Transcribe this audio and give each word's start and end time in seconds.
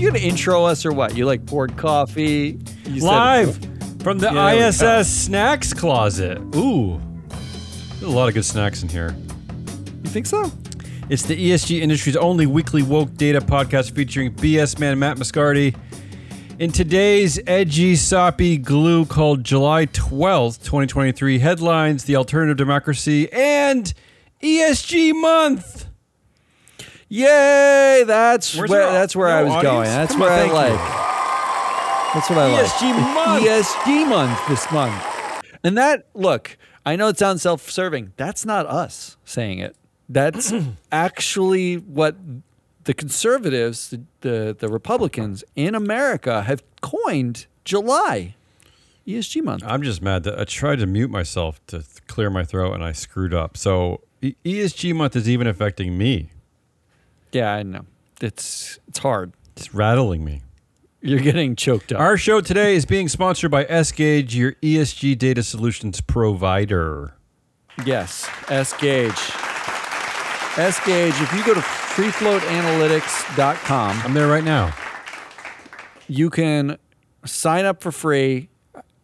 You 0.00 0.06
gonna 0.06 0.18
intro 0.20 0.64
us 0.64 0.86
or 0.86 0.92
what? 0.92 1.14
You 1.16 1.26
like 1.26 1.44
poured 1.44 1.76
coffee? 1.76 2.58
You 2.86 3.00
said- 3.00 3.06
Live 3.06 3.66
from 4.02 4.18
the 4.18 4.28
Yeah, 4.32 4.32
go. 4.32 4.66
ISS 4.98 5.08
snacks 5.08 5.74
closet. 5.74 6.38
Ooh, 6.56 6.98
there's 7.28 8.02
a 8.02 8.08
lot 8.08 8.28
of 8.28 8.34
good 8.34 8.44
snacks 8.46 8.82
in 8.82 8.88
here. 8.88 9.14
you 10.02 10.08
think 10.10 10.24
so? 10.26 10.50
It's 11.10 11.22
the 11.24 11.36
ESG 11.36 11.80
industry's 11.82 12.16
only 12.16 12.46
weekly 12.46 12.82
woke 12.82 13.14
data 13.16 13.40
podcast 13.42 13.94
featuring 13.94 14.32
BS 14.32 14.78
man 14.78 14.98
Matt 14.98 15.18
Moscardi. 15.18 15.74
In 16.58 16.72
today's 16.72 17.38
edgy, 17.46 17.94
soppy 17.94 18.56
glue 18.56 19.04
called 19.04 19.44
July 19.44 19.84
12th, 19.86 20.62
2023, 20.62 21.38
headlines 21.40 22.04
The 22.04 22.16
Alternative 22.16 22.56
Democracy 22.56 23.30
and 23.32 23.92
ESG 24.42 25.12
Month. 25.12 25.86
Yay! 27.12 28.04
That's 28.06 28.56
Where's 28.56 28.70
where 28.70 28.82
our- 28.86 28.92
that's 28.92 29.16
where 29.16 29.28
no 29.28 29.34
I 29.34 29.42
was 29.42 29.52
audience? 29.52 29.72
going. 29.72 29.84
That's 29.88 30.12
Come 30.12 30.20
where 30.20 30.30
I 30.30 30.36
thank 30.38 30.48
you. 30.50 30.54
like. 30.54 32.14
That's 32.14 32.30
what 32.30 32.38
I 32.38 32.46
like. 32.52 32.66
ESG 32.66 33.14
month. 33.14 33.44
ESG 33.44 34.08
month 34.08 34.48
this 34.48 34.70
month. 34.72 35.04
And 35.64 35.76
that 35.76 36.06
look, 36.14 36.56
I 36.86 36.94
know 36.96 37.08
it 37.08 37.18
sounds 37.18 37.42
self-serving. 37.42 38.12
That's 38.16 38.46
not 38.46 38.66
us 38.66 39.16
saying 39.24 39.58
it. 39.58 39.74
That's 40.08 40.52
actually 40.92 41.76
what 41.78 42.16
the 42.84 42.94
conservatives, 42.94 43.90
the, 43.90 44.00
the 44.20 44.56
the 44.58 44.68
Republicans 44.68 45.42
in 45.56 45.74
America 45.74 46.42
have 46.42 46.62
coined 46.80 47.46
July 47.64 48.36
ESG 49.06 49.42
month. 49.42 49.64
I'm 49.66 49.82
just 49.82 50.00
mad 50.00 50.22
that 50.24 50.38
I 50.38 50.44
tried 50.44 50.78
to 50.78 50.86
mute 50.86 51.10
myself 51.10 51.60
to 51.66 51.78
th- 51.78 52.06
clear 52.06 52.30
my 52.30 52.44
throat 52.44 52.72
and 52.74 52.84
I 52.84 52.92
screwed 52.92 53.34
up. 53.34 53.56
So 53.56 54.02
E- 54.22 54.34
ESG 54.44 54.94
month 54.94 55.16
is 55.16 55.28
even 55.28 55.48
affecting 55.48 55.98
me. 55.98 56.30
Yeah, 57.32 57.52
I 57.52 57.62
know. 57.62 57.84
It's 58.20 58.78
it's 58.88 58.98
hard. 58.98 59.32
It's 59.56 59.72
rattling 59.74 60.24
me. 60.24 60.42
You're 61.02 61.20
getting 61.20 61.56
choked 61.56 61.92
up. 61.92 62.00
Our 62.00 62.18
show 62.18 62.42
today 62.42 62.74
is 62.76 62.84
being 62.84 63.08
sponsored 63.08 63.50
by 63.50 63.64
ESGAUGE, 63.64 64.34
your 64.34 64.52
ESG 64.62 65.16
data 65.16 65.42
solutions 65.42 66.02
provider. 66.02 67.14
Yes, 67.86 68.28
ESGAUGE. 68.48 69.46
S 70.58 70.84
Gauge. 70.84 71.14
If 71.20 71.32
you 71.32 71.44
go 71.44 71.54
to 71.54 71.60
freefloatanalytics.com, 71.60 74.02
I'm 74.04 74.14
there 74.14 74.26
right 74.28 74.42
now. 74.44 74.74
you 76.08 76.28
can 76.28 76.76
sign 77.24 77.64
up 77.64 77.80
for 77.82 77.92
free. 77.92 78.48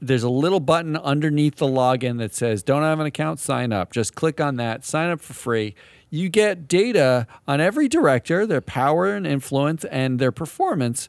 There's 0.01 0.25
a 0.25 0.29
little 0.29 0.59
button 0.61 0.97
underneath 0.97 1.57
the 1.57 1.67
login 1.67 2.19
that 2.19 2.35
says 2.35 2.63
"Don't 2.65 2.83
have 2.83 2.99
an 3.01 3.07
account? 3.07 3.39
Sign 3.41 3.73
up." 3.73 3.93
Just 3.93 4.15
click 4.17 4.41
on 4.41 4.57
that. 4.57 4.85
Sign 4.85 5.11
up 5.11 5.21
for 5.21 5.33
free. 5.35 5.75
You 6.11 6.29
get 6.29 6.69
data 6.69 7.27
on 7.49 7.61
every 7.61 7.89
director, 7.89 8.47
their 8.47 8.61
power 8.61 9.15
and 9.15 9.27
influence, 9.27 9.85
and 9.87 10.19
their 10.19 10.33
performance. 10.33 11.09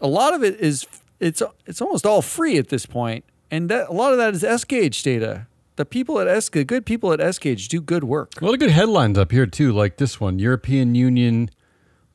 A 0.00 0.06
lot 0.06 0.34
of 0.34 0.42
it 0.44 0.60
is 0.60 0.86
it's 1.20 1.42
it's 1.66 1.80
almost 1.80 2.04
all 2.04 2.22
free 2.22 2.58
at 2.58 2.68
this 2.68 2.86
point, 2.86 3.24
and 3.50 3.68
that, 3.70 3.88
a 3.88 3.92
lot 3.92 4.12
of 4.12 4.18
that 4.18 4.34
is 4.34 4.44
ESGAUGE 4.44 5.02
data. 5.02 5.46
The 5.76 5.84
people 5.84 6.20
at 6.20 6.28
S, 6.28 6.48
the 6.48 6.64
good 6.64 6.86
people 6.86 7.12
at 7.12 7.20
ESGAUGE 7.20 7.68
do 7.68 7.80
good 7.80 8.04
work. 8.04 8.40
A 8.40 8.44
lot 8.44 8.54
of 8.54 8.60
good 8.60 8.70
headlines 8.70 9.18
up 9.18 9.32
here 9.32 9.46
too, 9.46 9.72
like 9.72 9.96
this 9.96 10.20
one: 10.20 10.38
European 10.38 10.94
Union 10.94 11.50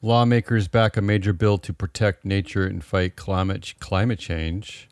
lawmakers 0.01 0.67
back 0.67 0.95
a 0.95 1.01
major 1.01 1.33
bill 1.33 1.57
to 1.57 1.73
protect 1.73 2.23
nature 2.23 2.65
and 2.65 2.83
fight 2.83 3.15
climate 3.15 3.73
climate 3.79 4.19
change. 4.19 4.87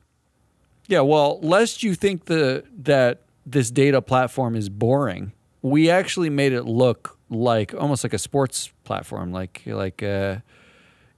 Yeah, 0.87 1.01
well, 1.01 1.39
lest 1.41 1.83
you 1.83 1.95
think 1.95 2.25
the 2.25 2.63
that 2.79 3.21
this 3.45 3.71
data 3.71 4.01
platform 4.01 4.55
is 4.55 4.69
boring, 4.69 5.33
we 5.61 5.89
actually 5.89 6.29
made 6.29 6.53
it 6.53 6.63
look 6.63 7.16
like 7.29 7.73
almost 7.73 8.03
like 8.03 8.13
a 8.13 8.17
sports 8.19 8.71
platform, 8.83 9.31
like 9.31 9.61
like 9.65 10.01
uh, 10.03 10.37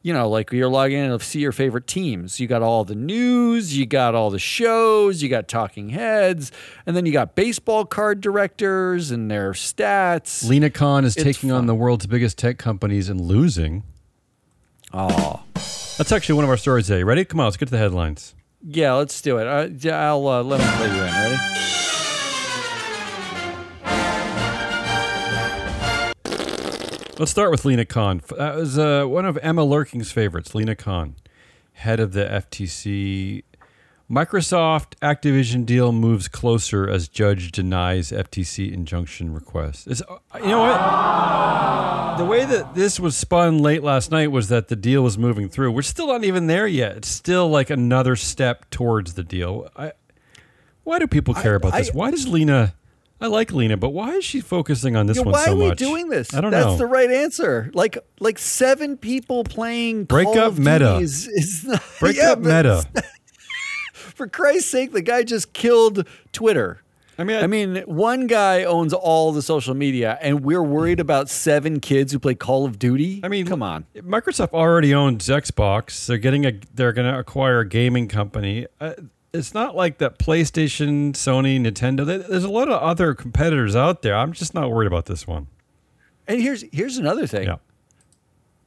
you 0.02 0.14
know, 0.14 0.30
like 0.30 0.52
you're 0.52 0.70
logging 0.70 0.98
in 1.00 1.10
to 1.18 1.24
see 1.24 1.40
your 1.40 1.52
favorite 1.52 1.86
teams. 1.86 2.40
You 2.40 2.48
got 2.48 2.62
all 2.62 2.86
the 2.86 2.96
news, 2.96 3.78
you 3.78 3.86
got 3.86 4.16
all 4.16 4.30
the 4.30 4.39
shows, 4.39 5.22
you 5.22 5.28
got 5.30 5.48
talking 5.48 5.89
heads, 5.89 6.52
and 6.86 6.95
then 6.95 7.06
you 7.06 7.11
got 7.11 7.36
baseball 7.36 7.83
card 7.86 8.22
directors 8.22 9.11
and 9.11 9.30
their 9.30 9.52
stats. 9.52 10.48
Lina 10.48 10.70
Khan 10.70 11.04
is 11.04 11.16
It's 11.17 11.23
taking 11.26 11.52
on 11.52 11.66
the 11.66 11.76
world's 11.76 12.08
biggest 12.08 12.38
tech 12.38 12.58
companies 12.58 13.10
and 13.10 13.20
losing. 13.20 13.83
Oh, 14.94 15.44
That's 15.54 16.12
actually 16.12 16.36
one 16.36 16.45
of 16.45 16.50
our 16.50 16.58
stories 16.58 16.88
today. 16.88 17.04
Ready? 17.04 17.26
Come 17.26 17.39
on, 17.42 17.45
let's 17.48 17.58
get 17.58 17.66
to 17.67 17.72
the 17.72 17.78
headlines. 17.78 18.33
yeah, 18.66 18.94
let's 18.94 19.22
do 19.22 19.38
it. 19.38 19.45
Uh, 19.48 19.94
I'll 19.94 20.28
uh, 20.28 20.44
let 20.44 20.60
me 20.60 20.66
play 20.78 20.88
you 20.95 21.04
in. 21.04 21.14
Ready? 21.14 21.36
Let's 27.20 27.32
start 27.32 27.52
with 27.52 27.66
Lina 27.66 27.84
Khan. 27.84 28.22
That 28.38 28.56
was 28.56 28.80
uh, 28.80 29.04
one 29.04 29.26
of 29.26 29.38
Emma 29.40 29.66
Lurking's 29.66 30.10
favorites, 30.10 30.56
Lina 30.56 30.74
Khan, 30.74 31.18
head 31.74 32.00
of 32.00 32.14
the 32.14 32.24
FTC. 32.24 33.44
Microsoft 34.10 34.96
Activision 35.02 35.66
deal 35.66 35.92
moves 35.92 36.30
closer 36.30 36.90
as 36.90 37.10
judge 37.10 37.52
denies 37.52 38.12
FTC 38.12 38.72
injunction 38.72 39.34
request. 39.34 39.88
It's, 39.88 40.02
uh, 40.02 40.18
you 40.36 40.48
know 40.48 40.62
what? 40.62 42.20
The 42.20 42.24
way 42.24 42.46
that 42.46 42.74
this 42.74 43.02
was 43.02 43.18
spun 43.18 43.58
late 43.58 43.84
last 43.84 44.12
night 44.12 44.32
was 44.32 44.48
that 44.48 44.70
the 44.70 44.78
deal 44.78 45.02
was 45.04 45.18
moving 45.18 45.50
through. 45.50 45.74
We're 45.74 45.82
still 45.82 46.08
not 46.08 46.24
even 46.24 46.48
there 46.48 46.68
yet. 46.68 46.96
It's 46.96 47.10
still 47.10 47.50
like 47.50 47.70
another 47.70 48.16
step 48.16 48.70
towards 48.70 49.16
the 49.16 49.24
deal. 49.26 49.70
I, 49.76 49.92
why 50.86 51.00
do 51.00 51.08
people 51.08 51.34
care 51.34 51.56
about 51.56 51.74
this? 51.74 51.94
Why 51.94 52.12
does 52.12 52.30
Lina? 52.30 52.76
I 53.22 53.28
like 53.28 53.52
Lina, 53.52 53.76
but 53.76 53.90
why 53.90 54.12
is 54.12 54.24
she 54.24 54.40
focusing 54.40 54.96
on 54.96 55.06
this 55.06 55.18
Yeah, 55.18 55.24
one 55.24 55.34
why 55.34 55.46
so 55.46 55.52
much? 55.56 55.60
Why 55.60 55.66
are 55.66 55.70
we 55.72 55.76
doing 55.76 56.10
this? 56.10 56.34
I 56.34 56.40
don't 56.42 56.52
That's 56.52 56.66
know. 56.66 56.78
the 56.78 56.86
right 56.86 57.12
answer. 57.12 57.70
Like 57.74 57.98
like 58.20 58.38
seven 58.40 58.96
people 58.98 59.44
playing 59.44 60.06
Break 60.06 60.26
Call 60.28 60.40
up 60.40 60.48
of 60.54 60.60
meta. 60.60 60.98
Is, 60.98 61.28
is 61.28 61.66
not, 61.66 61.84
Break 62.00 62.16
yeah, 62.18 62.32
up 62.32 62.40
meta. 62.40 62.84
For 63.94 64.28
Christ's 64.28 64.70
sake, 64.72 64.92
the 64.94 65.02
guy 65.02 65.24
just 65.24 65.54
killed 65.54 66.08
Twitter. 66.32 66.82
I 67.18 67.26
mean, 67.26 67.44
I 67.44 67.48
mean, 67.48 67.76
one 67.86 68.28
guy 68.28 68.64
owns 68.64 68.94
all 68.94 69.34
the 69.34 69.42
social 69.42 69.74
media, 69.74 70.18
and 70.22 70.42
we're 70.42 70.64
worried 70.64 71.02
about 71.02 71.30
seven 71.30 71.82
kids 71.82 72.14
who 72.14 72.20
play 72.20 72.34
Call 72.34 72.64
of 72.64 72.80
Duty. 72.80 73.20
I 73.24 73.28
mean, 73.28 73.46
come 73.46 73.62
on. 73.62 73.86
Microsoft 73.98 74.54
already 74.54 74.94
owns 74.94 75.28
Xbox. 75.28 76.06
They're 76.06 76.18
getting 76.18 76.46
a. 76.46 76.54
They're 76.74 76.94
going 76.94 77.12
to 77.12 77.20
acquire 77.20 77.60
a 77.60 77.68
gaming 77.68 78.08
company. 78.08 78.68
Uh, 78.80 78.94
it's 79.34 79.54
not 79.54 79.76
like 79.76 80.00
that. 80.00 80.17
PlayStation, 80.20 81.12
Sony, 81.14 81.60
Nintendo. 81.60 82.06
There's 82.06 82.44
a 82.44 82.50
lot 82.50 82.70
of 82.70 82.82
other 82.82 83.14
competitors 83.14 83.76
out 83.76 84.02
there. 84.02 84.16
I'm 84.16 84.34
just 84.34 84.54
not 84.54 84.72
worried 84.72 84.88
about 84.88 85.06
this 85.06 85.28
one. 85.28 85.48
And 86.28 86.42
here's 86.42 86.64
here's 86.72 86.98
another 86.98 87.28
thing. 87.28 87.48
Yeah. 87.48 87.58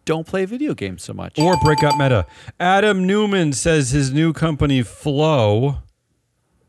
Don't 0.04 0.26
play 0.26 0.44
video 0.44 0.74
games 0.74 1.04
so 1.04 1.12
much. 1.12 1.38
Or 1.38 1.56
break 1.62 1.84
up 1.84 1.96
Meta. 1.96 2.26
Adam 2.58 3.06
Neumann 3.06 3.52
says 3.52 3.90
his 3.90 4.12
new 4.12 4.32
company 4.32 4.82
Flow, 4.82 5.78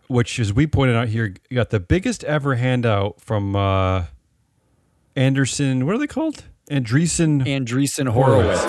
which 0.08 0.40
as 0.40 0.54
we 0.54 0.68
pointed 0.68 0.96
out 0.96 1.08
here, 1.08 1.34
got 1.52 1.72
the 1.72 1.80
biggest 1.80 2.24
ever 2.26 2.56
handout 2.56 3.20
from 3.20 3.56
uh, 3.56 4.06
Anderson. 5.16 5.86
What 5.88 5.96
are 5.96 6.00
they 6.00 6.08
called? 6.08 6.44
Andreessen 6.70 7.44
Andreessen 7.46 8.10
Horowitz. 8.10 8.62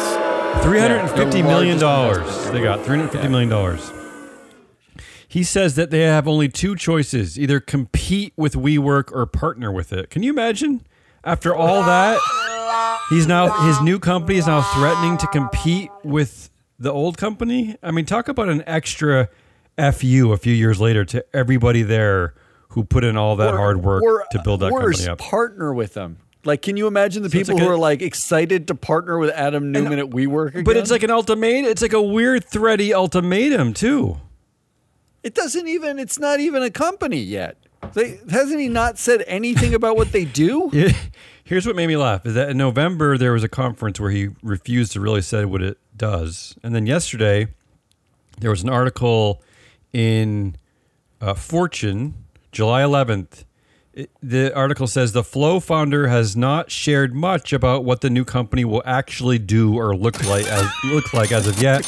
Three 0.64 0.78
hundred 0.78 0.98
and 1.00 1.10
fifty 1.10 1.38
Yeah, 1.38 1.46
million 1.46 1.78
dollars. 1.78 2.50
They 2.50 2.62
got 2.62 2.84
three 2.84 2.96
hundred 2.96 3.12
fifty 3.12 3.28
million 3.28 3.50
dollars. 3.50 3.90
He 5.34 5.42
says 5.42 5.74
that 5.74 5.90
they 5.90 6.02
have 6.02 6.28
only 6.28 6.48
two 6.48 6.76
choices: 6.76 7.36
either 7.40 7.58
compete 7.58 8.32
with 8.36 8.54
WeWork 8.54 9.10
or 9.10 9.26
partner 9.26 9.72
with 9.72 9.92
it. 9.92 10.08
Can 10.08 10.22
you 10.22 10.30
imagine? 10.30 10.86
After 11.24 11.52
all 11.52 11.82
that, 11.82 12.20
he's 13.10 13.26
now 13.26 13.66
his 13.66 13.80
new 13.80 13.98
company 13.98 14.38
is 14.38 14.46
now 14.46 14.62
threatening 14.62 15.18
to 15.18 15.26
compete 15.26 15.90
with 16.04 16.50
the 16.78 16.92
old 16.92 17.18
company. 17.18 17.74
I 17.82 17.90
mean, 17.90 18.04
talk 18.04 18.28
about 18.28 18.48
an 18.48 18.62
extra 18.68 19.28
fu 19.76 20.30
a 20.30 20.36
few 20.36 20.54
years 20.54 20.80
later 20.80 21.04
to 21.06 21.24
everybody 21.34 21.82
there 21.82 22.34
who 22.68 22.84
put 22.84 23.02
in 23.02 23.16
all 23.16 23.34
that 23.34 23.54
Or- 23.54 23.56
hard 23.56 23.82
work 23.82 24.04
or 24.04 24.24
to 24.30 24.40
build 24.44 24.60
that 24.60 24.70
company 24.70 25.08
up. 25.08 25.18
Partner 25.18 25.74
with 25.74 25.94
them. 25.94 26.18
Like, 26.44 26.62
can 26.62 26.76
you 26.76 26.86
imagine 26.86 27.24
the 27.24 27.28
So 27.30 27.38
people 27.38 27.54
like 27.56 27.64
who 27.64 27.70
a- 27.70 27.72
are 27.72 27.78
like 27.78 28.02
excited 28.02 28.68
to 28.68 28.76
partner 28.76 29.18
with 29.18 29.30
Adam 29.30 29.72
Neumann 29.72 29.98
at 29.98 30.10
WeWork? 30.10 30.50
Again? 30.50 30.62
But 30.62 30.76
it's 30.76 30.92
like 30.92 31.02
an 31.02 31.10
ultimatum. 31.10 31.68
It's 31.68 31.82
like 31.82 31.92
a 31.92 32.00
weird, 32.02 32.44
thready 32.44 32.94
ultimatum 32.94 33.72
too. 33.74 34.18
It 35.24 35.34
doesn't 35.34 35.66
even. 35.66 35.98
It's 35.98 36.18
not 36.18 36.38
even 36.38 36.62
a 36.62 36.70
company 36.70 37.18
yet. 37.18 37.56
They, 37.92 38.18
hasn't 38.30 38.60
he 38.60 38.68
not 38.68 38.98
said 38.98 39.24
anything 39.26 39.74
about 39.74 39.96
what 39.96 40.12
they 40.12 40.24
do? 40.24 40.70
Here's 41.44 41.66
what 41.66 41.76
made 41.76 41.86
me 41.88 41.96
laugh 41.96 42.24
is 42.24 42.32
that 42.34 42.48
in 42.48 42.56
November 42.56 43.18
there 43.18 43.32
was 43.32 43.44
a 43.44 43.48
conference 43.48 44.00
where 44.00 44.10
he 44.10 44.28
refused 44.42 44.92
to 44.92 45.00
really 45.00 45.20
say 45.20 45.44
what 45.44 45.60
it 45.62 45.76
does, 45.96 46.56
and 46.62 46.74
then 46.74 46.86
yesterday 46.86 47.48
there 48.40 48.50
was 48.50 48.62
an 48.62 48.70
article 48.70 49.42
in 49.92 50.56
uh, 51.20 51.34
Fortune, 51.34 52.14
July 52.52 52.82
11th. 52.82 53.44
It- 53.92 54.10
the 54.22 54.52
article 54.56 54.86
says 54.86 55.12
the 55.12 55.22
Flow 55.22 55.60
founder 55.60 56.08
has 56.08 56.34
not 56.34 56.70
shared 56.70 57.14
much 57.14 57.52
about 57.52 57.84
what 57.84 58.00
the 58.00 58.10
new 58.10 58.24
company 58.24 58.64
will 58.64 58.82
actually 58.86 59.38
do 59.38 59.76
or 59.78 59.94
look 59.94 60.24
like 60.26 60.46
as 60.48 60.68
look 60.84 61.12
like 61.12 61.30
as 61.30 61.46
of 61.46 61.60
yet. 61.62 61.84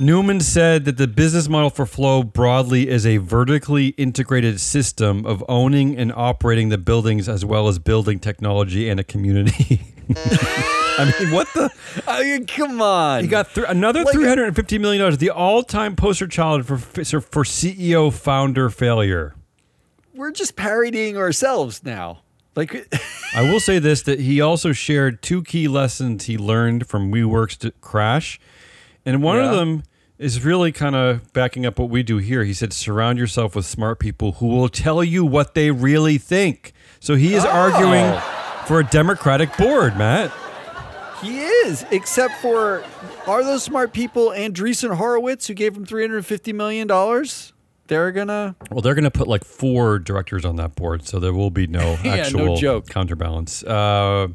Neumann 0.00 0.40
said 0.40 0.84
that 0.86 0.96
the 0.96 1.06
business 1.06 1.48
model 1.48 1.70
for 1.70 1.86
Flow 1.86 2.22
broadly 2.22 2.88
is 2.88 3.06
a 3.06 3.18
vertically 3.18 3.88
integrated 3.90 4.60
system 4.60 5.24
of 5.24 5.44
owning 5.48 5.96
and 5.96 6.12
operating 6.12 6.68
the 6.68 6.78
buildings 6.78 7.28
as 7.28 7.44
well 7.44 7.68
as 7.68 7.78
building 7.78 8.18
technology 8.18 8.88
and 8.88 8.98
a 8.98 9.04
community. 9.04 9.82
I 10.96 11.12
mean, 11.20 11.30
what 11.32 11.48
the? 11.54 11.70
I 12.06 12.22
mean, 12.22 12.46
come 12.46 12.80
on. 12.82 13.22
He 13.22 13.28
got 13.28 13.54
th- 13.54 13.66
another 13.68 14.00
Like- 14.00 14.08
uh, 14.14 14.18
three 14.18 14.26
hundred 14.28 14.46
and 14.46 14.56
fifty 14.56 14.78
million 14.78 15.00
dollars, 15.00 15.18
the 15.18 15.30
all-time 15.30 15.96
poster 15.96 16.26
child 16.26 16.66
for 16.66 16.76
for 16.78 17.44
CEO 17.44 18.12
founder 18.12 18.70
failure. 18.70 19.34
We're 20.14 20.30
just 20.32 20.54
parodying 20.56 21.16
ourselves 21.16 21.82
now. 21.84 22.20
Like, 22.54 22.86
I 23.34 23.42
will 23.42 23.58
say 23.60 23.78
this: 23.80 24.02
that 24.02 24.20
he 24.20 24.40
also 24.40 24.72
shared 24.72 25.22
two 25.22 25.42
key 25.42 25.66
lessons 25.68 26.26
he 26.26 26.36
learned 26.38 26.86
from 26.86 27.10
WeWork's 27.10 27.68
crash, 27.80 28.38
and 29.06 29.22
one 29.22 29.38
of 29.38 29.50
them 29.54 29.82
is 30.18 30.44
really 30.44 30.70
kind 30.72 30.94
of 30.94 31.32
backing 31.32 31.66
up 31.66 31.78
what 31.78 31.90
we 31.90 32.02
do 32.02 32.18
here. 32.18 32.44
He 32.44 32.54
said, 32.54 32.72
"Surround 32.72 33.18
yourself 33.18 33.54
with 33.56 33.66
smart 33.66 33.98
people 33.98 34.32
who 34.32 34.46
will 34.46 34.68
tell 34.68 35.02
you 35.02 35.24
what 35.24 35.54
they 35.54 35.70
really 35.70 36.18
think." 36.18 36.72
So 37.00 37.14
he 37.16 37.34
is 37.34 37.44
arguing 37.44 38.04
Oh. 38.04 38.64
for 38.66 38.80
a 38.80 38.84
Democratic 38.84 39.56
board, 39.56 39.96
Matt. 39.98 40.32
he 41.20 41.40
is, 41.40 41.84
except 41.90 42.34
for, 42.42 42.82
are 43.26 43.42
those 43.42 43.62
smart 43.62 43.92
people 43.92 44.28
Andreessen 44.30 44.94
Horowitz 44.96 45.46
who 45.46 45.54
gave 45.54 45.74
him 45.76 45.84
$350 45.86 46.54
million? 46.54 46.86
They're 47.86 48.12
going 48.12 48.28
to. 48.28 48.54
Well, 48.70 48.80
they're 48.80 48.94
going 48.94 49.04
to 49.04 49.10
put 49.10 49.28
like 49.28 49.44
four 49.44 49.98
directors 49.98 50.44
on 50.46 50.56
that 50.56 50.74
board, 50.74 51.06
so 51.06 51.18
there 51.18 51.34
will 51.34 51.50
be 51.50 51.66
no 51.66 51.98
actual 52.04 52.40
Yeah, 52.40 52.46
no 52.46 52.56
joke. 52.56 52.88
counterbalance. 52.88 53.62
Uh, 53.62 54.28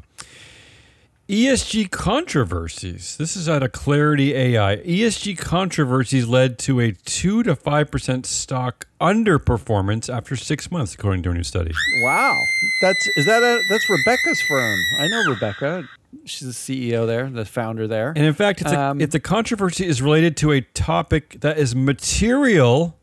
ESG 1.30 1.92
controversies. 1.92 3.16
This 3.16 3.36
is 3.36 3.48
out 3.48 3.62
of 3.62 3.70
Clarity 3.70 4.34
AI. 4.34 4.78
ESG 4.78 5.38
controversies 5.38 6.26
led 6.26 6.58
to 6.58 6.80
a 6.80 6.90
two 6.90 7.44
to 7.44 7.54
five 7.54 7.88
percent 7.88 8.26
stock 8.26 8.88
underperformance 9.00 10.12
after 10.12 10.34
six 10.34 10.72
months, 10.72 10.94
according 10.94 11.22
to 11.22 11.30
a 11.30 11.34
new 11.34 11.44
study. 11.44 11.72
Wow. 12.02 12.36
That's, 12.82 13.06
is 13.16 13.26
that 13.26 13.44
a, 13.44 13.62
that's 13.70 13.88
Rebecca's 13.88 14.42
firm. 14.42 14.78
I 14.98 15.06
know 15.06 15.22
Rebecca. 15.30 15.88
She's 16.24 16.48
the 16.64 16.90
CEO 16.90 17.06
there, 17.06 17.30
the 17.30 17.44
founder 17.44 17.86
there. 17.86 18.08
And 18.08 18.26
in 18.26 18.34
fact, 18.34 18.60
it's 18.62 18.72
a, 18.72 18.80
Um, 18.80 19.00
if 19.00 19.12
the 19.12 19.20
controversy 19.20 19.86
is 19.86 20.02
related 20.02 20.36
to 20.38 20.50
a 20.50 20.62
topic 20.62 21.36
that 21.42 21.58
is 21.58 21.76
material 21.76 22.98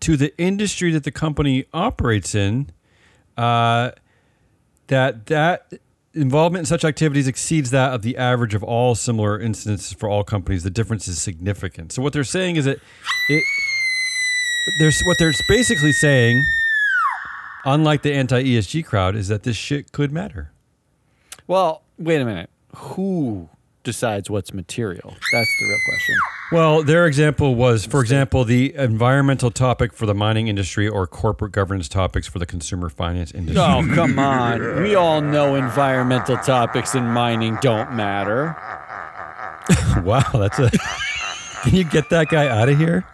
to 0.00 0.16
the 0.16 0.36
industry 0.38 0.90
that 0.90 1.04
the 1.04 1.12
company 1.12 1.66
operates 1.72 2.34
in, 2.34 2.70
uh, 3.36 3.92
that 4.88 5.26
that 5.26 5.72
involvement 6.14 6.60
in 6.60 6.66
such 6.66 6.84
activities 6.84 7.26
exceeds 7.26 7.70
that 7.70 7.92
of 7.92 8.02
the 8.02 8.16
average 8.16 8.54
of 8.54 8.62
all 8.62 8.94
similar 8.94 9.38
incidents 9.38 9.92
for 9.92 10.08
all 10.08 10.24
companies. 10.24 10.62
The 10.62 10.70
difference 10.70 11.08
is 11.08 11.20
significant. 11.20 11.92
So 11.92 12.02
what 12.02 12.12
they're 12.12 12.24
saying 12.24 12.56
is 12.56 12.64
that 12.64 12.78
it. 13.28 13.44
There's 14.78 14.98
what 15.04 15.18
they're 15.18 15.34
basically 15.46 15.92
saying, 15.92 16.42
unlike 17.66 18.00
the 18.02 18.14
anti 18.14 18.42
ESG 18.42 18.84
crowd, 18.86 19.14
is 19.14 19.28
that 19.28 19.42
this 19.42 19.56
shit 19.56 19.92
could 19.92 20.10
matter. 20.10 20.52
Well, 21.46 21.82
wait 21.98 22.20
a 22.20 22.24
minute. 22.24 22.48
Who 22.76 23.50
decides 23.84 24.28
what's 24.28 24.52
material? 24.52 25.14
That's 25.32 25.58
the 25.60 25.66
real 25.66 25.78
question. 25.88 26.16
Well, 26.52 26.82
their 26.82 27.06
example 27.06 27.54
was, 27.54 27.86
for 27.86 28.00
example, 28.00 28.44
the 28.44 28.74
environmental 28.74 29.50
topic 29.50 29.92
for 29.92 30.06
the 30.06 30.14
mining 30.14 30.48
industry 30.48 30.88
or 30.88 31.06
corporate 31.06 31.52
governance 31.52 31.88
topics 31.88 32.26
for 32.26 32.38
the 32.38 32.46
consumer 32.46 32.88
finance 32.88 33.32
industry. 33.32 33.62
Oh, 33.62 33.82
come 33.94 34.18
on. 34.18 34.82
We 34.82 34.94
all 34.94 35.20
know 35.20 35.54
environmental 35.54 36.36
topics 36.38 36.94
in 36.94 37.04
mining 37.04 37.58
don't 37.62 37.92
matter. 37.94 38.56
Wow, 40.02 40.20
that's 40.34 40.58
a. 40.58 40.70
Can 41.62 41.74
you 41.74 41.84
get 41.84 42.10
that 42.10 42.28
guy 42.28 42.48
out 42.48 42.68
of 42.68 42.76
here? 42.76 43.06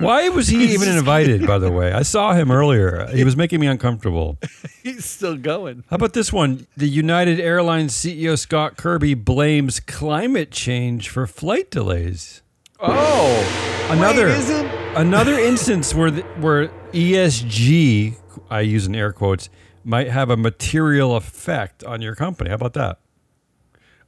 Why 0.00 0.28
was 0.30 0.48
he 0.48 0.64
even 0.74 0.88
invited, 0.88 1.46
by 1.46 1.58
the 1.58 1.70
way? 1.70 1.92
I 1.92 2.02
saw 2.02 2.32
him 2.34 2.50
earlier. 2.50 3.06
He 3.14 3.22
was 3.24 3.36
making 3.36 3.60
me 3.60 3.66
uncomfortable. 3.66 4.38
He's 4.82 5.04
still 5.04 5.36
going. 5.36 5.84
How 5.90 5.96
about 5.96 6.14
this 6.14 6.32
one? 6.32 6.66
The 6.76 6.88
United 6.88 7.38
Airlines 7.38 7.92
CEO 7.92 8.38
Scott 8.38 8.76
Kirby 8.76 9.14
blames 9.14 9.78
climate 9.80 10.50
change 10.50 11.08
for 11.08 11.26
flight 11.26 11.70
delays. 11.70 12.42
Oh, 12.80 13.86
Another 13.90 14.28
Wait, 14.28 14.96
another 14.96 15.38
instance 15.38 15.94
where 15.94 16.10
the, 16.10 16.22
where 16.40 16.68
ESG, 16.92 18.16
I 18.48 18.60
use 18.62 18.86
in 18.86 18.94
air 18.94 19.12
quotes, 19.12 19.50
might 19.84 20.08
have 20.08 20.30
a 20.30 20.36
material 20.36 21.14
effect 21.16 21.84
on 21.84 22.00
your 22.00 22.14
company. 22.14 22.48
How 22.50 22.56
about 22.56 22.72
that? 22.74 22.98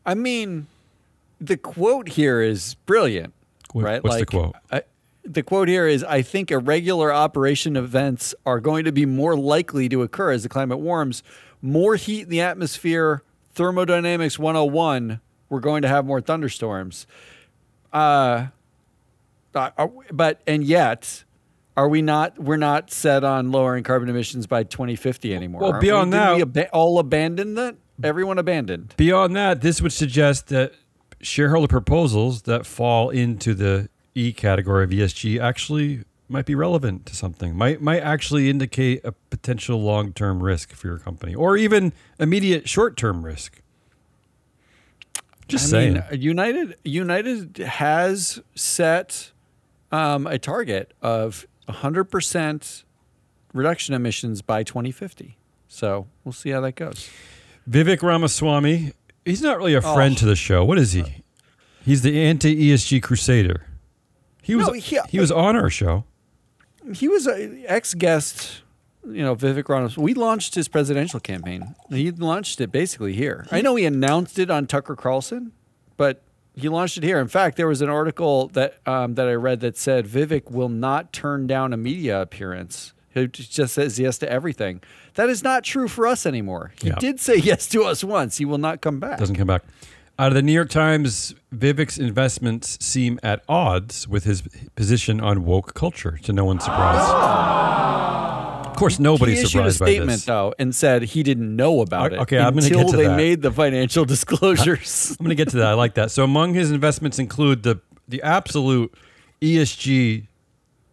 I 0.06 0.14
mean, 0.14 0.68
the 1.40 1.56
quote 1.56 2.08
here 2.10 2.40
is 2.40 2.74
brilliant, 2.86 3.34
What- 3.72 3.84
right? 3.84 4.02
what's 4.04 4.16
the 4.18 4.26
quote? 4.26 4.54
I, 4.70 4.82
the 5.24 5.42
quote 5.42 5.68
here 5.68 5.86
is 5.86 6.02
I 6.04 6.22
think 6.22 6.50
irregular 6.50 7.12
operation 7.12 7.76
events 7.76 8.34
are 8.44 8.60
going 8.60 8.84
to 8.84 8.92
be 8.92 9.06
more 9.06 9.36
likely 9.36 9.88
to 9.88 10.02
occur 10.02 10.32
as 10.32 10.42
the 10.42 10.48
climate 10.48 10.78
warms. 10.78 11.22
More 11.60 11.96
heat 11.96 12.22
in 12.22 12.28
the 12.28 12.40
atmosphere, 12.40 13.22
thermodynamics 13.54 14.38
101, 14.38 15.20
we're 15.48 15.60
going 15.60 15.82
to 15.82 15.88
have 15.88 16.04
more 16.04 16.20
thunderstorms. 16.20 17.06
Uh, 17.92 18.46
uh, 19.54 19.86
but, 20.10 20.40
and 20.46 20.64
yet, 20.64 21.24
are 21.76 21.88
we 21.88 22.02
not? 22.02 22.38
We're 22.38 22.56
not 22.56 22.90
set 22.90 23.22
on 23.22 23.52
lowering 23.52 23.84
carbon 23.84 24.08
emissions 24.08 24.46
by 24.46 24.64
2050 24.64 25.34
anymore. 25.34 25.60
Well, 25.60 25.70
aren't 25.72 25.82
we? 25.82 25.88
beyond 25.88 26.12
that- 26.14 26.36
we 26.36 26.42
aba- 26.42 26.70
all 26.70 26.98
abandon 26.98 27.54
that. 27.54 27.76
Everyone 28.02 28.38
abandoned. 28.38 28.94
Beyond 28.96 29.36
that, 29.36 29.60
this 29.60 29.80
would 29.80 29.92
suggest 29.92 30.48
that 30.48 30.72
shareholder 31.20 31.68
proposals 31.68 32.42
that 32.42 32.66
fall 32.66 33.10
into 33.10 33.54
the 33.54 33.88
E 34.14 34.32
category 34.32 34.84
of 34.84 34.90
ESG 34.90 35.40
actually 35.40 36.04
might 36.28 36.46
be 36.46 36.54
relevant 36.54 37.06
to 37.06 37.16
something. 37.16 37.56
Might 37.56 37.80
might 37.80 38.00
actually 38.00 38.48
indicate 38.50 39.00
a 39.04 39.12
potential 39.12 39.80
long 39.82 40.12
term 40.12 40.42
risk 40.42 40.72
for 40.72 40.86
your 40.88 40.98
company, 40.98 41.34
or 41.34 41.56
even 41.56 41.92
immediate 42.18 42.68
short 42.68 42.96
term 42.96 43.24
risk. 43.24 43.60
Just 45.48 45.66
I 45.66 45.68
saying. 45.70 45.92
mean, 45.94 46.20
United 46.22 46.76
United 46.84 47.58
has 47.58 48.40
set 48.54 49.32
um, 49.90 50.26
a 50.26 50.38
target 50.38 50.92
of 51.02 51.46
100% 51.68 52.84
reduction 53.52 53.94
emissions 53.94 54.40
by 54.42 54.62
2050. 54.62 55.36
So 55.68 56.06
we'll 56.24 56.32
see 56.32 56.50
how 56.50 56.60
that 56.62 56.76
goes. 56.76 57.10
Vivek 57.68 58.02
Ramaswamy, 58.02 58.92
he's 59.24 59.42
not 59.42 59.58
really 59.58 59.74
a 59.74 59.82
friend 59.82 60.14
Oh. 60.16 60.20
to 60.20 60.26
the 60.26 60.36
show. 60.36 60.64
What 60.64 60.78
is 60.78 60.92
he? 60.92 61.22
He's 61.84 62.02
the 62.02 62.22
anti 62.22 62.54
ESG 62.70 63.02
crusader. 63.02 63.66
He 64.42 64.54
was 64.54 64.66
No, 64.66 64.72
he- 64.74 64.98
he 65.08 65.18
was 65.20 65.30
on 65.32 65.56
our 65.56 65.70
show. 65.70 66.04
He 66.94 67.06
was 67.08 67.26
an 67.26 67.62
ex 67.66 67.94
guest, 67.94 68.62
you 69.06 69.22
know, 69.22 69.36
Vivek 69.36 69.68
Ramaswamy. 69.68 70.04
We 70.04 70.14
launched 70.14 70.56
his 70.56 70.66
presidential 70.68 71.20
campaign. 71.20 71.74
He 71.90 72.10
launched 72.10 72.60
it 72.60 72.72
basically 72.72 73.12
here. 73.12 73.46
I 73.52 73.60
know 73.62 73.76
he 73.76 73.84
announced 73.84 74.38
it 74.38 74.50
on 74.50 74.66
Tucker 74.66 74.96
Carlson, 74.96 75.52
but 75.96 76.22
he 76.56 76.68
launched 76.68 76.98
it 76.98 77.04
here. 77.04 77.20
In 77.20 77.28
fact, 77.28 77.56
there 77.56 77.68
was 77.68 77.80
an 77.82 77.88
article 77.88 78.48
that 78.48 78.78
um, 78.86 79.14
that 79.14 79.28
I 79.28 79.34
read 79.34 79.60
that 79.60 79.76
said 79.76 80.06
Vivek 80.06 80.50
will 80.50 80.68
not 80.68 81.12
turn 81.12 81.46
down 81.46 81.72
a 81.72 81.76
media 81.76 82.20
appearance. 82.20 82.92
He 83.14 83.28
just 83.28 83.74
says 83.74 83.98
yes 84.00 84.18
to 84.18 84.30
everything. 84.30 84.80
That 85.14 85.28
is 85.28 85.44
not 85.44 85.64
true 85.64 85.86
for 85.86 86.06
us 86.06 86.24
anymore. 86.26 86.72
He 86.80 86.88
Yeah. 86.88 86.94
did 86.98 87.20
say 87.20 87.36
yes 87.36 87.68
to 87.68 87.84
us 87.84 88.02
once. 88.02 88.38
He 88.38 88.44
will 88.44 88.58
not 88.58 88.80
come 88.80 88.98
back. 88.98 89.18
Doesn't 89.18 89.36
come 89.36 89.46
back. 89.46 89.62
Out 90.22 90.28
of 90.28 90.34
the 90.34 90.42
New 90.42 90.52
York 90.52 90.68
Times, 90.70 91.34
Vivek's 91.52 91.98
investments 91.98 92.78
seem 92.80 93.18
at 93.24 93.42
odds 93.48 94.06
with 94.06 94.22
his 94.22 94.44
position 94.76 95.20
on 95.20 95.44
woke 95.44 95.74
culture. 95.74 96.16
To 96.22 96.32
no 96.32 96.44
one's 96.44 96.62
surprise. 96.62 97.02
Of 98.68 98.76
course, 98.76 99.00
nobody's 99.00 99.38
he 99.40 99.44
issued 99.46 99.66
a 99.66 99.72
surprised 99.72 99.80
by 99.80 99.86
statement 99.86 100.10
this. 100.10 100.24
though 100.26 100.54
and 100.60 100.72
said 100.72 101.02
he 101.02 101.24
didn't 101.24 101.56
know 101.56 101.80
about 101.80 102.12
it 102.12 102.20
okay, 102.20 102.38
I'm 102.38 102.54
gonna 102.54 102.70
get 102.70 102.86
to 102.90 102.96
they 102.96 103.08
that. 103.08 103.16
made 103.16 103.42
the 103.42 103.50
financial 103.50 104.04
disclosures. 104.14 105.10
I'm 105.18 105.24
going 105.24 105.30
to 105.30 105.34
get 105.34 105.48
to 105.48 105.56
that. 105.56 105.66
I 105.66 105.74
like 105.74 105.94
that. 105.94 106.12
So, 106.12 106.22
among 106.22 106.54
his 106.54 106.70
investments 106.70 107.18
include 107.18 107.64
the 107.64 107.80
the 108.06 108.22
absolute 108.22 108.94
ESG 109.40 110.28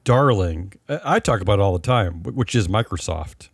darling. 0.06 0.74
uh, 0.88 0.98
I 1.04 1.20
talk 1.20 1.42
about 1.42 1.60
it 1.60 1.62
all 1.62 1.74
the 1.74 1.86
time, 1.86 2.24
which 2.24 2.56
is 2.56 2.68
Microsoft. 2.68 3.50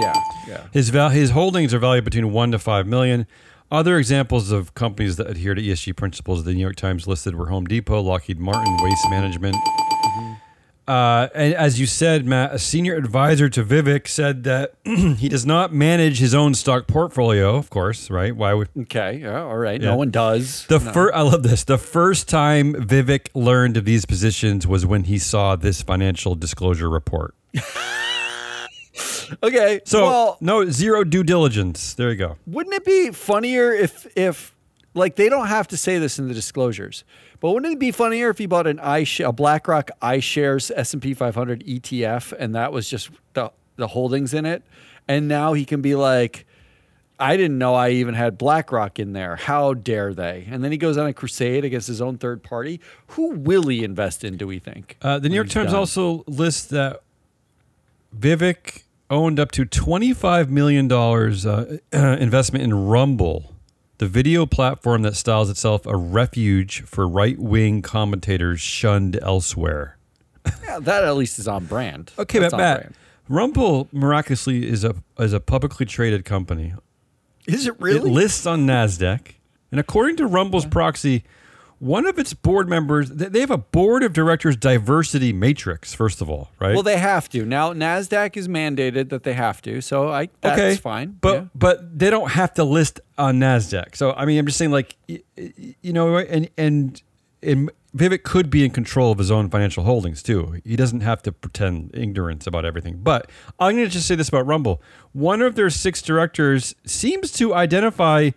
yeah, 0.00 0.12
yeah. 0.48 0.66
His 0.72 0.88
val- 0.88 1.10
his 1.10 1.30
holdings 1.30 1.72
are 1.72 1.78
valued 1.78 2.04
between 2.04 2.32
one 2.32 2.50
to 2.50 2.58
five 2.58 2.88
million. 2.88 3.28
Other 3.70 3.98
examples 3.98 4.50
of 4.50 4.74
companies 4.74 5.16
that 5.16 5.28
adhere 5.30 5.54
to 5.54 5.62
ESG 5.62 5.96
principles 5.96 6.42
the 6.44 6.52
New 6.52 6.60
York 6.60 6.76
Times 6.76 7.06
listed 7.06 7.36
were 7.36 7.46
Home 7.46 7.66
Depot, 7.66 8.00
Lockheed 8.00 8.40
Martin, 8.40 8.76
Waste 8.80 9.08
Management. 9.10 9.56
Uh, 10.88 11.28
and 11.36 11.54
as 11.54 11.78
you 11.78 11.86
said, 11.86 12.26
Matt, 12.26 12.52
a 12.52 12.58
senior 12.58 12.96
advisor 12.96 13.48
to 13.48 13.62
Vivek 13.62 14.08
said 14.08 14.42
that 14.42 14.72
he 14.84 15.28
does 15.28 15.46
not 15.46 15.72
manage 15.72 16.18
his 16.18 16.34
own 16.34 16.52
stock 16.52 16.88
portfolio. 16.88 17.54
Of 17.54 17.70
course, 17.70 18.10
right? 18.10 18.34
Why 18.34 18.54
would 18.54 18.70
Okay, 18.76 19.18
yeah, 19.22 19.40
all 19.42 19.56
right. 19.56 19.80
Yeah. 19.80 19.90
No 19.90 19.96
one 19.96 20.10
does. 20.10 20.66
the 20.66 20.80
No. 20.80 20.92
first? 20.92 21.14
I 21.14 21.20
love 21.22 21.44
this. 21.44 21.62
The 21.62 21.78
first 21.78 22.28
time 22.28 22.74
Vivek 22.74 23.28
learned 23.34 23.76
of 23.76 23.84
these 23.84 24.04
positions 24.04 24.66
was 24.66 24.84
when 24.84 25.04
he 25.04 25.16
saw 25.18 25.54
this 25.54 25.80
financial 25.80 26.34
disclosure 26.34 26.90
report. 26.90 27.36
Okay, 29.42 29.80
So 29.84 30.04
well, 30.04 30.38
no 30.40 30.70
zero 30.70 31.04
due 31.04 31.22
diligence. 31.22 31.94
There 31.94 32.10
you 32.10 32.16
go. 32.16 32.36
wouldn't 32.46 32.74
it 32.74 32.84
be 32.84 33.10
funnier 33.10 33.72
if 33.72 34.06
if 34.16 34.54
like 34.94 35.16
they 35.16 35.28
don't 35.28 35.46
have 35.46 35.68
to 35.68 35.76
say 35.76 35.98
this 35.98 36.18
in 36.18 36.28
the 36.28 36.34
disclosures. 36.34 37.04
But 37.40 37.52
wouldn't 37.52 37.72
it 37.72 37.78
be 37.78 37.90
funnier 37.90 38.28
if 38.28 38.38
he 38.38 38.46
bought 38.46 38.66
an 38.66 38.78
i 38.80 39.06
a 39.20 39.32
BlackRock 39.32 39.90
iShares 40.02 40.70
S 40.74 40.92
and 40.92 41.00
P 41.02 41.14
500 41.14 41.64
ETF, 41.64 42.32
and 42.38 42.54
that 42.54 42.72
was 42.72 42.88
just 42.88 43.10
the 43.34 43.50
the 43.76 43.86
holdings 43.88 44.34
in 44.34 44.44
it, 44.44 44.62
and 45.08 45.26
now 45.26 45.54
he 45.54 45.64
can 45.64 45.80
be 45.80 45.94
like, 45.94 46.44
I 47.18 47.36
didn't 47.36 47.56
know 47.56 47.74
I 47.74 47.90
even 47.90 48.14
had 48.14 48.36
BlackRock 48.36 48.98
in 48.98 49.12
there. 49.14 49.36
How 49.36 49.72
dare 49.74 50.12
they? 50.12 50.46
And 50.50 50.62
then 50.62 50.70
he 50.70 50.76
goes 50.78 50.98
on 50.98 51.06
a 51.06 51.14
crusade 51.14 51.64
against 51.64 51.86
his 51.88 52.00
own 52.02 52.18
third 52.18 52.42
party. 52.42 52.80
Who 53.08 53.30
will 53.30 53.68
he 53.68 53.84
invest 53.84 54.22
in? 54.24 54.36
Do 54.36 54.46
we 54.46 54.58
think? 54.58 54.96
Uh, 55.00 55.18
the 55.18 55.28
New 55.28 55.34
York 55.34 55.48
Times 55.48 55.70
done? 55.70 55.76
also 55.76 56.24
lists 56.26 56.66
that 56.66 57.00
Vivek 58.18 58.82
owned 59.10 59.38
up 59.40 59.50
to 59.52 59.64
$25 59.66 60.48
million 60.48 60.90
uh, 60.90 61.76
investment 62.18 62.64
in 62.64 62.86
Rumble, 62.86 63.54
the 63.98 64.06
video 64.06 64.46
platform 64.46 65.02
that 65.02 65.16
styles 65.16 65.50
itself 65.50 65.84
a 65.86 65.96
refuge 65.96 66.82
for 66.82 67.06
right 67.06 67.38
wing 67.38 67.82
commentators 67.82 68.60
shunned 68.60 69.18
elsewhere. 69.20 69.96
Yeah, 70.64 70.78
that 70.78 71.04
at 71.04 71.16
least 71.16 71.38
is 71.38 71.46
on 71.48 71.66
brand. 71.66 72.12
Okay, 72.18 72.38
That's 72.38 72.52
but 72.52 72.56
Matt, 72.58 72.80
brand. 72.80 72.94
Rumble 73.28 73.88
miraculously 73.92 74.66
is 74.68 74.84
a 74.84 74.94
is 75.18 75.32
a 75.32 75.40
publicly 75.40 75.84
traded 75.86 76.24
company. 76.24 76.72
is 77.46 77.66
it 77.66 77.78
really? 77.80 77.98
It 78.08 78.12
lists 78.12 78.46
on 78.46 78.66
Nasdaq, 78.66 79.34
and 79.70 79.78
according 79.78 80.16
to 80.16 80.26
Rumble's 80.26 80.66
proxy, 80.66 81.24
one 81.80 82.06
of 82.06 82.18
its 82.18 82.34
board 82.34 82.68
members 82.68 83.08
they 83.08 83.26
they 83.28 83.40
have 83.40 83.50
a 83.50 83.58
board 83.58 84.02
of 84.02 84.12
directors 84.12 84.54
diversity 84.56 85.32
matrix. 85.32 85.92
First 85.94 86.20
of 86.20 86.30
all, 86.30 86.50
right? 86.60 86.74
well, 86.74 86.82
they 86.82 86.98
have 86.98 87.28
to 87.30 87.44
now. 87.44 87.72
Nasdaq 87.72 88.36
is 88.36 88.46
mandated 88.48 89.08
that 89.08 89.24
they 89.24 89.32
have 89.32 89.60
to, 89.62 89.80
so 89.80 90.10
I 90.10 90.28
that's 90.42 90.60
okay, 90.60 90.76
fine. 90.76 91.16
But 91.20 91.34
Yeah. 91.34 91.44
but 91.54 91.98
they 91.98 92.10
don't 92.10 92.30
have 92.32 92.54
to 92.54 92.64
list 92.64 93.00
on 93.18 93.40
Nasdaq. 93.40 93.96
So 93.96 94.12
I 94.12 94.26
mean, 94.26 94.38
I'm 94.38 94.46
just 94.46 94.58
saying, 94.58 94.70
like, 94.70 94.96
you 95.08 95.92
know, 95.92 96.16
and 96.18 96.48
and 96.58 97.02
and 97.42 97.70
Vivek 97.96 98.22
could 98.22 98.50
be 98.50 98.64
in 98.64 98.70
control 98.70 99.10
of 99.10 99.18
his 99.18 99.30
own 99.30 99.48
financial 99.50 99.82
holdings 99.84 100.22
too. 100.22 100.60
He 100.64 100.76
doesn't 100.76 101.00
have 101.00 101.22
to 101.22 101.32
pretend 101.32 101.90
ignorance 101.94 102.46
about 102.46 102.64
everything. 102.64 102.98
But 103.02 103.28
I'm 103.58 103.74
going 103.74 103.86
to 103.86 103.90
just 103.90 104.06
say 104.06 104.14
this 104.14 104.28
about 104.28 104.46
Rumble: 104.46 104.82
one 105.12 105.40
of 105.40 105.54
their 105.54 105.70
six 105.70 106.02
directors 106.02 106.74
seems 106.84 107.32
to 107.32 107.54
identify 107.54 108.30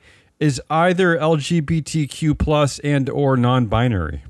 as 0.43 0.59
either 0.69 1.17
LGBTQ 1.17 2.38
plus 2.38 2.79
and 2.79 3.09
or 3.09 3.38
non-binary. 3.38 4.23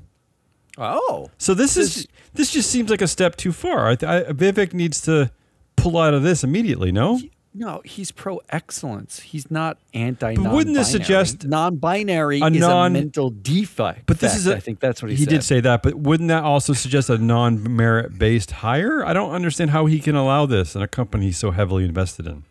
oh, 0.78 1.30
So 1.38 1.54
this 1.54 1.76
is 1.76 2.06
this 2.34 2.50
just 2.52 2.70
seems 2.70 2.90
like 2.90 3.02
a 3.02 3.08
step 3.08 3.36
too 3.36 3.52
far. 3.52 3.88
I, 3.88 3.92
I, 3.92 4.22
Vivek 4.32 4.72
needs 4.72 5.00
to 5.02 5.30
pull 5.76 5.98
out 5.98 6.14
of 6.14 6.22
this 6.22 6.44
immediately. 6.44 6.92
No. 6.92 7.20
no, 7.52 7.80
he's 7.84 8.10
pro 8.10 8.40
excellence. 8.48 9.20
He's 9.20 9.50
not 9.50 9.78
anti. 9.92 10.34
But 10.36 10.52
wouldn't 10.52 10.76
this 10.76 10.90
suggest 10.90 11.44
non-binary 11.44 12.40
a 12.40 12.46
is 12.46 12.60
non- 12.60 12.96
a 12.96 12.98
mental 13.00 13.30
defect? 13.30 14.06
But 14.06 14.20
this 14.20 14.36
is 14.36 14.46
a, 14.46 14.56
I 14.56 14.60
think 14.60 14.80
that's 14.80 15.02
what 15.02 15.10
he, 15.10 15.16
said. 15.16 15.20
he 15.20 15.24
said. 15.24 15.30
did 15.30 15.42
say 15.44 15.60
that. 15.60 15.82
But 15.82 15.94
wouldn't 15.94 16.28
that 16.28 16.44
also 16.44 16.72
suggest 16.72 17.10
a 17.10 17.18
non-merit 17.18 18.18
based 18.18 18.50
hire? 18.50 19.04
I 19.04 19.12
don't 19.12 19.32
understand 19.32 19.70
how 19.70 19.86
he 19.86 20.00
can 20.00 20.14
allow 20.14 20.46
this 20.46 20.74
in 20.74 20.82
a 20.82 20.88
company 20.88 21.26
he's 21.26 21.38
so 21.38 21.50
heavily 21.50 21.84
invested 21.84 22.26
in. 22.26 22.44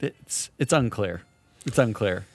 It's 0.00 0.50
it's 0.58 0.72
unclear. 0.72 1.22
It's 1.66 1.78
unclear. 1.78 2.26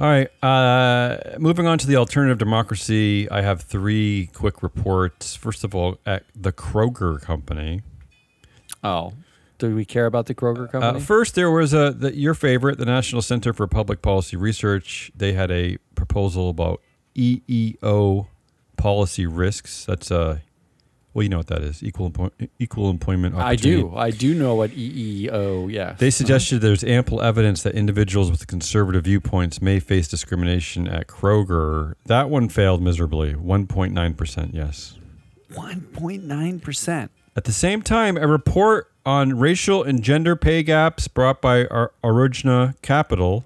All 0.00 0.08
right, 0.08 0.28
uh, 0.42 1.38
moving 1.38 1.66
on 1.68 1.78
to 1.78 1.86
the 1.86 1.96
alternative 1.96 2.36
democracy. 2.38 3.30
I 3.30 3.42
have 3.42 3.62
three 3.62 4.28
quick 4.34 4.60
reports. 4.62 5.36
First 5.36 5.62
of 5.62 5.72
all, 5.74 5.98
at 6.04 6.24
the 6.34 6.50
Kroger 6.52 7.20
company. 7.22 7.82
Oh, 8.82 9.12
do 9.58 9.72
we 9.74 9.84
care 9.84 10.06
about 10.06 10.26
the 10.26 10.34
Kroger 10.34 10.64
Uh, 10.66 10.72
company? 10.72 11.00
first, 11.00 11.36
there 11.36 11.50
was 11.50 11.72
a 11.72 11.92
the, 11.92 12.16
your 12.16 12.34
favorite, 12.34 12.78
the 12.78 12.84
National 12.86 13.22
Center 13.22 13.52
for 13.52 13.68
Public 13.68 14.02
Policy 14.02 14.36
Research. 14.36 15.12
They 15.16 15.32
had 15.32 15.52
a 15.52 15.76
proposal 15.94 16.50
about 16.50 16.80
EEO 17.14 18.26
policy 18.76 19.26
risks. 19.26 19.84
That's 19.84 20.10
uh, 20.10 20.38
well, 21.14 21.22
you 21.22 21.28
know 21.28 21.38
what 21.38 21.46
that 21.46 21.62
is 21.62 21.82
equal 21.82 22.06
employ- 22.06 22.30
equal 22.58 22.90
employment. 22.90 23.36
I 23.36 23.54
do. 23.54 23.94
I 23.94 24.10
do 24.10 24.34
know 24.34 24.56
what 24.56 24.72
EEO. 24.72 25.72
Yes. 25.72 25.98
They 26.00 26.08
uh-huh. 26.08 26.10
suggested 26.10 26.58
there's 26.60 26.82
ample 26.82 27.22
evidence 27.22 27.62
that 27.62 27.74
individuals 27.74 28.32
with 28.32 28.48
conservative 28.48 29.04
viewpoints 29.04 29.62
may 29.62 29.78
face 29.78 30.08
discrimination 30.08 30.88
at 30.88 31.06
Kroger. 31.06 31.94
That 32.06 32.30
one 32.30 32.48
failed 32.48 32.82
miserably. 32.82 33.34
1.9% 33.34 34.52
yes. 34.52 34.98
one 35.54 35.82
point 35.82 36.24
nine 36.24 36.58
percent. 36.58 37.12
At 37.36 37.44
the 37.44 37.52
same 37.52 37.80
time, 37.80 38.16
a 38.16 38.26
report 38.26 38.90
on 39.06 39.38
racial 39.38 39.82
and 39.84 40.02
gender 40.02 40.34
pay 40.34 40.62
gaps 40.62 41.06
brought 41.08 41.40
by 41.40 41.66
Ar- 41.66 41.92
Arujna 42.02 42.74
Capital 42.82 43.44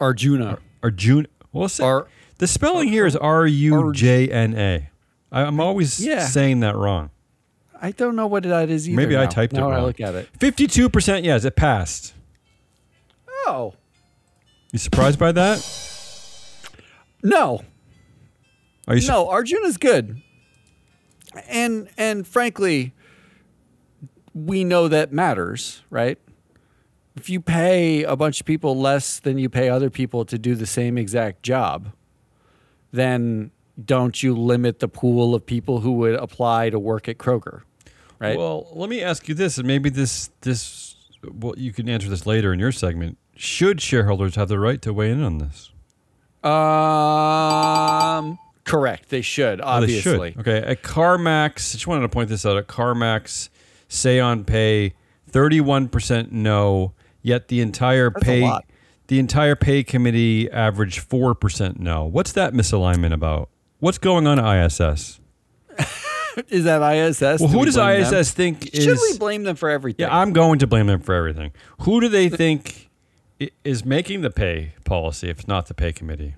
Arjuna. 0.00 0.58
Arjun. 0.82 1.26
Well, 1.52 1.68
say, 1.68 1.84
Ar- 1.84 2.06
the 2.38 2.46
spelling 2.46 2.88
here 2.88 3.04
is 3.04 3.16
R 3.16 3.46
U 3.46 3.92
J 3.92 4.28
N 4.28 4.54
A. 4.56 4.89
I- 5.32 5.42
I'm 5.42 5.60
always 5.60 6.04
Yeah. 6.04 6.26
saying 6.26 6.60
that 6.60 6.76
wrong. 6.76 7.10
I 7.82 7.92
don't 7.92 8.14
know 8.16 8.26
what 8.26 8.42
that 8.42 8.68
is 8.68 8.88
either. 8.88 8.96
Maybe 8.96 9.16
I 9.16 9.24
now. 9.24 9.30
typed 9.30 9.54
it 9.54 9.56
now 9.56 9.70
I 9.70 9.80
look 9.80 10.00
at 10.00 10.14
it. 10.14 10.28
52% 10.38 11.24
yes, 11.24 11.44
it 11.44 11.56
passed. 11.56 12.12
Oh 13.46 13.74
You 14.72 14.78
surprised 14.78 15.18
by 15.18 15.32
that? 15.32 15.66
no, 17.22 17.62
Are 18.86 18.94
you? 18.94 19.00
su- 19.00 19.08
no. 19.12 19.28
Arjuna's 19.28 19.76
good, 19.76 20.20
and 21.48 21.88
and 21.96 22.26
frankly, 22.26 22.92
we 24.34 24.62
know 24.64 24.88
that 24.88 25.12
matters, 25.12 25.82
right? 25.90 26.18
If 27.16 27.28
you 27.28 27.40
pay 27.40 28.04
a 28.04 28.14
bunch 28.16 28.40
of 28.40 28.46
people 28.46 28.78
less 28.78 29.18
than 29.18 29.36
you 29.38 29.48
pay 29.48 29.68
other 29.68 29.90
people 29.90 30.24
to 30.26 30.38
do 30.38 30.54
the 30.54 30.66
same 30.66 30.96
exact 30.96 31.42
job, 31.42 31.92
then 32.92 33.50
don't 33.84 34.22
you 34.22 34.36
limit 34.36 34.78
the 34.80 34.88
pool 34.88 35.34
of 35.34 35.44
people 35.46 35.80
who 35.80 35.92
would 35.92 36.14
apply 36.14 36.70
to 36.70 36.78
work 36.78 37.08
at 37.08 37.18
Kroger, 37.18 37.62
right? 38.18 38.36
Well, 38.36 38.68
let 38.72 38.88
me 38.90 39.02
ask 39.02 39.28
you 39.28 39.34
this, 39.34 39.58
and 39.58 39.66
maybe 39.66 39.90
this 39.90 40.30
this 40.42 40.96
well, 41.32 41.54
you 41.56 41.72
can 41.72 41.88
answer 41.88 42.08
this 42.08 42.26
later 42.26 42.52
in 42.52 42.58
your 42.58 42.72
segment. 42.72 43.18
Should 43.36 43.80
shareholders 43.80 44.34
have 44.36 44.48
the 44.48 44.58
right 44.58 44.80
to 44.82 44.92
weigh 44.92 45.10
in 45.10 45.22
on 45.22 45.38
this? 45.38 45.70
um, 46.42 48.38
correct. 48.64 49.08
They 49.08 49.20
should 49.22 49.60
Oh, 49.62 49.80
they 49.80 50.00
should. 50.00 50.14
obviously. 50.16 50.36
Okay, 50.40 50.58
at 50.66 50.82
CarMax, 50.82 51.50
I 51.50 51.72
just 51.74 51.86
wanted 51.86 52.02
to 52.02 52.08
point 52.08 52.28
this 52.28 52.44
out. 52.46 52.56
At 52.56 52.66
CarMax, 52.68 53.48
say 53.88 54.20
on 54.20 54.44
pay, 54.44 54.94
thirty-one 55.28 55.88
percent 55.88 56.32
no. 56.32 56.92
Yet 57.22 57.48
the 57.48 57.60
entire 57.60 58.10
That's 58.10 58.24
pay, 58.24 58.50
the 59.08 59.18
entire 59.18 59.54
pay 59.56 59.82
committee 59.82 60.50
averaged 60.50 61.00
four 61.00 61.34
percent 61.34 61.78
no. 61.78 62.04
What's 62.04 62.32
that 62.32 62.54
misalignment 62.54 63.12
about? 63.12 63.50
What's 63.80 63.98
going 63.98 64.26
on 64.26 64.38
at 64.38 64.64
ISS? 64.66 65.20
Is 66.48 66.64
that 66.64 66.80
ISS? 66.82 67.40
Well, 67.40 67.48
Do 67.48 67.54
who 67.54 67.58
we 67.60 67.64
does 67.66 67.76
blame 67.76 68.00
ISS 68.02 68.10
them? 68.10 68.24
think 68.24 68.70
Should 68.74 68.98
we 69.10 69.18
blame 69.18 69.42
them 69.44 69.56
for 69.56 69.68
everything? 69.68 70.06
Yeah, 70.06 70.16
I'm 70.16 70.32
going 70.32 70.58
to 70.60 70.66
blame 70.66 70.86
them 70.86 71.00
for 71.00 71.14
everything. 71.14 71.52
Who 71.80 72.00
do 72.00 72.08
they 72.08 72.28
think 72.42 72.88
i- 73.40 73.50
is 73.64 73.84
making 73.84 74.20
the 74.20 74.30
pay 74.30 74.74
policy 74.84 75.28
if 75.28 75.40
it's 75.40 75.48
not 75.48 75.66
the 75.66 75.74
pay 75.74 75.92
committee? 75.92 76.34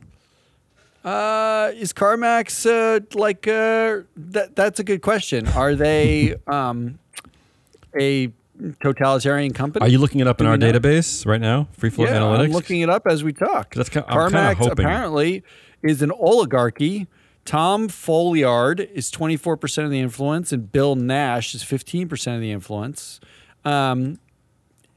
Uh, 1.05 1.73
is 1.75 1.93
CarMax 1.93 2.65
uh, 2.65 3.01
like 3.19 3.47
uh, 3.49 4.03
that? 4.17 4.55
That's 4.55 4.79
a 4.81 4.85
good 4.85 5.03
question. 5.03 5.49
Are 5.49 5.75
they 5.75 6.37
um, 6.47 6.99
a 7.99 8.33
totalitarian 8.81 9.53
company? 9.53 9.85
Are 9.85 9.89
you 9.89 9.99
looking 9.99 10.21
it 10.21 10.29
up 10.29 10.41
in 10.41 10.45
Do 10.45 10.49
we 10.49 10.51
our 10.53 10.57
know? 10.57 10.73
database 10.73 11.27
right 11.27 11.41
now? 11.41 11.67
Free 11.73 11.91
Float 11.91 12.09
yeah, 12.09 12.17
Analytics. 12.19 12.45
I'm 12.45 12.53
looking 12.53 12.81
it 12.83 12.89
up 12.89 13.07
as 13.09 13.25
we 13.25 13.33
talk. 13.33 13.75
that's 13.75 13.89
ki- 13.89 14.01
I'm 14.07 14.31
kinda 14.31 14.39
CarMax 14.39 14.55
hoping. 14.59 14.85
apparently 14.87 15.43
is 15.83 16.03
an 16.03 16.13
oligarchy. 16.13 17.09
Tom 17.45 17.89
Folliard 17.89 18.81
is 18.81 19.11
24% 19.11 19.85
of 19.85 19.91
the 19.91 19.99
influence, 19.99 20.53
and 20.53 20.71
Bill 20.71 20.95
Nash 20.95 21.55
is 21.55 21.65
15% 21.65 22.35
of 22.35 22.41
the 22.41 22.53
influence. 22.53 23.21
Um, 23.65 24.19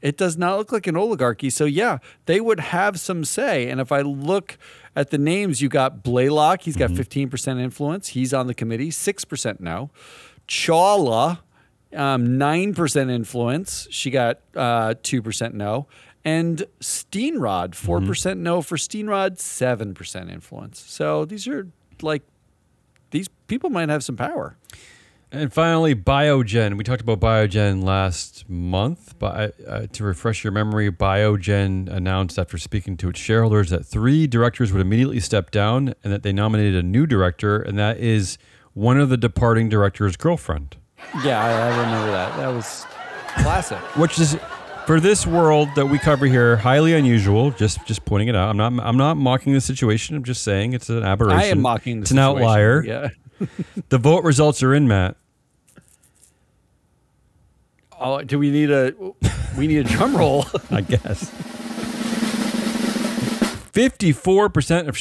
it 0.02 0.16
does 0.16 0.36
not 0.36 0.58
look 0.58 0.70
like 0.70 0.86
an 0.86 0.96
oligarchy. 0.96 1.50
So, 1.50 1.64
yeah, 1.64 1.98
they 2.26 2.40
would 2.40 2.60
have 2.60 3.00
some 3.00 3.24
say. 3.24 3.68
And 3.68 3.80
if 3.80 3.90
I 3.90 4.02
look 4.02 4.58
at 4.94 5.10
the 5.10 5.18
names, 5.18 5.60
you 5.60 5.68
got 5.68 6.02
Blaylock, 6.02 6.62
he's 6.62 6.76
got 6.76 6.90
15% 6.90 7.60
influence. 7.60 8.08
He's 8.08 8.32
on 8.32 8.46
the 8.46 8.54
committee, 8.54 8.90
6% 8.90 9.60
no. 9.60 9.90
Chawla, 10.46 11.40
um, 11.92 12.26
9% 12.26 13.10
influence. 13.10 13.88
She 13.90 14.10
got 14.10 14.40
uh, 14.54 14.94
2% 15.02 15.54
no. 15.54 15.88
And 16.24 16.64
Steenrod, 16.80 17.70
4% 17.70 18.38
no 18.38 18.62
for 18.62 18.76
Steenrod, 18.76 19.38
7% 19.38 20.30
influence. 20.30 20.80
So 20.80 21.24
these 21.24 21.48
are 21.48 21.68
like, 22.02 22.22
these 23.10 23.28
people 23.46 23.70
might 23.70 23.88
have 23.88 24.04
some 24.04 24.16
power. 24.16 24.56
And 25.32 25.52
finally, 25.52 25.94
Biogen. 25.94 26.78
We 26.78 26.84
talked 26.84 27.02
about 27.02 27.18
Biogen 27.18 27.82
last 27.82 28.48
month, 28.48 29.18
but 29.18 29.54
uh, 29.66 29.86
to 29.92 30.04
refresh 30.04 30.44
your 30.44 30.52
memory, 30.52 30.90
Biogen 30.90 31.88
announced 31.90 32.38
after 32.38 32.56
speaking 32.58 32.96
to 32.98 33.08
its 33.08 33.18
shareholders 33.18 33.70
that 33.70 33.84
three 33.84 34.26
directors 34.28 34.72
would 34.72 34.80
immediately 34.80 35.18
step 35.18 35.50
down 35.50 35.94
and 36.04 36.12
that 36.12 36.22
they 36.22 36.32
nominated 36.32 36.76
a 36.76 36.82
new 36.82 37.06
director, 37.06 37.60
and 37.60 37.76
that 37.76 37.98
is 37.98 38.38
one 38.72 39.00
of 39.00 39.08
the 39.08 39.16
departing 39.16 39.68
director's 39.68 40.16
girlfriend. 40.16 40.76
Yeah, 41.24 41.42
I, 41.42 41.50
I 41.50 41.68
remember 41.80 42.12
that. 42.12 42.36
That 42.36 42.48
was 42.48 42.86
classic. 43.38 43.78
Which 43.96 44.18
is 44.20 44.38
for 44.86 45.00
this 45.00 45.26
world 45.26 45.68
that 45.74 45.86
we 45.86 45.98
cover 45.98 46.26
here, 46.26 46.56
highly 46.56 46.94
unusual. 46.94 47.50
Just 47.50 47.84
just 47.86 48.04
pointing 48.04 48.28
it 48.28 48.36
out. 48.36 48.48
I'm 48.50 48.56
not 48.56 48.72
I'm 48.84 48.96
not 48.96 49.16
mocking 49.16 49.52
the 49.52 49.60
situation. 49.60 50.16
I'm 50.16 50.24
just 50.24 50.42
saying 50.42 50.72
it's 50.72 50.88
an 50.88 51.02
aberration. 51.02 51.38
I 51.40 51.44
am 51.46 51.60
mocking 51.60 51.96
the 51.96 52.02
It's 52.02 52.10
an 52.12 52.16
situation. 52.18 52.42
outlier. 52.42 52.84
Yeah. 52.84 53.08
The 53.90 53.98
vote 53.98 54.24
results 54.24 54.62
are 54.62 54.72
in, 54.72 54.88
Matt. 54.88 55.16
Oh, 58.00 58.22
do 58.22 58.38
we 58.38 58.50
need 58.50 58.70
a 58.70 58.94
we 59.58 59.66
need 59.66 59.78
a 59.78 59.84
drum 59.84 60.16
roll? 60.16 60.46
I 60.70 60.80
guess. 60.80 61.30
54% 63.72 64.88
of 64.88 64.96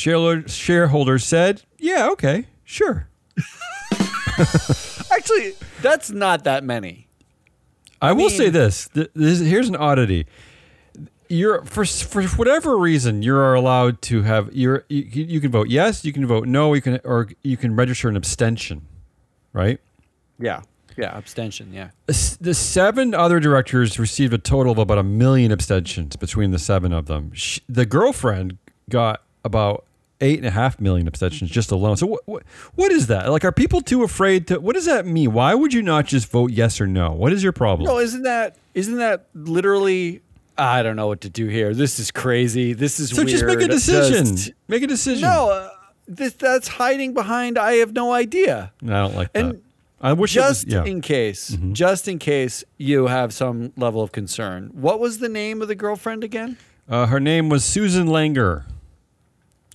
shareholders 0.51 1.23
said, 1.23 1.61
yeah, 1.79 2.09
okay, 2.11 2.47
sure. 2.65 3.07
Actually, 5.11 5.53
that's 5.81 6.11
not 6.11 6.43
that 6.43 6.65
many. 6.65 7.04
I, 8.01 8.11
will 8.11 8.27
mean- 8.27 8.29
say 8.29 8.49
this. 8.49 8.89
This. 8.93 9.39
Here's 9.39 9.69
an 9.69 9.75
oddity. 9.75 10.25
You're 11.27 11.65
for 11.65 11.85
for 11.85 12.23
whatever 12.23 12.77
reason 12.77 13.23
you're 13.23 13.55
allowed 13.55 14.01
to 14.03 14.21
have 14.21 14.53
you're 14.53 14.85
you, 14.89 15.03
you 15.09 15.41
can 15.41 15.49
vote 15.49 15.69
yes, 15.69 16.05
you 16.05 16.13
can 16.13 16.27
vote 16.27 16.47
no, 16.47 16.75
you 16.75 16.81
can 16.81 16.99
or 17.03 17.29
you 17.41 17.57
can 17.57 17.75
register 17.75 18.07
an 18.07 18.15
abstention, 18.15 18.85
right? 19.51 19.79
Yeah. 20.39 20.61
Yeah, 20.97 21.17
abstention, 21.17 21.73
yeah. 21.73 21.89
The 22.05 22.53
seven 22.53 23.13
other 23.13 23.41
directors 23.41 23.99
received 23.99 24.33
a 24.33 24.37
total 24.37 24.71
of 24.71 24.77
about 24.77 24.97
a 24.97 25.03
million 25.03 25.51
abstentions 25.51 26.15
between 26.15 26.51
the 26.51 26.59
seven 26.59 26.93
of 26.93 27.07
them. 27.07 27.31
Sh 27.33 27.59
the 27.67 27.85
girlfriend 27.85 28.57
got 28.89 29.23
about 29.43 29.85
eight 30.21 30.37
and 30.39 30.47
a 30.47 30.51
half 30.51 30.79
million 30.79 31.07
abstentions 31.07 31.51
just 31.51 31.71
alone. 31.71 31.97
So 31.97 32.07
what, 32.07 32.21
what 32.25 32.43
what 32.75 32.91
is 32.91 33.07
that? 33.07 33.29
Like, 33.29 33.43
are 33.45 33.51
people 33.51 33.81
too 33.81 34.03
afraid 34.03 34.47
to? 34.47 34.59
What 34.59 34.73
does 34.75 34.85
that 34.85 35.05
mean? 35.05 35.33
Why 35.33 35.53
would 35.53 35.73
you 35.73 35.81
not 35.81 36.05
just 36.05 36.29
vote 36.29 36.51
yes 36.51 36.79
or 36.79 36.87
no? 36.87 37.11
What 37.11 37.33
is 37.33 37.43
your 37.43 37.51
problem? 37.51 37.87
No, 37.87 37.99
isn't 37.99 38.23
that 38.23 38.57
isn't 38.73 38.97
that 38.97 39.27
literally 39.33 40.21
I 40.57 40.83
don't 40.83 40.95
know 40.95 41.07
what 41.07 41.21
to 41.21 41.29
do 41.29 41.47
here. 41.47 41.73
This 41.73 41.99
is 41.99 42.11
crazy. 42.11 42.73
This 42.73 42.99
is 42.99 43.09
so 43.09 43.17
weird. 43.17 43.29
just 43.29 43.45
make 43.45 43.59
a 43.61 43.67
decision. 43.67 44.25
Just- 44.25 44.51
make 44.67 44.83
a 44.83 44.87
decision. 44.87 45.21
no, 45.21 45.49
uh, 45.51 45.69
this 46.07 46.33
that's 46.33 46.67
hiding 46.69 47.13
behind 47.13 47.57
I 47.57 47.73
have 47.73 47.93
no 47.93 48.13
idea. 48.13 48.71
I 48.83 48.87
don't 48.87 49.15
like 49.15 49.29
And 49.35 49.51
that. 49.51 49.61
I 50.01 50.13
wish 50.13 50.35
it 50.37 50.39
was- 50.41 50.63
Just 50.63 50.67
yeah. 50.67 50.79
Mm-hmm. 50.79 50.87
in 50.87 51.01
case, 51.01 51.57
just 51.71 52.07
in 52.07 52.19
case 52.19 52.63
you 52.77 53.07
have 53.07 53.33
some 53.33 53.73
level 53.75 54.01
of 54.01 54.11
concern. 54.11 54.69
What 54.73 54.99
was 54.99 55.17
the 55.19 55.29
name 55.29 55.61
of 55.61 55.67
the 55.67 55.75
girlfriend 55.75 56.23
again? 56.23 56.57
uh, 56.87 57.07
her 57.07 57.19
name 57.19 57.49
was 57.49 57.65
Susan 57.65 58.07
Langer. 58.07 58.63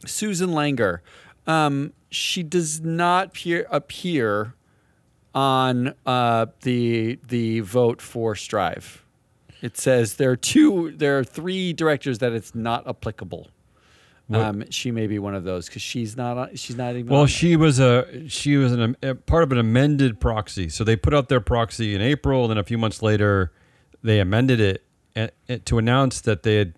Susan 0.06 0.50
Langer. 0.50 1.00
Um, 1.46 1.92
she 2.10 2.42
does 2.42 2.80
not 2.80 3.28
appear, 3.28 3.66
appear 3.70 4.54
on 5.34 5.94
uh, 6.06 6.46
the 6.62 7.18
the 7.28 7.60
vote 7.60 8.02
for 8.02 8.34
Strive. 8.34 9.04
It 9.62 9.76
says 9.76 10.14
there 10.14 10.30
are 10.30 10.36
two, 10.36 10.92
there 10.96 11.18
are 11.18 11.24
three 11.24 11.72
directors 11.72 12.18
that 12.18 12.32
it's 12.32 12.54
not 12.54 12.88
applicable. 12.88 13.48
Um, 14.32 14.64
she 14.70 14.92
may 14.92 15.08
be 15.08 15.18
one 15.18 15.34
of 15.34 15.42
those 15.42 15.66
because 15.66 15.82
she's 15.82 16.16
not. 16.16 16.38
On, 16.38 16.54
she's 16.54 16.76
not 16.76 16.94
even. 16.94 17.06
Well, 17.06 17.26
she 17.26 17.56
was 17.56 17.80
a 17.80 18.28
she 18.28 18.56
was 18.56 18.72
an, 18.72 18.96
a 19.02 19.16
part 19.16 19.42
of 19.42 19.50
an 19.50 19.58
amended 19.58 20.20
proxy. 20.20 20.68
So 20.68 20.84
they 20.84 20.94
put 20.94 21.12
out 21.12 21.28
their 21.28 21.40
proxy 21.40 21.96
in 21.96 22.00
April, 22.00 22.42
and 22.42 22.50
then 22.50 22.58
a 22.58 22.62
few 22.62 22.78
months 22.78 23.02
later, 23.02 23.50
they 24.04 24.20
amended 24.20 24.60
it 24.60 24.84
and, 25.16 25.32
and 25.48 25.66
to 25.66 25.78
announce 25.78 26.20
that 26.20 26.44
they 26.44 26.56
had 26.56 26.74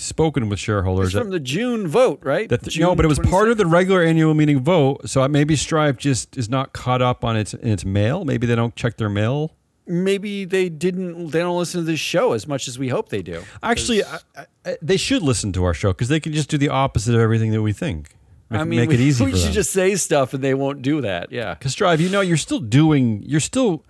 spoken 0.00 0.48
with 0.48 0.58
shareholders. 0.58 1.14
It's 1.14 1.18
from 1.18 1.30
the 1.30 1.40
June 1.40 1.86
vote, 1.86 2.20
right? 2.22 2.48
that 2.48 2.62
no, 2.62 2.68
June 2.68 2.96
but 2.96 3.04
it 3.04 3.08
was 3.08 3.18
part 3.18 3.50
of 3.50 3.58
the 3.58 3.66
regular 3.66 4.02
annual 4.02 4.34
meeting 4.34 4.60
vote. 4.60 5.08
So 5.08 5.26
maybe 5.28 5.56
Strive 5.56 5.96
just 5.96 6.36
is 6.36 6.48
not 6.48 6.72
caught 6.72 7.02
up 7.02 7.24
on 7.24 7.36
its 7.36 7.54
in 7.54 7.68
its 7.68 7.84
mail. 7.84 8.24
Maybe 8.24 8.46
they 8.46 8.56
don't 8.56 8.74
check 8.76 8.96
their 8.96 9.10
mail. 9.10 9.54
Maybe 9.86 10.44
they 10.44 10.68
didn't. 10.68 11.30
They 11.30 11.40
don't 11.40 11.58
listen 11.58 11.80
to 11.80 11.84
this 11.84 12.00
show 12.00 12.32
as 12.32 12.46
much 12.46 12.68
as 12.68 12.78
we 12.78 12.88
hope 12.88 13.08
they 13.08 13.22
do. 13.22 13.42
Actually, 13.62 14.04
I, 14.04 14.18
I, 14.64 14.76
they 14.80 14.96
should 14.96 15.22
listen 15.22 15.52
to 15.54 15.64
our 15.64 15.74
show 15.74 15.92
because 15.92 16.08
they 16.08 16.20
can 16.20 16.32
just 16.32 16.48
do 16.48 16.58
the 16.58 16.68
opposite 16.68 17.14
of 17.14 17.20
everything 17.20 17.50
that 17.52 17.62
we 17.62 17.72
think. 17.72 18.14
Make, 18.50 18.60
I 18.60 18.64
mean, 18.64 18.80
make 18.80 18.88
we, 18.88 18.94
it 18.96 19.00
easy 19.00 19.24
we 19.26 19.32
should 19.32 19.48
them. 19.48 19.52
just 19.52 19.70
say 19.70 19.94
stuff 19.94 20.34
and 20.34 20.42
they 20.42 20.54
won't 20.54 20.82
do 20.82 21.00
that. 21.02 21.30
Yeah. 21.30 21.54
Because 21.54 21.72
Strive, 21.72 22.00
you 22.00 22.08
know, 22.08 22.20
you're 22.20 22.36
still 22.36 22.58
doing, 22.58 23.22
you're 23.24 23.40
still, 23.40 23.84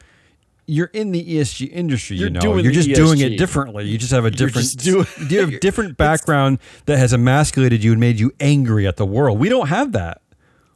you're 0.70 0.90
in 0.92 1.10
the 1.12 1.22
ESG 1.36 1.68
industry. 1.72 2.16
You're 2.16 2.28
you 2.28 2.34
know, 2.34 2.56
you're 2.56 2.72
just 2.72 2.92
doing 2.92 3.20
it 3.20 3.36
differently. 3.36 3.86
You 3.86 3.98
just 3.98 4.12
have 4.12 4.24
a 4.24 4.30
different, 4.30 4.76
doing- 4.78 5.06
you 5.28 5.40
have 5.40 5.60
different 5.60 5.96
background 5.96 6.58
that 6.86 6.98
has 6.98 7.12
emasculated 7.12 7.82
you 7.82 7.92
and 7.92 8.00
made 8.00 8.20
you 8.20 8.32
angry 8.40 8.86
at 8.86 8.96
the 8.96 9.06
world. 9.06 9.38
We 9.38 9.48
don't 9.48 9.68
have 9.68 9.92
that. 9.92 10.22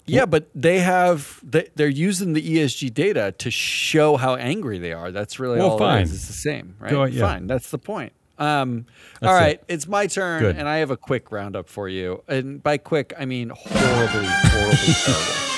Yeah, 0.06 0.26
but 0.26 0.48
they 0.54 0.80
have 0.80 1.40
they, 1.42 1.70
they're 1.76 1.88
using 1.88 2.34
the 2.34 2.42
ESG 2.42 2.92
data 2.92 3.32
to 3.38 3.50
show 3.50 4.18
how 4.18 4.34
angry 4.36 4.78
they 4.78 4.92
are. 4.92 5.10
That's 5.10 5.38
really 5.40 5.58
Well, 5.58 5.70
all 5.70 5.78
fine. 5.78 6.00
it 6.02 6.04
is. 6.04 6.14
It's 6.14 6.26
the 6.26 6.32
same, 6.34 6.74
right? 6.78 6.90
Go- 6.90 7.04
yeah. 7.04 7.26
Fine. 7.26 7.46
That's 7.46 7.70
the 7.70 7.78
point. 7.78 8.12
Um, 8.36 8.86
all 9.22 9.34
it. 9.38 9.64
it's 9.68 9.86
my 9.86 10.06
turn, 10.08 10.42
Good. 10.42 10.56
and 10.56 10.68
I 10.68 10.78
have 10.78 10.90
a 10.90 10.96
quick 10.96 11.30
roundup 11.32 11.68
for 11.68 11.88
you. 11.88 12.22
And 12.28 12.62
by 12.62 12.78
quick, 12.78 13.14
I 13.18 13.24
mean 13.26 13.50
horribly, 13.54 14.26
horribly 14.26 14.76
terrible. 15.04 15.53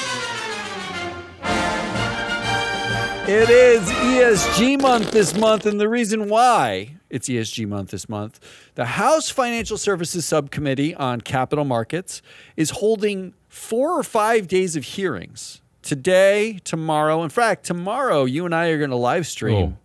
It 3.29 3.51
is 3.51 3.83
ESG 3.91 4.81
month 4.81 5.11
this 5.11 5.37
month, 5.37 5.67
and 5.67 5.81
the 5.81 5.89
reason 5.89 6.29
why 6.29 6.95
it's 7.11 7.29
ESG 7.29 7.67
month 7.67 7.91
this 7.91 8.09
month, 8.09 8.39
the 8.77 8.85
House 8.85 9.31
Financial 9.31 9.77
Services 9.77 10.25
Subcommittee 10.25 10.95
on 10.95 11.21
Capital 11.21 11.65
Markets 11.65 12.23
is 12.57 12.71
holding 12.71 13.35
four 13.49 13.99
or 13.99 14.05
five 14.05 14.47
days 14.47 14.77
of 14.77 14.85
hearings 14.85 15.61
today, 15.83 16.61
tomorrow. 16.62 17.25
In 17.25 17.29
fact, 17.31 17.65
tomorrow 17.67 18.27
you 18.27 18.45
and 18.45 18.55
I 18.55 18.69
are 18.69 18.79
going 18.79 18.91
to 18.91 18.97
live 18.97 19.27
stream 19.27 19.57
Oh, 19.57 19.77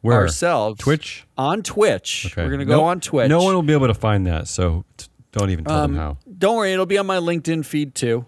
Where? 0.00 0.16
ourselves 0.16 0.80
Twitch? 0.80 1.26
on 1.36 1.62
Twitch. 1.62 2.26
Okay. 2.32 2.42
We're 2.42 2.48
going 2.48 2.60
to 2.60 2.64
go 2.64 2.78
No- 2.78 2.84
on 2.84 3.00
Twitch. 3.00 3.28
No 3.28 3.42
one 3.42 3.54
will 3.54 3.62
be 3.62 3.74
able 3.74 3.88
to 3.88 3.94
find 3.94 4.26
that, 4.26 4.48
so 4.48 4.86
don't 5.32 5.50
even 5.50 5.66
tell 5.66 5.82
them 5.82 5.94
how. 5.96 6.16
Don't 6.38 6.56
worry, 6.56 6.72
it'll 6.72 6.86
be 6.86 6.96
on 6.96 7.06
my 7.06 7.18
LinkedIn 7.18 7.66
feed 7.66 7.94
too. 7.94 8.24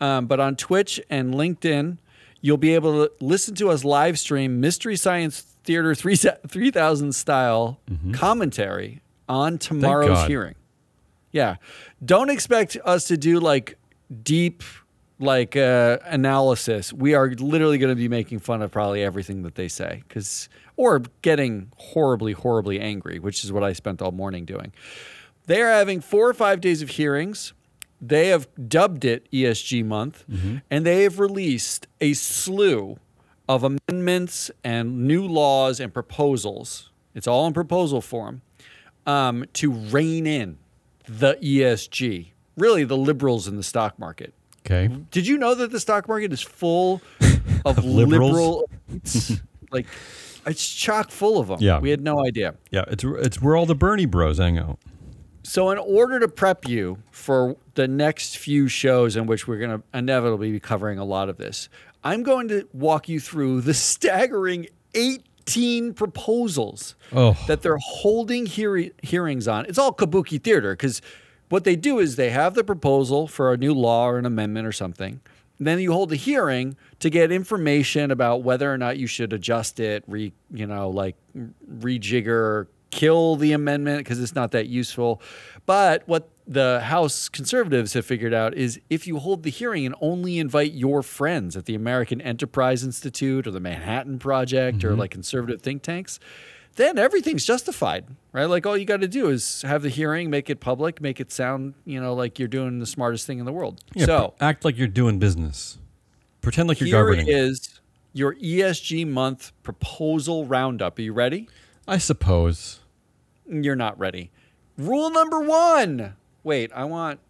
Um, 0.00 0.26
but 0.26 0.38
on 0.38 0.54
Twitch 0.56 1.00
and 1.10 1.34
LinkedIn, 1.34 1.98
you'll 2.40 2.56
be 2.56 2.74
able 2.74 3.06
to 3.06 3.12
listen 3.20 3.54
to 3.56 3.70
us 3.70 3.84
live 3.84 4.18
stream 4.18 4.60
Mystery 4.60 4.96
Science 4.96 5.40
Theater 5.40 5.94
3 5.94 6.16
3000 6.46 7.12
style 7.14 7.80
commentary 8.12 9.00
on 9.28 9.58
tomorrow's 9.58 10.26
hearing. 10.28 10.54
Yeah. 11.32 11.56
Don't 12.04 12.30
expect 12.30 12.76
us 12.84 13.06
to 13.08 13.16
do 13.16 13.40
like 13.40 13.76
deep 14.22 14.62
like 15.18 15.56
uh, 15.56 15.98
analysis. 16.04 16.92
We 16.92 17.14
are 17.14 17.30
literally 17.30 17.78
going 17.78 17.90
to 17.90 17.96
be 17.96 18.08
making 18.08 18.38
fun 18.40 18.62
of 18.62 18.70
probably 18.70 19.02
everything 19.02 19.42
that 19.42 19.54
they 19.54 19.68
say 19.68 20.02
cuz 20.08 20.48
or 20.76 21.02
getting 21.22 21.72
horribly 21.76 22.32
horribly 22.32 22.78
angry, 22.78 23.18
which 23.18 23.42
is 23.42 23.50
what 23.50 23.64
I 23.64 23.72
spent 23.72 24.00
all 24.02 24.12
morning 24.12 24.44
doing. 24.44 24.72
They 25.46 25.62
are 25.62 25.70
having 25.70 26.00
4 26.00 26.28
or 26.28 26.34
5 26.34 26.60
days 26.60 26.82
of 26.82 26.90
hearings. 26.90 27.52
They 28.00 28.28
have 28.28 28.48
dubbed 28.68 29.04
it 29.04 29.30
ESG 29.32 29.84
month 29.84 30.24
and 30.70 30.86
they 30.86 31.02
have 31.04 31.18
released 31.18 31.86
a 32.00 32.12
slew 32.14 32.98
of 33.48 33.64
amendments 33.64 34.50
and 34.64 35.06
new 35.06 35.26
laws 35.26 35.80
and 35.80 35.92
proposals. 35.94 36.90
It's 37.14 37.26
all 37.26 37.46
in 37.46 37.52
proposal 37.54 38.00
form 38.00 38.42
um, 39.06 39.44
to 39.54 39.70
rein 39.72 40.26
in 40.26 40.58
the 41.08 41.34
ESG, 41.36 42.32
really 42.56 42.84
the 42.84 42.96
liberals 42.96 43.46
in 43.48 43.56
the 43.56 43.62
stock 43.62 43.98
market. 43.98 44.34
Okay. 44.66 44.88
Did 45.12 45.26
you 45.26 45.38
know 45.38 45.54
that 45.54 45.70
the 45.70 45.78
stock 45.78 46.08
market 46.08 46.32
is 46.32 46.42
full 46.42 47.00
of 47.64 47.84
liberals? 47.84 48.64
liberal, 48.90 49.40
like 49.70 49.86
it's 50.44 50.68
chock 50.68 51.10
full 51.10 51.38
of 51.38 51.48
them. 51.48 51.58
Yeah. 51.60 51.78
we 51.78 51.90
had 51.90 52.00
no 52.00 52.24
idea. 52.24 52.54
Yeah, 52.70 52.84
it's 52.88 53.04
it's 53.04 53.40
where 53.40 53.56
all 53.56 53.66
the 53.66 53.74
Bernie 53.76 54.06
Bros 54.06 54.38
hang 54.38 54.58
out. 54.58 54.78
So, 55.48 55.70
in 55.70 55.78
order 55.78 56.18
to 56.20 56.26
prep 56.28 56.68
you 56.68 56.98
for 57.12 57.56
the 57.74 57.86
next 57.86 58.36
few 58.36 58.66
shows 58.68 59.14
in 59.16 59.26
which 59.26 59.46
we're 59.46 59.58
going 59.58 59.78
to 59.78 59.82
inevitably 59.96 60.50
be 60.50 60.58
covering 60.60 60.98
a 60.98 61.04
lot 61.04 61.28
of 61.28 61.36
this, 61.36 61.68
I'm 62.02 62.22
going 62.24 62.48
to 62.48 62.68
walk 62.72 63.08
you 63.08 63.20
through 63.20 63.60
the 63.60 63.72
staggering 63.90 64.66
18 64.94 65.94
proposals 65.94 66.96
Oh. 67.12 67.36
that 67.46 67.62
they're 67.62 67.78
holding 67.80 68.46
heari- 68.46 68.92
hearings 69.02 69.46
on. 69.46 69.66
It's 69.66 69.78
all 69.78 69.92
kabuki 69.92 70.42
theater 70.42 70.72
because 70.72 71.00
what 71.48 71.62
they 71.62 71.76
do 71.76 72.00
is 72.00 72.16
they 72.16 72.30
have 72.30 72.54
the 72.54 72.64
proposal 72.64 73.28
for 73.28 73.52
a 73.52 73.56
new 73.56 73.72
law 73.72 74.08
or 74.08 74.18
an 74.18 74.26
amendment 74.26 74.66
or 74.66 74.72
something. 74.72 75.20
Then 75.58 75.78
you 75.78 75.92
hold 75.92 76.12
a 76.12 76.16
hearing 76.16 76.76
to 76.98 77.08
get 77.08 77.30
information 77.32 78.10
about 78.10 78.42
whether 78.42 78.70
or 78.70 78.76
not 78.76 78.98
you 78.98 79.06
should 79.06 79.32
adjust 79.32 79.78
it, 79.80 80.02
re, 80.06 80.32
you 80.52 80.66
know, 80.66 80.90
like 80.90 81.14
rejigger, 81.78 82.66
kill 82.96 83.36
the 83.36 83.52
amendment 83.52 83.98
because 83.98 84.20
it's 84.20 84.34
not 84.34 84.52
that 84.52 84.68
useful. 84.68 85.20
But 85.66 86.02
what 86.06 86.30
the 86.46 86.80
House 86.80 87.28
conservatives 87.28 87.92
have 87.92 88.06
figured 88.06 88.32
out 88.32 88.54
is 88.54 88.80
if 88.88 89.06
you 89.06 89.18
hold 89.18 89.42
the 89.42 89.50
hearing 89.50 89.84
and 89.84 89.94
only 90.00 90.38
invite 90.38 90.72
your 90.72 91.02
friends 91.02 91.56
at 91.56 91.66
the 91.66 91.74
American 91.74 92.20
Enterprise 92.22 92.82
Institute 92.82 93.46
or 93.46 93.50
the 93.50 93.60
Manhattan 93.60 94.18
Project 94.18 94.82
or 94.82 94.90
mm-hmm. 94.90 95.00
like 95.00 95.10
conservative 95.10 95.60
think 95.60 95.82
tanks, 95.82 96.18
then 96.76 96.98
everything's 96.98 97.44
justified, 97.44 98.06
right? 98.32 98.46
Like 98.46 98.64
all 98.64 98.76
you 98.76 98.86
got 98.86 99.02
to 99.02 99.08
do 99.08 99.28
is 99.28 99.60
have 99.62 99.82
the 99.82 99.90
hearing, 99.90 100.30
make 100.30 100.48
it 100.48 100.60
public, 100.60 101.00
make 101.00 101.20
it 101.20 101.30
sound, 101.30 101.74
you 101.84 102.00
know, 102.00 102.14
like 102.14 102.38
you're 102.38 102.48
doing 102.48 102.78
the 102.78 102.86
smartest 102.86 103.26
thing 103.26 103.38
in 103.38 103.44
the 103.44 103.52
world. 103.52 103.82
Yeah, 103.94 104.06
so 104.06 104.34
act 104.40 104.64
like 104.64 104.78
you're 104.78 104.88
doing 104.88 105.18
business. 105.18 105.76
Pretend 106.40 106.68
like 106.68 106.80
you're 106.80 106.86
here 106.86 107.04
governing. 107.04 107.28
is 107.28 107.80
your 108.14 108.34
ESG 108.36 109.06
month 109.06 109.52
proposal 109.62 110.46
roundup. 110.46 110.98
Are 110.98 111.02
you 111.02 111.12
ready? 111.12 111.48
I 111.86 111.98
suppose. 111.98 112.80
You're 113.48 113.76
not 113.76 113.98
ready. 113.98 114.30
Rule 114.78 115.10
number 115.10 115.40
one. 115.40 116.14
Wait, 116.42 116.70
I 116.74 116.84
want. 116.84 117.20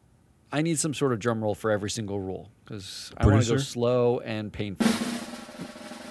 I 0.53 0.63
need 0.63 0.79
some 0.79 0.95
sort 0.95 1.13
of 1.13 1.19
drum 1.19 1.43
roll 1.43 1.55
for 1.55 1.71
every 1.71 1.91
single 1.91 2.21
rule 2.21 2.51
because 2.65 3.13
I 3.17 3.27
want 3.27 3.43
to 3.45 3.53
go 3.53 3.57
slow 3.59 4.21
and 4.21 4.53
painful. 4.53 4.87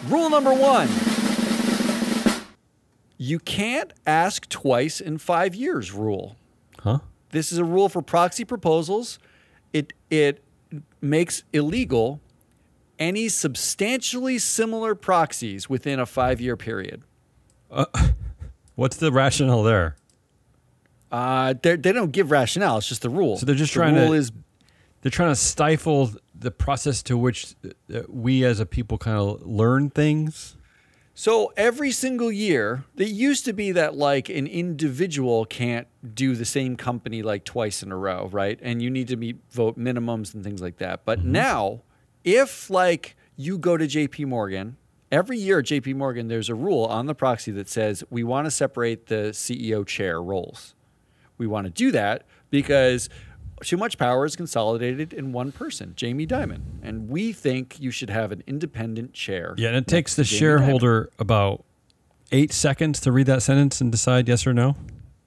Rule 0.09 0.29
number 0.29 0.53
one. 0.53 0.87
You 3.17 3.39
can't 3.39 3.93
ask 4.05 4.47
twice 4.49 4.99
in 4.99 5.17
five 5.17 5.55
years. 5.55 5.91
Rule. 5.91 6.35
Huh? 6.79 6.99
This 7.31 7.51
is 7.51 7.57
a 7.57 7.63
rule 7.63 7.89
for 7.89 8.01
proxy 8.01 8.45
proposals. 8.45 9.19
It 9.73 9.93
it 10.09 10.43
makes 11.01 11.43
illegal 11.53 12.19
any 12.99 13.29
substantially 13.29 14.37
similar 14.37 14.95
proxies 14.95 15.69
within 15.69 15.99
a 15.99 16.05
five 16.05 16.39
year 16.39 16.55
period. 16.55 17.03
Uh, 17.71 17.85
What's 18.75 18.97
the 18.97 19.11
rationale 19.11 19.63
there? 19.63 19.95
Uh, 21.11 21.53
they 21.61 21.77
don't 21.77 22.11
give 22.11 22.31
rationale. 22.31 22.77
It's 22.77 22.89
just 22.89 23.01
the 23.01 23.09
rule. 23.09 23.37
So 23.37 23.45
they're 23.45 23.55
just 23.55 23.73
the 23.73 23.79
trying 23.79 23.95
rule 23.95 24.07
to- 24.09 24.13
is 24.13 24.31
They're 25.01 25.11
trying 25.11 25.31
to 25.31 25.35
stifle 25.35 26.11
the 26.37 26.51
process 26.51 27.01
to 27.03 27.17
which 27.17 27.55
uh, 27.93 28.01
we 28.09 28.43
as 28.43 28.59
a 28.59 28.65
people 28.65 28.97
kind 28.97 29.17
of 29.17 29.41
learn 29.45 29.89
things. 29.89 30.57
so 31.13 31.53
every 31.55 31.91
single 31.91 32.31
year. 32.31 32.83
It 32.97 33.07
used 33.09 33.45
to 33.45 33.53
be 33.53 33.71
that 33.71 33.95
like 33.95 34.27
an 34.29 34.47
individual 34.47 35.45
can't 35.45 35.87
do 36.13 36.35
the 36.35 36.43
same 36.43 36.75
company 36.75 37.21
like 37.21 37.45
twice 37.45 37.81
in 37.83 37.91
a 37.91 37.97
row, 37.97 38.27
right? 38.33 38.59
And 38.61 38.81
you 38.81 38.89
need 38.89 39.07
to 39.07 39.15
meet 39.15 39.37
vote 39.51 39.77
minimums 39.79 40.33
and 40.33 40.43
things 40.43 40.61
like 40.61 40.77
that. 40.79 41.05
But 41.05 41.23
now, 41.23 41.83
if 42.25 42.69
like 42.69 43.15
you 43.37 43.57
go 43.57 43.77
to 43.77 43.87
J.P. 43.87 44.25
Morgan. 44.25 44.75
Every 45.15 45.37
year 45.37 45.59
at 45.59 45.65
JP 45.65 45.95
Morgan, 45.95 46.27
there's 46.27 46.49
a 46.49 46.55
rule 46.55 46.83
on 46.83 47.05
the 47.05 47.15
proxy 47.15 47.49
that 47.51 47.69
says 47.69 48.03
we 48.09 48.21
want 48.21 48.47
to 48.47 48.51
separate 48.51 49.05
the 49.05 49.31
CEO 49.31 49.87
chair 49.87 50.21
roles. 50.21 50.75
We 51.37 51.47
want 51.47 51.67
to 51.67 51.71
do 51.71 51.89
that 51.93 52.23
because 52.49 53.07
too 53.63 53.77
much 53.77 53.97
power 53.97 54.25
is 54.25 54.35
consolidated 54.35 55.13
in 55.13 55.31
one 55.31 55.53
person, 55.53 55.93
Jamie 55.95 56.27
Dimon. 56.27 56.63
And 56.83 57.07
we 57.07 57.31
think 57.31 57.79
you 57.79 57.91
should 57.91 58.09
have 58.09 58.33
an 58.33 58.43
independent 58.45 59.13
chair. 59.13 59.55
Yeah, 59.57 59.69
and 59.69 59.77
it 59.77 59.87
takes 59.87 60.17
the 60.17 60.25
Jamie 60.25 60.35
Dimon. 60.35 60.39
shareholder 60.39 61.09
about 61.17 61.63
eight 62.33 62.51
seconds 62.51 62.99
to 62.99 63.13
read 63.13 63.27
that 63.27 63.41
sentence 63.41 63.79
and 63.79 63.93
decide 63.93 64.27
yes 64.27 64.45
or 64.45 64.53
no. 64.53 64.75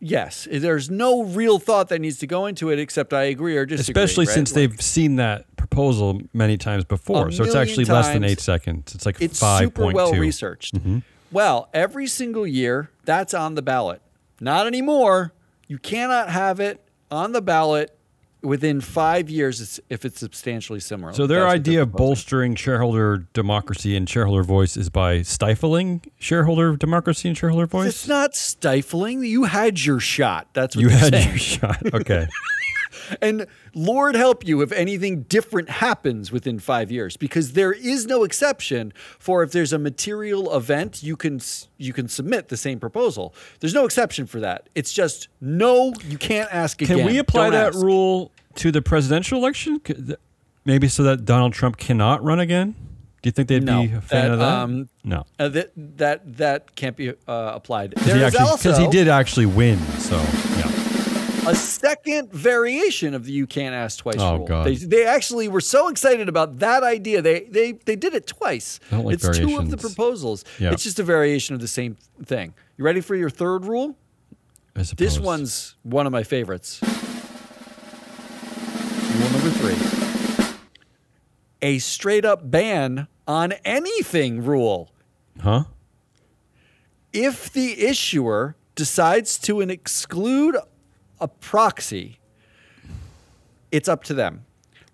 Yes. 0.00 0.46
There's 0.52 0.90
no 0.90 1.24
real 1.24 1.58
thought 1.58 1.88
that 1.88 2.02
needs 2.02 2.18
to 2.18 2.26
go 2.26 2.44
into 2.44 2.68
it 2.68 2.78
except 2.78 3.14
I 3.14 3.22
agree 3.22 3.56
or 3.56 3.64
disagree. 3.64 4.02
Especially 4.02 4.26
right? 4.26 4.34
since 4.34 4.50
Like, 4.50 4.56
they've 4.56 4.82
seen 4.82 5.16
that 5.16 5.46
proposal 5.70 6.20
many 6.32 6.56
times 6.56 6.84
before. 6.84 7.28
A 7.28 7.32
So 7.32 7.44
it's 7.44 7.54
actually 7.54 7.84
less 7.84 8.08
than 8.08 8.24
eight 8.24 8.40
seconds. 8.40 8.94
It's 8.94 9.06
like 9.06 9.20
it's 9.20 9.38
five 9.38 9.60
super 9.60 9.92
well 9.92 10.12
two. 10.12 10.20
researched. 10.20 10.74
Mm-hmm. 10.74 10.98
Well, 11.30 11.68
every 11.74 12.06
single 12.06 12.46
year, 12.46 12.90
that's 13.04 13.34
on 13.34 13.54
the 13.54 13.62
ballot. 13.62 14.00
Not 14.40 14.66
anymore. 14.66 15.32
You 15.66 15.78
cannot 15.78 16.30
have 16.30 16.60
it 16.60 16.82
on 17.10 17.32
the 17.32 17.42
ballot 17.42 17.94
within 18.40 18.80
five 18.80 19.28
years 19.28 19.80
if 19.90 20.04
it's 20.04 20.20
substantially 20.20 20.80
similar. 20.80 21.12
So 21.12 21.26
their 21.26 21.48
idea 21.48 21.82
of 21.82 21.92
bolstering 21.92 22.54
shareholder 22.54 23.26
democracy 23.32 23.96
and 23.96 24.08
shareholder 24.08 24.44
voice 24.44 24.76
is 24.76 24.90
by 24.90 25.22
stifling 25.22 26.02
shareholder 26.18 26.76
democracy 26.76 27.28
and 27.28 27.36
shareholder 27.36 27.66
voice. 27.66 27.88
It's 27.88 28.08
not 28.08 28.34
stifling. 28.34 29.24
You 29.24 29.44
had 29.44 29.84
your 29.84 30.00
shot. 30.00 30.48
That's 30.52 30.76
what 30.76 30.82
you 30.82 30.88
had 30.88 31.12
saying. 31.12 31.28
your 31.28 31.38
shot. 31.38 31.94
Okay. 31.94 32.28
And 33.20 33.46
Lord 33.74 34.14
help 34.14 34.46
you 34.46 34.60
if 34.62 34.72
anything 34.72 35.22
different 35.22 35.68
happens 35.68 36.30
within 36.32 36.58
five 36.58 36.90
years, 36.90 37.16
because 37.16 37.52
there 37.52 37.72
is 37.72 38.06
no 38.06 38.24
exception 38.24 38.92
for 39.18 39.42
if 39.42 39.52
there's 39.52 39.72
a 39.72 39.78
material 39.78 40.54
event, 40.56 41.02
you 41.02 41.16
can 41.16 41.40
you 41.76 41.92
can 41.92 42.08
submit 42.08 42.48
the 42.48 42.56
same 42.56 42.78
proposal. 42.80 43.34
There's 43.60 43.74
no 43.74 43.84
exception 43.84 44.26
for 44.26 44.40
that. 44.40 44.68
It's 44.74 44.92
just 44.92 45.28
no, 45.40 45.92
you 46.06 46.18
can't 46.18 46.52
ask 46.52 46.80
again. 46.82 46.98
Can 46.98 47.06
we 47.06 47.18
apply 47.18 47.44
Don't 47.44 47.52
that 47.52 47.66
ask. 47.74 47.82
rule 47.84 48.30
to 48.56 48.70
the 48.72 48.82
presidential 48.82 49.38
election? 49.38 49.80
Maybe 50.64 50.88
so 50.88 51.02
that 51.04 51.24
Donald 51.24 51.52
Trump 51.54 51.76
cannot 51.78 52.22
run 52.22 52.40
again? 52.40 52.74
Do 53.22 53.26
you 53.28 53.32
think 53.32 53.48
they'd 53.48 53.62
No, 53.64 53.82
be 53.86 53.92
a 53.94 54.00
fan 54.00 54.26
that, 54.26 54.32
of 54.32 54.38
that? 54.38 54.48
um, 54.48 54.88
no. 55.02 55.24
Uh, 55.38 55.48
that 55.48 55.72
that 55.96 56.36
that 56.36 56.76
can't 56.76 56.96
be 56.96 57.10
uh, 57.10 57.14
applied. 57.26 57.90
Because 57.90 58.04
he, 58.06 58.12
There 58.12 58.18
is 58.28 58.34
actually- 58.34 58.48
also 58.50 58.72
he 58.78 58.86
did 58.88 59.08
actually 59.08 59.46
win. 59.46 59.78
So, 59.98 60.16
yeah. 60.56 60.70
A 61.48 61.54
second 61.54 62.32
variation 62.32 63.14
of 63.14 63.24
the 63.24 63.32
"you 63.32 63.46
can't 63.46 63.74
ask 63.74 63.98
twice" 63.98 64.16
Oh, 64.18 64.38
rule. 64.38 64.46
God. 64.46 64.66
They, 64.66 64.74
they 64.74 65.06
actually 65.06 65.48
were 65.48 65.60
so 65.60 65.88
excited 65.88 66.28
about 66.28 66.58
that 66.58 66.82
idea. 66.82 67.22
They 67.22 67.40
they 67.40 67.72
they 67.72 67.96
did 67.96 68.14
it 68.14 68.26
twice. 68.26 68.80
I 68.90 68.96
don't 68.96 69.06
like 69.06 69.14
it's 69.14 69.38
two 69.38 69.58
of 69.58 69.70
the 69.70 69.76
proposals. 69.76 70.44
Yeah. 70.58 70.72
It's 70.72 70.82
just 70.82 70.98
a 70.98 71.02
variation 71.02 71.54
of 71.54 71.60
the 71.60 71.68
same 71.68 71.96
thing. 72.24 72.54
You 72.76 72.84
ready 72.84 73.00
for 73.00 73.14
your 73.14 73.30
third 73.30 73.64
rule? 73.64 73.96
I 74.76 74.82
This 74.96 75.18
one's 75.18 75.76
one 75.82 76.06
of 76.06 76.12
my 76.12 76.22
favorites. 76.22 76.80
Rule 76.82 76.92
number 79.30 79.50
three: 79.50 80.54
a 81.62 81.78
straight 81.78 82.24
up 82.24 82.50
ban 82.50 83.08
on 83.26 83.52
anything 83.64 84.44
rule. 84.44 84.92
Huh? 85.40 85.64
if 87.12 87.52
the 87.52 87.80
issuer 87.86 88.56
decides 88.74 89.38
to 89.38 89.60
an 89.60 89.70
exclude 89.70 90.56
a 91.20 91.28
proxy, 91.28 92.18
it's 93.70 93.88
up 93.88 94.04
to 94.04 94.14
them. 94.14 94.44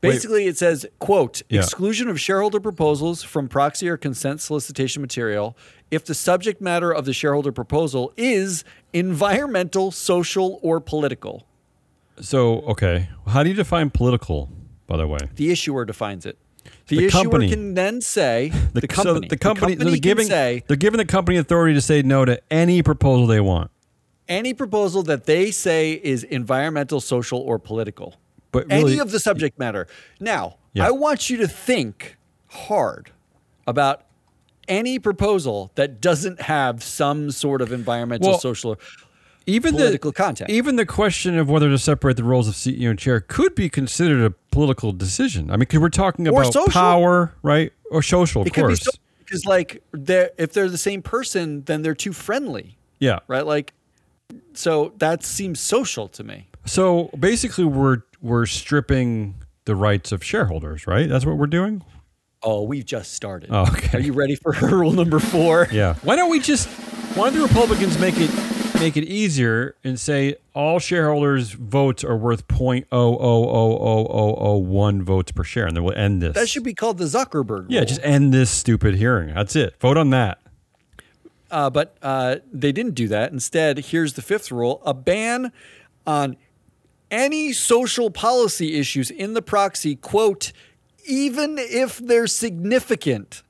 Wait. 0.02 0.10
Basically, 0.10 0.46
it 0.46 0.58
says, 0.58 0.84
quote, 0.98 1.42
Yeah. 1.48 1.60
exclusion 1.60 2.08
of 2.08 2.20
shareholder 2.20 2.60
proposals 2.60 3.22
from 3.22 3.48
proxy 3.48 3.88
or 3.88 3.96
consent 3.96 4.40
solicitation 4.40 5.00
material 5.00 5.56
if 5.90 6.04
the 6.04 6.14
subject 6.14 6.60
matter 6.60 6.92
of 6.92 7.04
the 7.06 7.12
shareholder 7.14 7.52
proposal 7.52 8.12
is 8.16 8.64
environmental, 8.92 9.90
social, 9.90 10.58
or 10.62 10.80
political. 10.80 11.46
So, 12.20 12.60
okay. 12.62 13.08
How 13.26 13.42
do 13.42 13.48
you 13.48 13.54
define 13.54 13.90
political, 13.90 14.50
by 14.87 14.96
the 14.98 15.06
way? 15.06 15.18
The 15.37 15.50
issuer 15.50 15.84
defines 15.84 16.26
it. 16.26 16.37
The, 16.88 16.98
The 16.98 17.06
issuer 17.06 17.22
company. 17.22 17.48
can 17.48 17.74
then 17.74 18.00
say, 18.02 18.50
the, 18.74 18.80
so 18.82 18.87
company, 18.88 19.28
the 19.28 19.37
company, 19.38 19.72
so 19.76 19.84
they're 19.84 19.92
can 19.92 20.00
giving, 20.00 20.26
say, 20.26 20.64
they're 20.66 20.76
giving 20.76 20.98
the 20.98 21.04
company 21.06 21.38
authority 21.38 21.74
to 21.74 21.80
say 21.80 22.02
no 22.02 22.24
to 22.26 22.40
any 22.52 22.82
proposal 22.82 23.26
they 23.26 23.40
want. 23.40 23.70
Any 24.28 24.54
proposal 24.54 25.02
that 25.04 25.24
they 25.26 25.50
say 25.50 25.92
is 25.92 26.24
environmental, 26.24 27.00
social, 27.00 27.38
or 27.40 27.58
political. 27.58 28.14
But 28.52 28.68
really, 28.68 28.92
any 28.92 29.00
of 29.00 29.10
the 29.10 29.20
subject 29.20 29.58
matter. 29.58 29.87
Now, 30.20 30.56
Yeah. 30.72 30.87
I 30.87 30.90
want 30.92 31.28
you 31.30 31.37
to 31.38 31.48
think 31.48 32.16
hard 32.48 33.10
about 33.66 34.04
any 34.68 34.98
proposal 34.98 35.72
that 35.74 36.00
doesn't 36.00 36.40
have 36.42 36.82
some 36.82 37.30
sort 37.30 37.60
of 37.60 37.72
environmental, 37.72 38.30
Well, 38.30 38.38
social, 38.38 38.70
or 38.72 38.78
even 39.46 39.74
political 39.74 40.10
the, 40.10 40.16
content. 40.16 40.50
Even 40.50 40.76
the 40.76 40.87
question 40.87 41.37
of 41.38 41.50
whether 41.50 41.68
to 41.68 41.78
separate 41.78 42.16
the 42.16 42.24
roles 42.24 42.48
of 42.48 42.54
CEO 42.54 42.90
and 42.90 42.98
chair 42.98 43.20
could 43.20 43.54
be 43.54 43.68
considered 43.68 44.24
a 44.24 44.30
political 44.50 44.92
decision. 44.92 45.50
I 45.50 45.54
mean, 45.54 45.60
because 45.60 45.80
we're 45.80 45.88
talking 45.90 46.26
Or 46.28 46.40
about 46.42 46.52
social. 46.52 46.72
power, 46.72 47.34
right? 47.42 47.72
Or 47.90 48.02
social, 48.02 48.40
of 48.42 48.46
it 48.46 48.54
could 48.54 48.62
be 48.62 48.66
course. 48.68 48.84
so, 48.84 48.90
because, 49.18 49.44
like, 49.44 49.82
they're, 49.92 50.30
if 50.38 50.52
they're 50.52 50.70
the 50.70 50.78
same 50.78 51.02
person, 51.02 51.62
then 51.64 51.82
they're 51.82 51.94
too 51.94 52.12
friendly, 52.12 52.78
yeah. 53.00 53.18
right? 53.28 53.44
Like, 53.44 53.74
so 54.54 54.92
that 54.98 55.24
seems 55.24 55.60
social 55.60 56.08
to 56.08 56.24
me. 56.24 56.48
So 56.64 57.10
basically, 57.18 57.64
we're 57.64 57.98
we're 58.20 58.46
stripping 58.46 59.34
the 59.66 59.76
rights 59.76 60.12
of 60.12 60.22
shareholders, 60.24 60.87
right? 60.87 61.08
That's 61.08 61.26
what 61.26 61.37
we're 61.37 61.46
doing. 61.46 61.84
Oh, 62.42 62.62
we've 62.62 62.84
just 62.84 63.12
started. 63.14 63.48
Oh, 63.52 63.62
okay. 63.62 63.98
Are 63.98 64.00
you 64.00 64.12
ready 64.12 64.34
for 64.37 64.52
rule 64.62 64.92
number 64.92 65.18
four? 65.18 65.66
Yeah. 65.72 65.94
Why 66.02 66.16
don't 66.16 66.30
we 66.30 66.40
just? 66.40 66.68
Why 67.16 67.30
don't 67.30 67.38
the 67.38 67.46
Republicans 67.46 67.98
make 67.98 68.14
it 68.18 68.30
make 68.80 68.96
it 68.96 69.04
easier 69.04 69.76
and 69.84 69.98
say 70.00 70.34
all 70.52 70.78
shareholders' 70.78 71.52
votes 71.52 72.02
are 72.04 72.16
worth 72.16 72.46
point 72.48 72.87
oh 72.92 73.16
oh 73.16 73.44
oh 73.48 73.78
oh 73.80 74.06
oh 74.10 74.37
oh 74.38 74.56
one 74.56 75.02
votes 75.02 75.32
per 75.32 75.44
share, 75.44 75.66
and 75.66 75.76
then 75.76 75.84
we'll 75.84 75.96
end 75.96 76.20
this. 76.22 76.34
That 76.34 76.48
should 76.48 76.64
be 76.64 76.74
called 76.74 76.98
the 76.98 77.04
Zuckerberg 77.04 77.48
Rule. 77.48 77.66
yeah, 77.68 77.84
just 77.84 78.00
end 78.02 78.32
this 78.34 78.50
stupid 78.50 78.94
hearing. 78.96 79.32
That's 79.34 79.54
it. 79.56 79.78
Vote 79.80 79.96
on 79.96 80.10
that. 80.10 80.38
Uh, 81.54 81.70
but 81.70 81.96
uh, 82.02 82.36
they 82.52 82.72
didn't 82.72 82.94
do 82.94 83.06
that. 83.08 83.30
Instead, 83.32 83.78
here's 83.78 84.14
the 84.14 84.22
fifth 84.22 84.50
rule 84.50 84.82
a 84.84 84.92
ban 84.92 85.52
on 86.06 86.36
any 87.10 87.52
social 87.52 88.10
policy 88.10 88.74
issues 88.74 89.08
in 89.10 89.34
the 89.34 89.42
proxy, 89.42 89.94
quote, 89.94 90.52
even 91.06 91.56
if 91.58 91.98
they're 91.98 92.26
significant. 92.26 93.42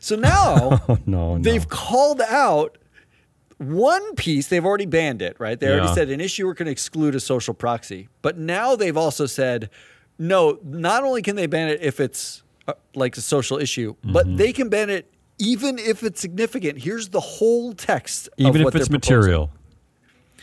So 0.00 0.16
now 0.16 0.80
Oh 0.88 0.98
no, 1.06 1.36
no. 1.36 1.42
they've 1.42 1.66
called 1.68 2.20
out 2.20 2.76
one 3.58 4.14
piece. 4.16 4.48
They've 4.48 4.64
already 4.64 4.86
banned 4.86 5.22
it, 5.22 5.36
right? 5.38 5.58
They 5.58 5.68
already 5.70 5.94
said 5.94 6.10
an 6.10 6.20
issuer 6.20 6.54
can 6.54 6.68
exclude 6.68 7.14
a 7.14 7.20
social 7.20 7.54
proxy. 7.54 8.08
But 8.22 8.36
now 8.36 8.76
they've 8.76 8.96
also 8.96 9.24
said, 9.26 9.70
no, 10.18 10.58
not 10.62 11.04
only 11.04 11.22
can 11.22 11.36
they 11.36 11.46
ban 11.46 11.68
it 11.68 11.80
if 11.80 12.00
it's 12.00 12.42
uh, 12.68 12.74
like 12.94 13.16
a 13.16 13.22
social 13.22 13.56
issue, 13.58 13.94
Mm-hmm. 13.94 14.12
but 14.12 14.36
they 14.36 14.52
can 14.52 14.68
ban 14.68 14.90
it 14.90 15.10
even 15.38 15.78
if 15.78 16.02
it's 16.02 16.20
significant. 16.20 16.78
Here's 16.78 17.08
the 17.10 17.20
whole 17.20 17.72
text. 17.72 18.28
even 18.38 18.66
if 18.66 18.74
it's 18.74 18.90
material. 18.90 19.50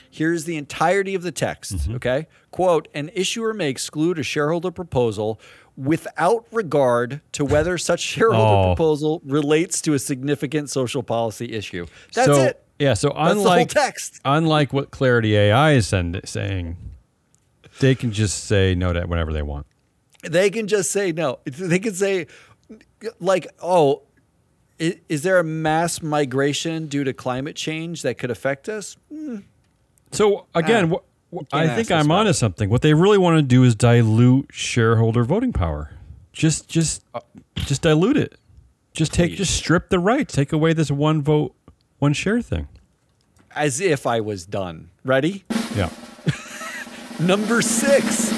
Here's 0.10 0.44
the 0.46 0.58
entirety 0.58 1.16
of 1.16 1.24
the 1.24 1.32
text. 1.32 1.74
Mm-hmm. 1.76 1.96
Okay. 1.96 2.28
Quote 2.52 2.88
An 2.94 3.10
issuer 3.16 3.54
may 3.54 3.70
exclude 3.70 4.20
a 4.20 4.24
shareholder 4.24 4.70
proposal 4.70 5.40
without 5.76 6.46
regard 6.52 7.22
to 7.32 7.44
whether 7.44 7.80
such 7.80 8.00
shareholder 8.00 8.70
Oh. 8.70 8.76
proposal 8.76 9.22
relates 9.26 9.82
to 9.82 9.96
a 9.96 10.00
significant 10.00 10.70
social 10.70 11.02
policy 11.02 11.52
issue. 11.54 11.88
That's 12.14 12.28
so 12.28 12.44
it. 12.44 12.64
Yeah. 12.78 12.94
So 12.94 13.10
That's 13.10 13.32
unlike 13.32 13.70
text. 13.70 14.20
unlike 14.24 14.72
what 14.72 14.92
Clarity 14.92 15.36
AI 15.36 15.72
is 15.74 15.88
send, 15.88 16.22
saying, 16.26 16.78
they 17.80 17.96
can 17.96 18.12
just 18.12 18.44
say 18.44 18.76
no 18.76 18.94
to 18.94 19.02
whenever 19.08 19.34
they 19.34 19.42
want. 19.42 19.66
They 20.22 20.52
can 20.52 20.68
just 20.68 20.92
say 20.92 21.12
no. 21.12 21.40
They 21.46 21.80
can 21.80 21.94
say, 21.96 22.28
like, 23.20 23.48
oh, 23.62 24.04
i- 24.84 25.00
is 25.10 25.24
there 25.24 25.40
a 25.40 25.44
mass 25.44 26.02
migration 26.02 26.88
due 26.88 27.04
to 27.04 27.14
climate 27.14 27.56
change 27.56 28.02
that 28.02 28.18
could 28.18 28.30
affect 28.32 28.68
us? 28.70 28.98
So 30.12 30.46
again, 30.54 30.92
Ah, 30.94 30.98
wh- 31.32 31.38
wh- 31.38 31.56
I 31.56 31.68
think 31.76 31.90
I'm 31.92 32.06
about 32.06 32.20
onto 32.22 32.34
something. 32.34 32.70
What 32.70 32.82
they 32.82 32.94
really 32.94 33.18
want 33.18 33.38
to 33.38 33.42
do 33.42 33.64
is 33.64 33.76
dilute 33.76 34.50
shareholder 34.52 35.24
voting 35.24 35.54
power. 35.54 35.92
Just, 36.34 36.68
just, 36.68 37.04
just 37.56 37.82
dilute 37.84 38.18
it. 38.18 38.36
Just 38.94 39.14
take, 39.14 39.32
Please. 39.32 39.38
just 39.38 39.56
strip 39.56 39.90
the 39.90 40.00
rights. 40.00 40.34
Take 40.36 40.52
away 40.54 40.74
this 40.74 40.92
one 40.92 41.22
vote, 41.22 41.56
one 42.00 42.14
share 42.14 42.42
thing. 42.42 42.68
As 43.56 43.80
if 43.82 44.06
I 44.08 44.20
was 44.20 44.46
done. 44.46 44.90
Ready? 45.04 45.46
Yeah. 45.76 45.90
Number 47.20 47.62
six. 47.62 48.33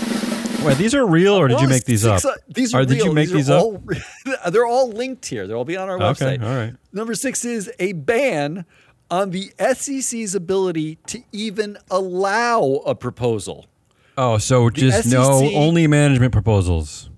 Wait, 0.65 0.77
these 0.77 0.93
are 0.95 1.05
real, 1.05 1.33
or 1.35 1.47
did 1.47 1.61
you 1.61 1.67
make 1.67 1.85
these 1.85 2.05
up? 2.05 2.23
uh, 2.25 2.31
These 2.47 2.73
are 2.73 2.81
or 2.81 2.85
did 2.85 2.97
you 2.97 3.05
real. 3.05 3.13
make 3.13 3.27
these 3.29 3.47
these 3.47 3.49
are 3.49 3.59
up? 3.59 3.63
all, 3.65 3.83
they're 4.51 4.65
all 4.65 4.89
linked 4.89 5.25
here. 5.25 5.47
They'll 5.47 5.57
all 5.59 5.65
be 5.65 5.77
on 5.77 5.89
our 5.89 5.95
Okay, 6.01 6.37
website. 6.37 6.43
all 6.43 6.55
right. 6.55 6.73
Number 6.93 7.13
six 7.15 7.45
is 7.45 7.71
a 7.79 7.93
ban 7.93 8.65
on 9.11 9.29
the 9.31 9.51
SEC's 9.73 10.33
ability 10.35 10.97
to 11.07 11.21
even 11.31 11.77
allow 11.91 12.81
a 12.85 12.95
proposal. 12.95 13.65
Oh, 14.17 14.37
so 14.37 14.69
just 14.69 15.07
no 15.11 15.49
only 15.53 15.87
management 15.87 16.31
proposals. 16.31 17.09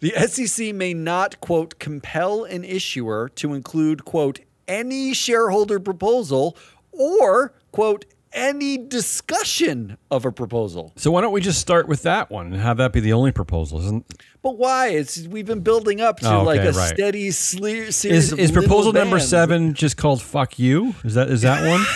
The 0.00 0.10
SEC 0.26 0.74
may 0.74 0.92
not, 0.94 1.40
quote, 1.40 1.78
compel 1.78 2.44
an 2.44 2.64
issuer 2.64 3.28
to 3.36 3.54
include, 3.54 4.04
quote, 4.04 4.40
any 4.68 5.14
shareholder 5.14 5.78
proposal 5.80 6.56
or, 6.92 7.52
quote, 7.72 8.04
any 8.36 8.76
discussion 8.78 9.96
of 10.10 10.24
a 10.24 10.30
proposal. 10.30 10.92
So 10.96 11.10
why 11.10 11.22
don't 11.22 11.32
we 11.32 11.40
just 11.40 11.58
start 11.60 11.88
with 11.88 12.02
that 12.02 12.30
one 12.30 12.52
and 12.52 12.56
have 12.62 12.76
that 12.76 12.92
be 12.92 13.00
the 13.00 13.12
only 13.14 13.32
proposal? 13.32 13.80
Isn't 13.80 14.06
But 14.42 14.58
why? 14.58 14.88
It's 14.88 15.26
we've 15.26 15.46
been 15.46 15.60
building 15.62 16.00
up 16.00 16.20
to 16.20 16.32
Oh, 16.32 16.42
like 16.44 16.60
a 16.60 16.72
right. 16.72 16.94
steady 16.94 17.30
sle- 17.30 17.92
series 17.92 18.04
is 18.04 18.32
is 18.32 18.52
proposal 18.52 18.92
number 18.92 19.16
bans. 19.16 19.28
seven 19.28 19.74
just 19.74 19.96
called 19.96 20.22
"fuck 20.22 20.58
you"? 20.58 20.94
Is 21.02 21.14
that 21.14 21.28
is 21.30 21.42
that 21.42 21.68
one? 21.68 21.84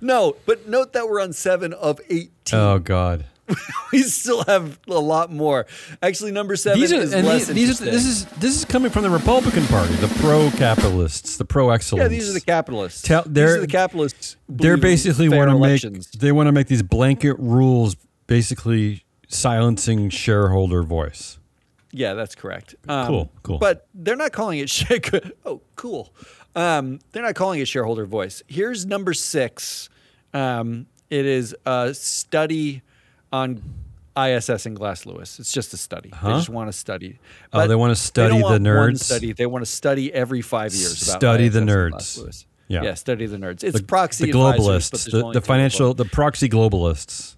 No, 0.00 0.36
but 0.46 0.68
note 0.68 0.92
that 0.92 1.08
we're 1.08 1.20
on 1.20 1.32
seven 1.32 1.72
of 1.72 2.00
eighteen. 2.08 2.30
oh 2.58 2.78
God. 2.78 3.24
we 3.92 4.02
still 4.02 4.44
have 4.44 4.78
a 4.88 4.92
lot 4.92 5.32
more. 5.32 5.66
Actually, 6.02 6.32
number 6.32 6.56
seven 6.56 6.80
These 6.80 6.92
are 6.92 6.96
is 6.96 7.14
less 7.14 7.46
these, 7.46 7.80
these 7.80 7.80
are 7.80 7.84
this 7.84 8.06
is 8.06 8.24
this 8.26 8.56
is 8.56 8.64
coming 8.64 8.90
from 8.90 9.02
the 9.02 9.10
Republican 9.10 9.64
Party, 9.66 9.94
the 9.94 10.08
pro-capitalists, 10.20 11.36
the 11.36 11.44
pro-excellence. 11.44 12.02
yeah, 12.02 12.08
these 12.08 12.28
are 12.28 12.32
the 12.32 12.40
capitalists. 12.40 13.02
Tell- 13.02 13.24
these 13.24 13.50
are 13.50 13.60
the 13.60 13.66
capitalists. 13.66 14.36
They're 14.48 14.76
basically 14.76 15.28
want 15.28 15.50
to 15.50 15.58
make 15.58 15.82
they 16.12 16.32
want 16.32 16.48
to 16.48 16.52
make 16.52 16.66
these 16.68 16.82
blanket 16.82 17.34
rules, 17.38 17.96
basically 18.26 19.04
silencing 19.28 20.10
shareholder 20.10 20.82
voice. 20.82 21.38
Yeah, 21.92 22.14
that's 22.14 22.34
correct. 22.34 22.74
Um, 22.88 23.06
Cool, 23.06 23.32
cool. 23.42 23.58
But 23.58 23.88
they're 23.94 24.16
not 24.16 24.32
calling 24.32 24.60
it 24.60 24.70
share- 24.70 25.00
oh, 25.44 25.60
cool. 25.76 26.12
Um, 26.54 27.00
they're 27.12 27.22
not 27.22 27.34
calling 27.34 27.60
it 27.60 27.68
shareholder 27.68 28.06
voice. 28.06 28.42
Here's 28.46 28.86
number 28.86 29.12
six. 29.12 29.88
Um, 30.32 30.86
it 31.08 31.26
is 31.26 31.54
a 31.66 31.92
study 31.94 32.82
on 33.32 33.62
ISS 34.16 34.66
and 34.66 34.76
Glass 34.76 35.06
Lewis. 35.06 35.38
It's 35.38 35.52
just 35.52 35.72
a 35.72 35.76
study. 35.76 36.10
They 36.22 36.30
just 36.30 36.48
want 36.48 36.68
to 36.68 36.72
study. 36.72 37.18
Oh, 37.52 37.66
they 37.66 37.74
wanna 37.74 37.90
don't 37.90 37.96
study 37.96 38.36
the 38.36 38.42
want 38.42 38.62
nerds? 38.62 39.00
Study. 39.00 39.32
They 39.32 39.46
want 39.46 39.64
to 39.64 39.70
study 39.70 40.12
every 40.12 40.42
five 40.42 40.74
years. 40.74 41.02
About 41.02 41.20
Study 41.20 41.48
the 41.48 41.60
ISS 41.60 41.60
and 41.60 41.70
nerds. 41.70 42.44
Yeah. 42.68 42.82
yeah, 42.82 42.94
study 42.94 43.26
the 43.26 43.36
nerds. 43.36 43.64
It's 43.64 43.78
The, 43.78 43.84
proxy 43.84 44.26
the 44.26 44.32
but 44.32 44.56
globalists, 44.58 45.10
the, 45.10 45.32
the 45.32 45.40
financial, 45.40 45.92
the 45.92 46.04
proxy 46.04 46.48
globalists. 46.48 47.34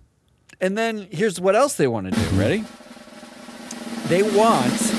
And 0.61 0.77
then 0.77 1.09
here's 1.11 1.41
what 1.41 1.57
else 1.57 1.75
they 1.75 1.87
want 1.87 2.13
to 2.13 2.21
do. 2.21 2.37
Ready? 2.37 2.65
They 4.09 4.23
want 4.23 4.95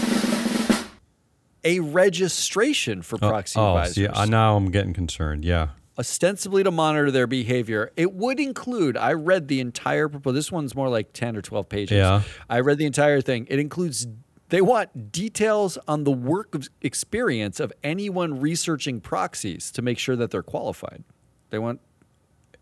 a 1.64 1.80
registration 1.82 3.02
for 3.04 3.18
proxy 3.18 3.60
oh, 3.60 3.78
advisors, 3.78 3.96
see, 3.96 4.08
uh, 4.08 4.26
now 4.26 4.56
I'm 4.58 4.72
getting 4.72 4.94
concerned. 4.94 5.46
Yeah. 5.46 5.70
Ostensibly 5.98 6.64
to 6.64 6.72
monitor 6.72 7.12
their 7.12 7.28
behavior. 7.28 7.92
It 7.96 8.14
would 8.14 8.40
include. 8.40 8.98
I 8.98 9.14
read 9.14 9.48
the 9.48 9.60
entire 9.60 10.10
proposal. 10.10 10.34
This 10.34 10.52
one's 10.52 10.76
more 10.76 10.90
like 10.90 11.14
ten 11.14 11.36
or 11.36 11.42
twelve 11.42 11.70
pages. 11.70 11.98
Yeah. 11.98 12.22
I 12.50 12.60
read 12.60 12.78
the 12.78 12.86
entire 12.86 13.22
thing. 13.22 13.48
It 13.50 13.60
includes. 13.60 14.08
They 14.50 14.62
want 14.62 15.12
details 15.12 15.78
on 15.88 16.04
the 16.04 16.12
work 16.12 16.54
of 16.54 16.68
experience 16.82 17.60
of 17.60 17.74
anyone 17.84 18.40
researching 18.40 19.02
proxies 19.02 19.72
to 19.72 19.82
make 19.82 19.98
sure 19.98 20.16
that 20.16 20.30
they're 20.32 20.44
qualified. 20.44 21.04
They 21.50 21.60
want. 21.60 21.80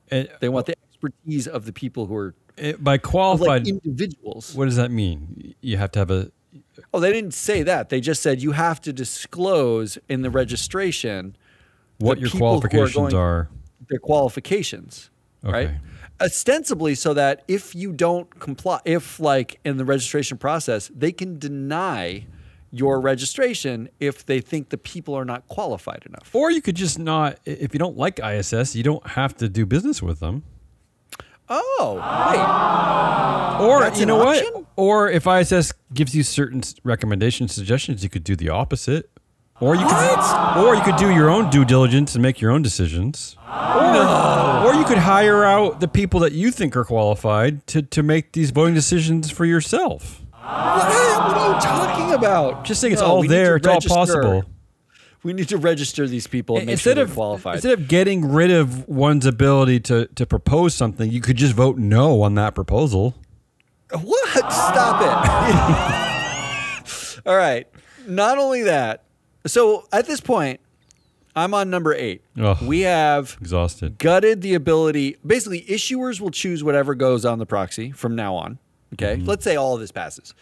It- 0.07 0.31
They 0.39 0.49
want 0.49 0.69
uh, 0.69 0.73
the 0.73 0.75
expertise 0.89 1.47
of 1.47 1.65
the 1.65 1.73
people 1.73 2.05
who 2.05 2.15
are 2.15 2.35
it- 2.57 2.83
by 2.83 2.93
like 2.93 3.01
qualified, 3.01 3.67
individuals. 3.67 4.53
what 4.55 4.65
does 4.65 4.75
that 4.75 4.91
mean? 4.91 5.55
You 5.61 5.77
have 5.77 5.91
to 5.91 5.99
have 5.99 6.11
a. 6.11 6.31
Oh, 6.93 6.99
they 6.99 7.11
didn't 7.13 7.33
say 7.33 7.63
that. 7.63 7.89
They 7.89 8.01
just 8.01 8.21
said 8.21 8.41
you 8.41 8.51
have 8.51 8.81
to 8.81 8.91
disclose 8.93 9.97
in 10.09 10.21
the 10.21 10.29
registration 10.29 11.35
What 12.01 12.19
your 12.19 12.29
are 12.29 12.37
qualifications 12.37 12.95
going- 12.95 13.15
are. 13.15 13.49
their 13.89 13.99
qualifications, 13.99 15.09
right? 15.43 15.71
Ostensibly, 16.21 16.93
so 16.95 17.13
that 17.15 17.43
if 17.47 17.73
you 17.73 17.91
don't 17.91 18.39
comply, 18.39 18.79
if 18.85 19.19
like 19.19 19.59
in 19.65 19.77
the 19.77 19.85
registration 19.85 20.37
process, 20.37 20.91
they 20.95 21.11
can 21.11 21.39
deny 21.39 22.25
your 22.71 23.01
registration 23.01 23.89
if 23.99 24.25
they 24.25 24.39
think 24.39 24.69
the 24.69 24.77
people 24.77 25.13
are 25.13 25.25
not 25.25 25.45
qualified 25.47 26.03
enough. 26.05 26.29
Or 26.33 26.51
you 26.51 26.61
could 26.61 26.75
just 26.75 26.97
not. 26.99 27.37
If 27.45 27.73
you 27.73 27.79
don't 27.79 27.97
like 27.97 28.19
ISS, 28.19 28.75
you 28.75 28.83
don't 28.83 29.05
have 29.07 29.35
to 29.37 29.49
do 29.49 29.65
business 29.65 30.01
with 30.01 30.19
them. 30.19 30.43
Oh, 31.49 31.97
right. 31.99 33.57
Or 33.61 33.81
That's 33.81 33.99
you 33.99 34.05
know 34.05 34.21
option? 34.21 34.45
what? 34.53 34.65
Or 34.77 35.09
if 35.09 35.27
ISS 35.27 35.73
gives 35.93 36.15
you 36.15 36.23
certain 36.23 36.61
recommendations, 36.83 37.53
suggestions, 37.53 38.03
you 38.03 38.09
could 38.09 38.23
do 38.23 38.35
the 38.37 38.47
opposite. 38.49 39.09
Or 39.61 39.75
you 39.75 39.85
could, 39.85 40.57
or 40.65 40.75
you 40.75 40.81
could 40.81 40.95
do 40.95 41.11
your 41.13 41.29
own 41.29 41.51
due 41.51 41.63
diligence 41.63 42.15
and 42.15 42.21
make 42.23 42.41
your 42.41 42.49
own 42.51 42.63
decisions. 42.63 43.37
Or, 43.47 44.65
or 44.65 44.73
you 44.73 44.83
could 44.85 44.97
hire 44.97 45.45
out 45.45 45.79
the 45.79 45.87
people 45.87 46.19
that 46.21 46.31
you 46.31 46.49
think 46.49 46.75
are 46.75 46.83
qualified 46.83 47.67
to, 47.67 47.83
to 47.83 48.01
make 48.01 48.31
these 48.31 48.49
voting 48.49 48.73
decisions 48.73 49.29
for 49.29 49.45
yourself. 49.45 50.21
What, 50.31 50.41
what 50.41 51.37
are 51.37 51.53
you 51.55 51.61
talking 51.61 52.13
about? 52.15 52.63
Just 52.65 52.81
saying 52.81 52.93
it's 52.93 53.01
No, 53.03 53.07
all 53.07 53.23
there. 53.23 53.57
It's 53.57 53.67
all 53.67 53.79
possible. 53.81 54.45
We 55.23 55.33
need 55.33 55.49
to 55.49 55.57
register 55.57 56.07
these 56.07 56.25
people 56.25 56.57
and 56.57 56.65
make 56.65 56.73
Instead 56.73 56.95
sure 56.95 57.03
of 57.03 57.09
they're 57.09 57.15
qualified. 57.15 57.53
instead 57.55 57.73
of 57.73 57.87
getting 57.87 58.31
rid 58.31 58.49
of 58.49 58.87
one's 58.89 59.27
ability 59.27 59.79
to, 59.81 60.07
to 60.07 60.25
propose 60.25 60.73
something, 60.73 61.11
you 61.11 61.21
could 61.21 61.37
just 61.37 61.53
vote 61.53 61.77
no 61.77 62.23
on 62.23 62.33
that 62.33 62.55
proposal. 62.55 63.13
What? 63.91 64.29
Stop 64.51 65.01
it. 65.03 67.21
All 67.27 67.37
right. 67.37 67.67
Not 68.07 68.39
only 68.39 68.63
that, 68.63 69.03
so 69.45 69.87
at 69.91 70.05
this 70.07 70.21
point, 70.21 70.59
I'm 71.35 71.53
on 71.53 71.69
number 71.69 71.93
eight. 71.93 72.23
Ugh. 72.39 72.57
We 72.61 72.81
have 72.81 73.37
Exhausted. 73.39 73.97
gutted 73.97 74.41
the 74.41 74.53
ability. 74.53 75.17
Basically, 75.25 75.61
issuers 75.61 76.19
will 76.19 76.31
choose 76.31 76.63
whatever 76.63 76.93
goes 76.95 77.23
on 77.25 77.39
the 77.39 77.45
proxy 77.45 77.91
from 77.91 78.15
now 78.15 78.35
on. 78.35 78.59
Okay. 78.93 79.15
Mm-hmm. 79.15 79.25
Let's 79.25 79.45
say 79.45 79.55
all 79.55 79.73
of 79.73 79.79
this 79.79 79.91
passes. 79.93 80.33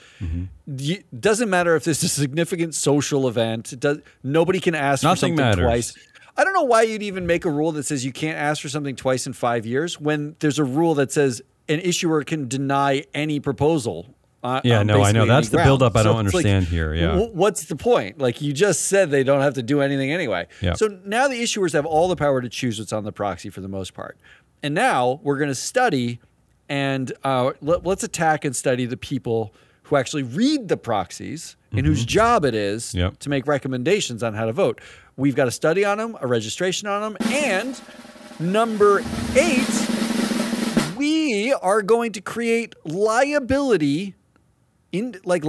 Y- 0.65 1.03
doesn't 1.19 1.49
matter 1.51 1.75
if 1.75 1.83
this 1.83 2.03
is 2.03 2.17
a 2.17 2.21
significant 2.21 2.73
social 2.73 3.27
event. 3.27 3.79
Does, 3.79 3.99
nobody 4.23 4.59
can 4.59 4.73
ask 4.73 5.03
Nothing 5.03 5.35
for 5.35 5.41
something 5.41 5.59
matters. 5.61 5.65
twice. 5.93 5.93
I 6.35 6.43
don't 6.43 6.53
know 6.53 6.63
why 6.63 6.81
you'd 6.83 7.03
even 7.03 7.27
make 7.27 7.45
a 7.45 7.51
rule 7.51 7.71
that 7.73 7.83
says 7.83 8.03
you 8.03 8.11
can't 8.11 8.37
ask 8.37 8.61
for 8.61 8.69
something 8.69 8.95
twice 8.95 9.27
in 9.27 9.33
five 9.33 9.65
years 9.67 9.99
when 9.99 10.35
there's 10.39 10.57
a 10.57 10.63
rule 10.63 10.95
that 10.95 11.11
says 11.11 11.41
an 11.67 11.79
issuer 11.81 12.23
can 12.23 12.47
deny 12.47 13.03
any 13.13 13.39
proposal. 13.39 14.15
Uh, 14.43 14.61
Yeah, 14.63 14.83
no, 14.83 15.01
I 15.03 15.11
know. 15.11 15.25
That's 15.25 15.49
the 15.49 15.57
ground. 15.57 15.67
buildup 15.67 15.95
I 15.95 16.03
So 16.03 16.13
don't 16.13 16.25
it's 16.25 16.33
like, 16.33 16.45
understand 16.45 16.67
here, 16.67 16.93
yeah. 16.93 17.17
wh- 17.17 17.35
what's 17.35 17.65
the 17.65 17.75
point? 17.75 18.19
Like 18.19 18.41
you 18.41 18.53
just 18.53 18.85
said, 18.85 19.11
they 19.11 19.23
don't 19.23 19.41
have 19.41 19.55
to 19.55 19.63
do 19.63 19.81
anything 19.81 20.11
anyway. 20.11 20.47
Yeah. 20.61 20.73
So 20.73 20.99
now 21.05 21.27
the 21.27 21.41
issuers 21.41 21.73
have 21.73 21.85
all 21.85 22.07
the 22.07 22.15
power 22.15 22.41
to 22.41 22.49
choose 22.49 22.79
what's 22.79 22.93
on 22.93 23.03
the 23.03 23.11
proxy 23.11 23.49
for 23.49 23.61
the 23.61 23.67
most 23.67 23.93
part. 23.93 24.17
And 24.63 24.73
now 24.73 25.19
we're 25.23 25.37
going 25.37 25.49
to 25.49 25.55
study 25.55 26.19
and 26.67 27.11
uh, 27.23 27.51
let, 27.61 27.85
us 27.85 28.03
attack 28.03 28.45
and 28.45 28.55
study 28.55 28.85
the 28.85 28.97
people 28.97 29.53
who 29.83 29.95
actually 29.95 30.23
read 30.23 30.67
the 30.67 30.77
proxies 30.77 31.55
and 31.71 31.85
whose 31.85 32.05
job 32.05 32.45
it 32.45 32.53
is 32.55 32.87
Mm-hmm. 32.89 32.97
Yep. 32.99 33.19
to 33.19 33.29
make 33.29 33.47
recommendations 33.47 34.21
on 34.23 34.33
how 34.35 34.45
to 34.45 34.53
vote. 34.53 34.79
We've 35.17 35.35
got 35.35 35.47
a 35.47 35.51
study 35.51 35.83
on 35.83 35.97
them, 35.97 36.15
a 36.21 36.27
registration 36.27 36.87
on 36.87 37.01
them, 37.01 37.17
and 37.33 37.79
number 38.39 39.01
eight, 39.35 39.67
we 40.97 41.53
are 41.53 41.81
going 41.81 42.11
to 42.13 42.21
create 42.21 42.75
liability 42.85 44.15
in 44.91 45.19
like 45.23 45.43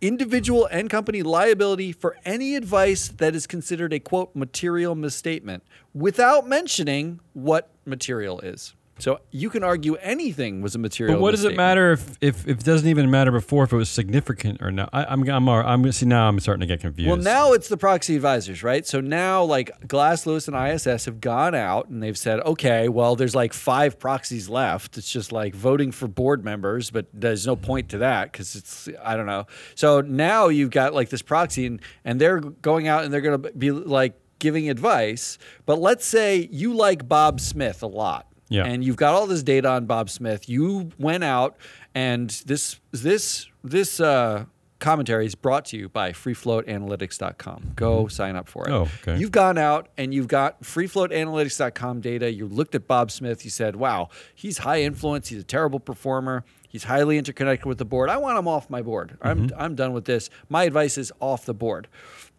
individual 0.00 0.66
and 0.66 0.90
company 0.90 1.22
liability 1.22 1.92
for 1.92 2.16
any 2.24 2.56
advice 2.56 3.08
that 3.08 3.34
is 3.34 3.46
considered 3.46 3.92
a 3.92 4.00
quote 4.00 4.34
material 4.34 4.94
misstatement 4.94 5.62
without 5.94 6.46
mentioning 6.46 7.20
what 7.32 7.70
material 7.86 8.40
is. 8.40 8.74
So 8.98 9.18
you 9.32 9.50
can 9.50 9.64
argue 9.64 9.96
anything 9.96 10.62
was 10.62 10.74
a 10.74 10.78
material. 10.78 11.16
But 11.16 11.22
what 11.22 11.32
does 11.32 11.44
it 11.44 11.56
matter 11.56 11.92
if, 11.92 12.16
if, 12.20 12.46
if 12.46 12.60
it 12.60 12.64
doesn't 12.64 12.86
even 12.86 13.10
matter 13.10 13.32
before 13.32 13.64
if 13.64 13.72
it 13.72 13.76
was 13.76 13.88
significant 13.88 14.62
or 14.62 14.70
not? 14.70 14.90
I, 14.92 15.04
I'm 15.04 15.28
I'm 15.28 15.48
I'm 15.48 15.92
see 15.92 16.06
now 16.06 16.28
I'm 16.28 16.38
starting 16.38 16.60
to 16.60 16.66
get 16.66 16.80
confused. 16.80 17.08
Well, 17.08 17.16
now 17.16 17.52
it's 17.52 17.68
the 17.68 17.76
proxy 17.76 18.14
advisors, 18.14 18.62
right? 18.62 18.86
So 18.86 19.00
now, 19.00 19.42
like 19.42 19.88
Glass 19.88 20.26
Lewis 20.26 20.46
and 20.46 20.56
ISS 20.56 21.06
have 21.06 21.20
gone 21.20 21.54
out 21.54 21.88
and 21.88 22.02
they've 22.02 22.16
said, 22.16 22.40
okay, 22.40 22.88
well, 22.88 23.16
there's 23.16 23.34
like 23.34 23.52
five 23.52 23.98
proxies 23.98 24.48
left. 24.48 24.96
It's 24.96 25.10
just 25.10 25.32
like 25.32 25.54
voting 25.54 25.90
for 25.90 26.06
board 26.06 26.44
members, 26.44 26.90
but 26.90 27.06
there's 27.12 27.46
no 27.46 27.56
point 27.56 27.88
to 27.90 27.98
that 27.98 28.30
because 28.30 28.54
it's 28.54 28.88
I 29.02 29.16
don't 29.16 29.26
know. 29.26 29.46
So 29.74 30.02
now 30.02 30.48
you've 30.48 30.70
got 30.70 30.94
like 30.94 31.08
this 31.08 31.22
proxy, 31.22 31.66
and 31.66 31.80
and 32.04 32.20
they're 32.20 32.40
going 32.40 32.86
out 32.86 33.04
and 33.04 33.12
they're 33.12 33.20
going 33.20 33.42
to 33.42 33.50
be 33.52 33.72
like 33.72 34.14
giving 34.38 34.70
advice. 34.70 35.38
But 35.66 35.80
let's 35.80 36.06
say 36.06 36.48
you 36.52 36.74
like 36.74 37.08
Bob 37.08 37.40
Smith 37.40 37.82
a 37.82 37.86
lot. 37.86 38.28
Yeah. 38.48 38.64
And 38.66 38.84
you've 38.84 38.96
got 38.96 39.14
all 39.14 39.26
this 39.26 39.42
data 39.42 39.68
on 39.68 39.86
Bob 39.86 40.10
Smith. 40.10 40.48
You 40.48 40.90
went 40.98 41.24
out 41.24 41.56
and 41.94 42.30
this 42.46 42.78
this 42.92 43.46
this 43.62 44.00
uh, 44.00 44.44
commentary 44.80 45.24
is 45.24 45.34
brought 45.34 45.64
to 45.66 45.76
you 45.78 45.88
by 45.88 46.12
freefloatanalytics.com. 46.12 47.72
Go 47.74 48.06
sign 48.08 48.36
up 48.36 48.48
for 48.48 48.68
it. 48.68 48.72
Oh, 48.72 48.88
okay. 49.02 49.18
You've 49.18 49.30
gone 49.32 49.56
out 49.58 49.88
and 49.96 50.12
you've 50.12 50.28
got 50.28 50.62
freefloatanalytics.com 50.62 52.00
data. 52.00 52.32
You 52.32 52.46
looked 52.46 52.74
at 52.74 52.86
Bob 52.86 53.10
Smith. 53.10 53.44
You 53.44 53.50
said, 53.50 53.76
"Wow, 53.76 54.10
he's 54.34 54.58
high 54.58 54.82
influence. 54.82 55.28
He's 55.28 55.40
a 55.40 55.44
terrible 55.44 55.80
performer. 55.80 56.44
He's 56.68 56.84
highly 56.84 57.18
interconnected 57.18 57.66
with 57.66 57.78
the 57.78 57.84
board. 57.84 58.10
I 58.10 58.16
want 58.16 58.36
him 58.38 58.48
off 58.48 58.68
my 58.68 58.82
board. 58.82 59.16
I'm 59.22 59.48
Mm-hmm. 59.48 59.60
I'm 59.60 59.74
done 59.74 59.92
with 59.92 60.04
this. 60.06 60.28
My 60.48 60.64
advice 60.64 60.98
is 60.98 61.12
off 61.20 61.44
the 61.44 61.54
board." 61.54 61.88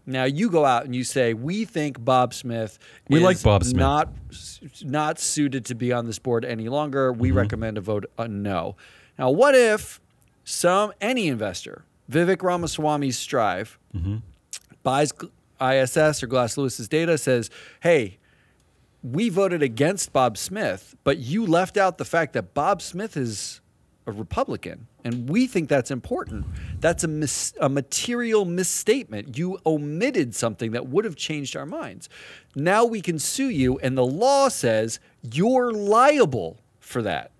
Now 0.05 0.23
you 0.25 0.49
go 0.49 0.65
out 0.65 0.85
and 0.85 0.95
you 0.95 1.03
say, 1.03 1.33
"We 1.33 1.65
think 1.65 2.03
Bob 2.03 2.33
Smith 2.33 2.77
We 3.09 3.17
is 3.17 3.23
like 3.23 3.41
Bob 3.41 3.63
Smith. 3.63 3.75
not 3.75 4.09
not 4.83 5.19
suited 5.19 5.65
to 5.65 5.75
be 5.75 5.91
on 5.91 6.05
this 6.05 6.19
board 6.19 6.45
any 6.45 6.69
longer. 6.69 7.11
We 7.11 7.29
Mm-hmm. 7.29 7.37
recommend 7.37 7.77
a 7.77 7.81
vote 7.81 8.05
a 8.17 8.27
no." 8.27 8.75
Now, 9.17 9.29
what 9.31 9.55
if 9.55 9.99
some 10.43 10.91
any 11.01 11.27
investor, 11.27 11.85
Vivek 12.11 12.43
Ramaswamy's 12.43 13.17
Strive, 13.17 13.79
Mm-hmm. 13.95 14.17
buys 14.83 15.11
ISS 15.59 16.21
or 16.21 16.27
Glass 16.27 16.57
Lewis's 16.57 16.87
data, 16.87 17.17
says, 17.17 17.49
"Hey, 17.81 18.17
we 19.01 19.29
voted 19.29 19.63
against 19.63 20.11
Bob 20.13 20.37
Smith, 20.37 20.95
but 21.03 21.17
you 21.19 21.45
left 21.45 21.77
out 21.77 21.97
the 21.97 22.05
fact 22.05 22.33
that 22.33 22.53
Bob 22.53 22.81
Smith 22.81 23.15
is 23.17 23.61
a 24.07 24.11
Republican, 24.11 24.87
and 25.03 25.27
we 25.29 25.47
think 25.47 25.67
that's 25.67 25.89
important. 25.91 26.45
That's 26.79 27.03
a, 27.03 27.07
mis- 27.07 27.53
a 27.59 27.69
material 27.69 28.45
misstatement. 28.45 29.37
You 29.37 29.59
omitted 29.65 30.35
something 30.35 30.71
that 30.71 30.87
would 30.87 31.05
have 31.05 31.15
changed 31.15 31.55
our 31.55 31.65
minds. 31.65 32.07
Now 32.55 32.85
we 32.85 33.01
can 33.01 33.17
sue 33.19 33.49
you, 33.49 33.79
and 33.79 33.97
the 33.97 34.05
law 34.05 34.49
says 34.49 34.99
you're 35.23 35.71
liable 35.71 36.59
for 36.79 37.01
that. 37.01 37.31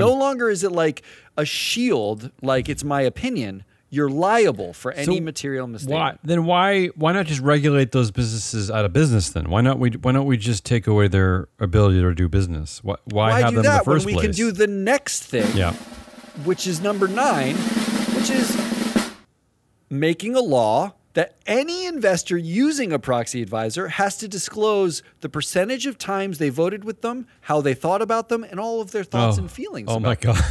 no 0.00 0.12
longer 0.14 0.50
is 0.50 0.62
it 0.64 0.72
like 0.72 1.02
a 1.36 1.44
shield, 1.44 2.30
like 2.42 2.68
it's 2.68 2.84
my 2.84 3.02
opinion. 3.02 3.64
You're 3.94 4.08
liable 4.10 4.72
for 4.72 4.90
any 4.92 5.18
So 5.18 5.20
material 5.22 5.66
mistake. 5.66 5.94
why 5.94 6.16
then 6.24 6.44
why 6.46 6.86
why 6.96 7.12
not 7.12 7.26
just 7.26 7.40
regulate 7.40 7.92
those 7.92 8.10
businesses 8.10 8.70
out 8.70 8.84
of 8.84 8.92
business 8.92 9.30
then? 9.30 9.50
Why 9.50 9.60
not 9.60 9.78
we 9.78 9.90
why 9.90 10.12
don't 10.12 10.26
we 10.26 10.36
just 10.36 10.64
take 10.64 10.86
away 10.86 11.06
their 11.08 11.48
ability 11.60 12.00
to 12.00 12.14
do 12.14 12.28
business? 12.28 12.82
Why, 12.82 12.96
why, 13.04 13.30
Why 13.30 13.40
have 13.40 13.50
do 13.50 13.56
them 13.56 13.64
in 13.66 13.70
that 13.70 13.84
the 13.84 13.90
when 13.90 14.04
we 14.04 14.12
place? 14.14 14.26
can 14.26 14.32
do 14.32 14.50
the 14.52 14.66
next 14.66 15.22
thing? 15.24 15.56
yeah. 15.56 15.72
which 16.44 16.66
is 16.66 16.80
number 16.80 17.06
nine, 17.06 17.54
which 18.16 18.30
is 18.30 18.48
making 19.90 20.34
a 20.34 20.40
law 20.40 20.94
that 21.14 21.36
any 21.46 21.86
investor 21.86 22.36
using 22.36 22.92
a 22.92 22.98
proxy 22.98 23.40
advisor 23.42 23.88
has 23.88 24.16
to 24.18 24.28
disclose 24.28 25.02
the 25.20 25.28
percentage 25.28 25.86
of 25.86 25.96
times 25.96 26.38
they 26.38 26.48
voted 26.50 26.84
with 26.84 27.00
them, 27.02 27.26
how 27.42 27.60
they 27.60 27.74
thought 27.74 28.02
about 28.02 28.28
them, 28.28 28.44
and 28.44 28.60
all 28.60 28.80
of 28.80 28.90
their 28.90 29.04
thoughts 29.04 29.36
Oh. 29.38 29.42
and 29.42 29.50
feelings. 29.50 29.88
Oh 29.90 29.98
my 30.00 30.14
god. 30.16 30.42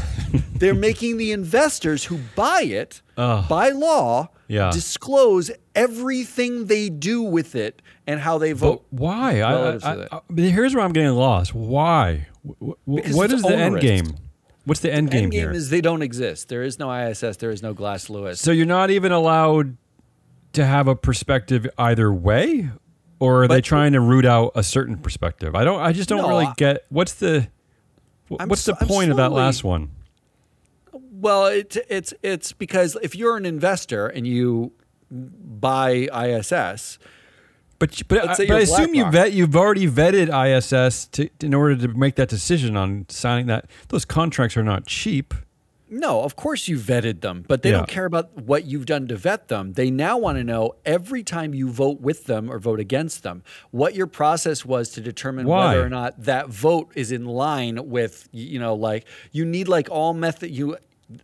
They're 0.56 0.74
making 0.74 1.18
the 1.18 1.32
investors 1.34 2.06
who 2.06 2.20
buy 2.36 2.62
it 2.64 3.02
Ugh. 3.18 3.48
by 3.50 3.70
law 3.70 4.30
Yeah. 4.48 4.72
disclose 4.72 5.52
everything 5.76 6.66
they 6.68 6.90
do 6.90 7.22
with 7.22 7.56
it 7.56 7.82
and 8.08 8.20
how 8.22 8.38
they 8.38 8.54
But 8.54 8.60
vote. 8.60 8.86
why? 8.90 9.42
I, 9.42 9.54
I. 9.54 10.08
I, 10.12 10.22
but 10.30 10.44
here's 10.46 10.74
where 10.76 10.84
I'm 10.84 10.94
getting 10.94 11.12
lost. 11.12 11.54
Why? 11.54 12.28
Wh- 12.46 12.72
wh- 12.88 12.96
Because 12.96 13.16
what 13.16 13.32
it's 13.32 13.42
the 13.42 13.56
end 13.56 13.80
game? 13.82 14.06
What's 14.66 14.80
the 14.80 14.94
end 14.94 15.12
game 15.12 15.24
End 15.24 15.32
game 15.34 15.42
here? 15.42 15.52
is 15.52 15.70
they 15.70 15.82
don't 15.82 16.02
exist. 16.02 16.48
There 16.48 16.64
is 16.64 16.80
no 16.80 16.90
ISS. 16.90 17.36
There 17.38 17.52
is 17.52 17.62
no 17.62 17.74
Glass 17.74 18.10
Lewis. 18.10 18.40
so 18.40 18.52
you're 18.52 18.66
not 18.66 18.90
even 18.92 19.12
allowed 19.12 19.76
to 20.54 20.66
have 20.66 20.88
a 20.88 20.96
perspective 20.96 21.68
either 21.78 22.12
way, 22.14 22.70
or 23.20 23.44
are 23.44 23.48
they 23.48 23.62
trying 23.62 23.94
to 23.94 24.00
root 24.00 24.26
out 24.26 24.52
a 24.56 24.64
certain 24.64 24.98
perspective? 24.98 25.56
I 25.56 25.64
don't. 25.64 25.80
I 25.82 25.92
just 25.94 26.10
don't 26.10 26.22
No, 26.22 26.30
really 26.30 26.46
I- 26.46 26.54
get 26.58 26.86
what's 26.90 27.14
the 27.16 27.48
I'm 28.40 28.50
what's 28.50 28.66
the 28.66 28.76
so- 28.80 28.86
point 28.86 29.12
of 29.12 29.18
that 29.18 29.32
last 29.32 29.64
one? 29.64 29.92
Well, 30.92 31.46
it, 31.48 31.78
it's 31.90 32.14
it's 32.22 32.52
because 32.52 32.98
if 33.02 33.16
you're 33.16 33.38
an 33.38 33.46
investor 33.46 34.08
and 34.08 34.28
you 34.28 34.74
buy 35.10 36.10
ISS, 36.14 36.98
But 37.80 38.02
but, 38.08 38.30
I, 38.30 38.36
but 38.46 38.52
I 38.52 38.60
assume 38.60 38.94
you 38.94 39.10
vet 39.10 39.32
you've 39.32 39.56
already 39.56 39.88
vetted 39.88 40.30
ISS 40.30 41.06
to, 41.10 41.30
in 41.42 41.54
order 41.54 41.76
to 41.78 41.88
make 41.98 42.16
that 42.16 42.28
decision 42.30 42.76
on 42.76 43.06
signing 43.10 43.46
that. 43.48 43.66
Those 43.90 44.06
contracts 44.06 44.58
are 44.58 44.64
not 44.64 44.86
cheap. 44.86 45.34
No, 46.00 46.22
of 46.24 46.36
course 46.36 46.68
you 46.68 46.78
vetted 46.78 47.22
them, 47.22 47.46
but 47.48 47.62
they 47.62 47.72
Yeah. 47.72 47.78
don't 47.78 47.88
care 47.90 48.06
about 48.06 48.36
what 48.42 48.66
you've 48.66 48.86
done 48.86 49.08
to 49.08 49.16
vet 49.16 49.48
them. 49.48 49.74
They 49.74 49.90
now 49.92 50.18
want 50.18 50.38
to 50.38 50.44
know 50.44 50.76
every 50.86 51.24
time 51.24 51.54
you 51.54 51.70
vote 51.70 52.02
with 52.02 52.26
them 52.26 52.50
or 52.52 52.60
vote 52.60 52.80
against 52.80 53.24
them, 53.24 53.44
what 53.72 53.96
your 53.96 54.08
process 54.08 54.66
was 54.66 54.90
to 54.90 55.02
determine 55.02 55.46
Why? 55.48 55.68
whether 55.74 55.86
or 55.86 55.90
not 55.90 56.24
that 56.24 56.50
vote 56.50 56.92
is 56.96 57.12
in 57.12 57.26
line 57.26 57.90
with 57.90 58.28
you 58.32 58.60
know 58.60 58.74
like 58.76 59.06
you 59.32 59.46
need 59.46 59.68
like 59.68 59.88
all 59.92 60.14
method 60.14 60.50
you 60.52 60.78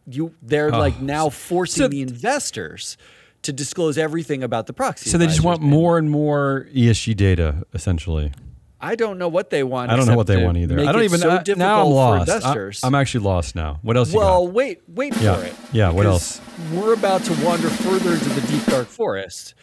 you 0.08 0.34
they're 0.42 0.70
like 0.72 1.02
now 1.02 1.30
forcing 1.30 1.84
so- 1.84 1.88
the 1.88 2.02
investors 2.02 2.98
to 3.42 3.54
disclose 3.54 3.98
everything 3.98 4.44
about 4.44 4.68
the 4.68 4.74
proxy. 4.74 5.10
So 5.10 5.18
they 5.18 5.26
just 5.26 5.44
want 5.44 5.62
more 5.62 5.98
and 5.98 6.10
more 6.12 6.68
ESG 6.76 7.16
data, 7.16 7.66
essentially. 7.74 8.34
I 8.82 8.96
don't 8.96 9.18
know 9.18 9.28
what 9.28 9.50
they 9.50 9.64
want. 9.64 9.92
I 9.92 9.96
don't 9.98 10.08
know 10.08 10.16
what 10.16 10.28
they 10.28 10.44
want 10.44 10.58
either. 10.58 10.80
I 10.80 10.92
don't 10.92 11.04
even. 11.04 11.20
so 11.20 11.30
I- 11.30 11.44
now 11.56 11.82
I'm 11.86 11.92
lost. 11.92 12.84
I, 12.84 12.88
am 12.88 12.96
actually 12.96 13.26
lost 13.26 13.56
now. 13.56 13.80
What 13.82 13.98
else 13.98 14.14
you 14.14 14.20
Well, 14.20 14.48
wait, 14.48 14.82
wait 14.88 15.14
for 15.16 15.24
Yeah. 15.24 15.40
it. 15.42 15.54
Yeah, 15.74 15.90
what 15.92 16.06
else? 16.06 16.40
We're 16.74 16.94
about 16.94 17.24
to 17.26 17.46
wander 17.46 17.70
further 17.70 18.14
into 18.14 18.30
the 18.30 18.42
deep 18.48 18.66
dark 18.66 18.88
forest. 18.88 19.54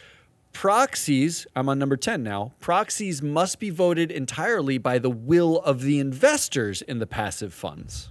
Proxies, 0.53 1.45
I'm 1.55 1.69
on 1.69 1.77
number 1.77 1.97
10 1.97 2.23
now. 2.23 2.53
Proxies 2.59 3.21
must 3.21 3.59
be 3.59 3.69
voted 3.69 4.11
entirely 4.11 4.77
by 4.79 4.97
the 4.97 5.09
will 5.09 5.59
of 5.61 5.81
the 5.81 5.99
investors 5.99 6.81
in 6.81 6.97
the 6.99 7.05
passive 7.05 7.53
funds. 7.53 8.09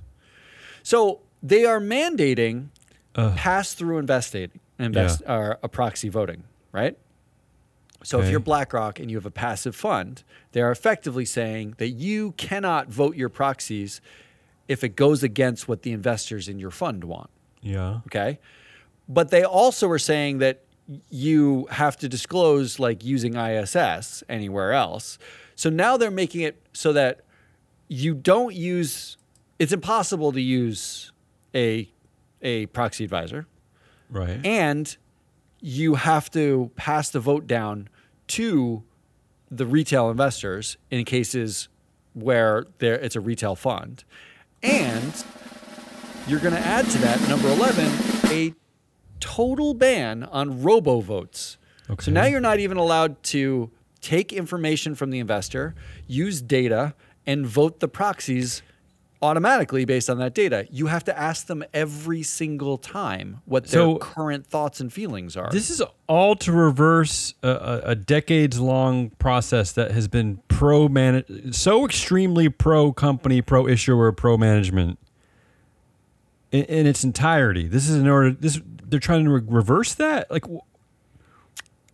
So 0.84 1.22
they 1.42 1.64
are 1.64 1.80
mandating 1.80 2.68
pass 3.14 3.74
through 3.74 3.98
investing, 3.98 4.50
invest, 4.78 5.22
or 5.26 5.58
a 5.62 5.68
proxy 5.68 6.08
voting, 6.08 6.44
right? 6.70 6.96
So 8.06 8.20
if 8.20 8.30
you're 8.30 8.38
BlackRock 8.40 9.00
and 9.00 9.10
you 9.10 9.16
have 9.16 9.26
a 9.26 9.32
passive 9.32 9.74
fund, 9.74 10.22
they 10.52 10.60
are 10.62 10.70
effectively 10.70 11.24
saying 11.24 11.74
that 11.78 11.88
you 11.88 12.32
cannot 12.36 12.88
vote 12.88 13.16
your 13.16 13.28
proxies 13.28 14.00
if 14.68 14.84
it 14.84 14.90
goes 14.90 15.24
against 15.24 15.66
what 15.66 15.82
the 15.82 15.90
investors 15.90 16.48
in 16.48 16.60
your 16.60 16.70
fund 16.70 17.02
want. 17.02 17.30
Yeah. 17.62 18.00
Okay. 18.06 18.38
But 19.08 19.30
they 19.30 19.42
also 19.42 19.88
are 19.90 19.98
saying 19.98 20.38
that 20.38 20.62
you 21.10 21.66
have 21.72 21.96
to 21.96 22.08
disclose 22.08 22.78
like 22.78 23.04
using 23.04 23.34
ISS 23.36 24.22
anywhere 24.28 24.72
else. 24.72 25.18
So 25.56 25.68
now 25.68 25.96
they're 25.96 26.10
making 26.12 26.42
it 26.42 26.62
so 26.72 26.92
that 26.92 27.22
you 27.88 28.14
don't 28.14 28.54
use 28.54 29.16
it's 29.58 29.72
impossible 29.72 30.30
to 30.30 30.40
use 30.40 31.10
a 31.56 31.90
a 32.40 32.66
proxy 32.66 33.02
advisor 33.02 33.46
Right. 34.10 34.38
and 34.46 34.96
you 35.60 35.94
have 35.96 36.30
to 36.32 36.70
pass 36.76 37.10
the 37.10 37.18
vote 37.18 37.46
down 37.48 37.88
to 38.28 38.82
the 39.50 39.66
retail 39.66 40.10
investors 40.10 40.76
in 40.90 41.04
cases 41.04 41.68
where 42.14 42.66
there 42.78 42.94
it's 42.94 43.14
a 43.16 43.20
retail 43.20 43.54
fund 43.54 44.02
and 44.62 45.24
you're 46.26 46.40
going 46.40 46.54
to 46.54 46.60
add 46.60 46.84
to 46.86 46.98
that 46.98 47.20
number 47.28 47.48
11 47.48 47.86
a 48.32 48.54
total 49.20 49.74
ban 49.74 50.24
on 50.24 50.62
robo 50.62 51.00
votes 51.00 51.58
Okay. 51.88 52.06
so 52.06 52.10
now 52.10 52.24
you're 52.24 52.40
not 52.40 52.58
even 52.58 52.76
allowed 52.76 53.22
to 53.24 53.70
take 54.00 54.32
information 54.32 54.94
from 54.96 55.10
the 55.10 55.18
investor 55.20 55.74
use 56.08 56.40
data 56.42 56.94
and 57.26 57.46
vote 57.46 57.78
the 57.80 57.88
proxies 57.88 58.62
automatically 59.22 59.84
based 59.84 60.10
on 60.10 60.18
that 60.18 60.34
data. 60.34 60.66
You 60.70 60.86
have 60.88 61.02
to 61.04 61.18
ask 61.18 61.46
them 61.46 61.64
every 61.72 62.22
single 62.22 62.76
time 62.78 63.40
what 63.44 63.64
their 63.64 63.80
So- 63.80 63.98
current 63.98 64.46
thoughts 64.46 64.78
and 64.80 64.92
feelings 64.92 65.36
are. 65.36 65.50
This 65.50 65.70
is 65.70 65.82
all 66.06 66.36
to 66.36 66.52
reverse 66.52 67.34
a, 67.42 67.48
a, 67.48 67.78
a 67.90 67.94
decades 67.94 68.60
long 68.60 69.10
process 69.18 69.72
that 69.72 69.90
has 69.92 70.06
been 70.08 70.40
pro 70.48 70.88
man 70.88 71.24
so 71.52 71.84
extremely 71.84 72.48
pro 72.48 72.92
company, 72.92 73.40
pro 73.42 73.66
issuer, 73.66 74.12
pro 74.12 74.36
management 74.36 74.98
in, 76.52 76.64
in 76.64 76.86
its 76.86 77.02
entirety. 77.04 77.66
This 77.66 77.88
is 77.88 77.96
in 77.96 78.06
order. 78.08 78.30
This 78.32 78.60
they're 78.88 79.00
trying 79.00 79.24
to 79.24 79.30
re- 79.30 79.42
reverse 79.46 79.94
that. 79.94 80.30
Like 80.30 80.44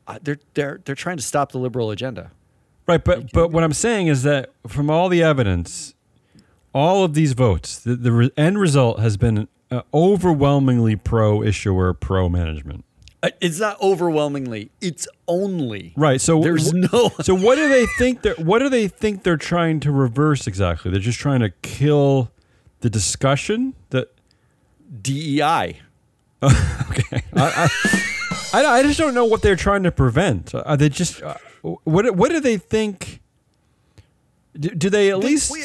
Uh, 0.06 0.18
they're 0.22 0.38
they're 0.54 0.80
they're 0.84 0.94
trying 0.94 1.16
to 1.16 1.22
stop 1.22 1.52
the 1.52 1.58
liberal 1.58 1.90
agenda. 1.90 2.32
right, 2.88 3.02
but 3.02 3.32
but 3.32 3.48
what 3.52 3.62
I'm 3.64 3.72
saying 3.72 4.08
is 4.08 4.24
that 4.24 4.50
from 4.66 4.90
all 4.90 5.08
the 5.08 5.22
evidence, 5.22 5.94
all 6.74 7.04
of 7.04 7.14
these 7.14 7.32
votes, 7.32 7.78
the, 7.78 7.96
the 7.96 8.12
re- 8.12 8.30
end 8.36 8.58
result 8.58 8.98
has 9.00 9.16
been 9.16 9.48
uh, 9.70 9.82
overwhelmingly 9.92 10.96
pro 10.96 11.42
issuer, 11.42 11.92
pro 11.94 12.28
management. 12.28 12.84
Uh, 13.22 13.30
It's 13.40 13.60
not 13.60 13.80
overwhelmingly. 13.80 14.70
It's 14.80 15.06
only. 15.28 15.92
Right. 15.96 16.20
So 16.20 16.40
There's 16.40 16.72
no. 16.72 17.10
So 17.22 17.34
what 17.34 17.56
do 17.56 17.68
they 17.68 17.86
think 17.98 18.22
that 18.22 18.38
what 18.40 18.58
do 18.60 18.68
they 18.68 18.88
think 18.88 19.22
they're 19.22 19.36
trying 19.36 19.80
to 19.80 19.92
reverse 19.92 20.46
exactly? 20.46 20.90
They're 20.90 21.00
just 21.00 21.18
trying 21.20 21.40
to 21.40 21.50
kill 21.62 22.30
the 22.80 22.90
discussion 22.90 23.74
that 23.90 24.08
DEI. 25.02 25.80
okay. 26.42 27.22
I, 27.34 27.68
I, 28.52 28.62
I, 28.64 28.66
I 28.78 28.82
just 28.82 28.98
don't 28.98 29.14
know 29.14 29.24
what 29.24 29.42
they're 29.42 29.54
trying 29.56 29.84
to 29.84 29.92
prevent. 29.92 30.52
Are 30.54 30.76
they 30.76 30.88
just 30.88 31.22
uh, 31.22 31.34
what 31.62 32.16
what 32.16 32.30
do 32.32 32.40
they 32.40 32.56
think 32.56 33.20
do, 34.58 34.68
do 34.70 34.90
they 34.90 35.10
at 35.10 35.20
least 35.20 35.52
we- 35.52 35.64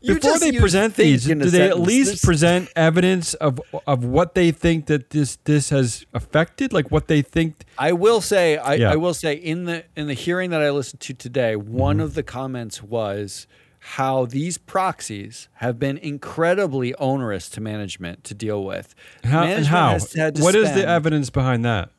before 0.00 0.18
just 0.18 0.40
they 0.40 0.52
present 0.52 0.94
these, 0.96 1.24
do 1.24 1.34
they 1.34 1.68
at 1.68 1.80
least 1.80 2.08
There's- 2.10 2.24
present 2.24 2.68
evidence 2.76 3.34
of 3.34 3.60
of 3.86 4.04
what 4.04 4.34
they 4.34 4.50
think 4.50 4.86
that 4.86 5.10
this 5.10 5.36
this 5.44 5.70
has 5.70 6.04
affected? 6.14 6.72
Like 6.72 6.90
what 6.90 7.08
they 7.08 7.22
think 7.22 7.64
I 7.78 7.92
will 7.92 8.20
say, 8.20 8.56
I, 8.56 8.74
Yeah. 8.74 8.92
I 8.92 8.96
will 8.96 9.14
say, 9.14 9.34
in 9.34 9.64
the 9.64 9.84
in 9.96 10.06
the 10.06 10.14
hearing 10.14 10.50
that 10.50 10.60
I 10.62 10.70
listened 10.70 11.00
to 11.00 11.14
today, 11.14 11.54
Mm-hmm. 11.54 11.72
one 11.72 12.00
of 12.00 12.14
the 12.14 12.22
comments 12.22 12.82
was 12.82 13.46
how 13.80 14.26
these 14.26 14.58
proxies 14.58 15.48
have 15.54 15.78
been 15.78 15.96
incredibly 15.98 16.94
onerous 16.96 17.48
to 17.50 17.60
management 17.60 18.24
to 18.24 18.34
deal 18.34 18.62
with. 18.64 18.94
how 19.24 19.46
how? 19.64 19.90
has 19.90 20.12
had 20.12 20.34
to 20.36 20.42
What 20.42 20.54
is 20.54 20.68
spend- 20.68 20.80
the 20.82 20.86
evidence 20.88 21.30
behind 21.30 21.64
that? 21.64 21.90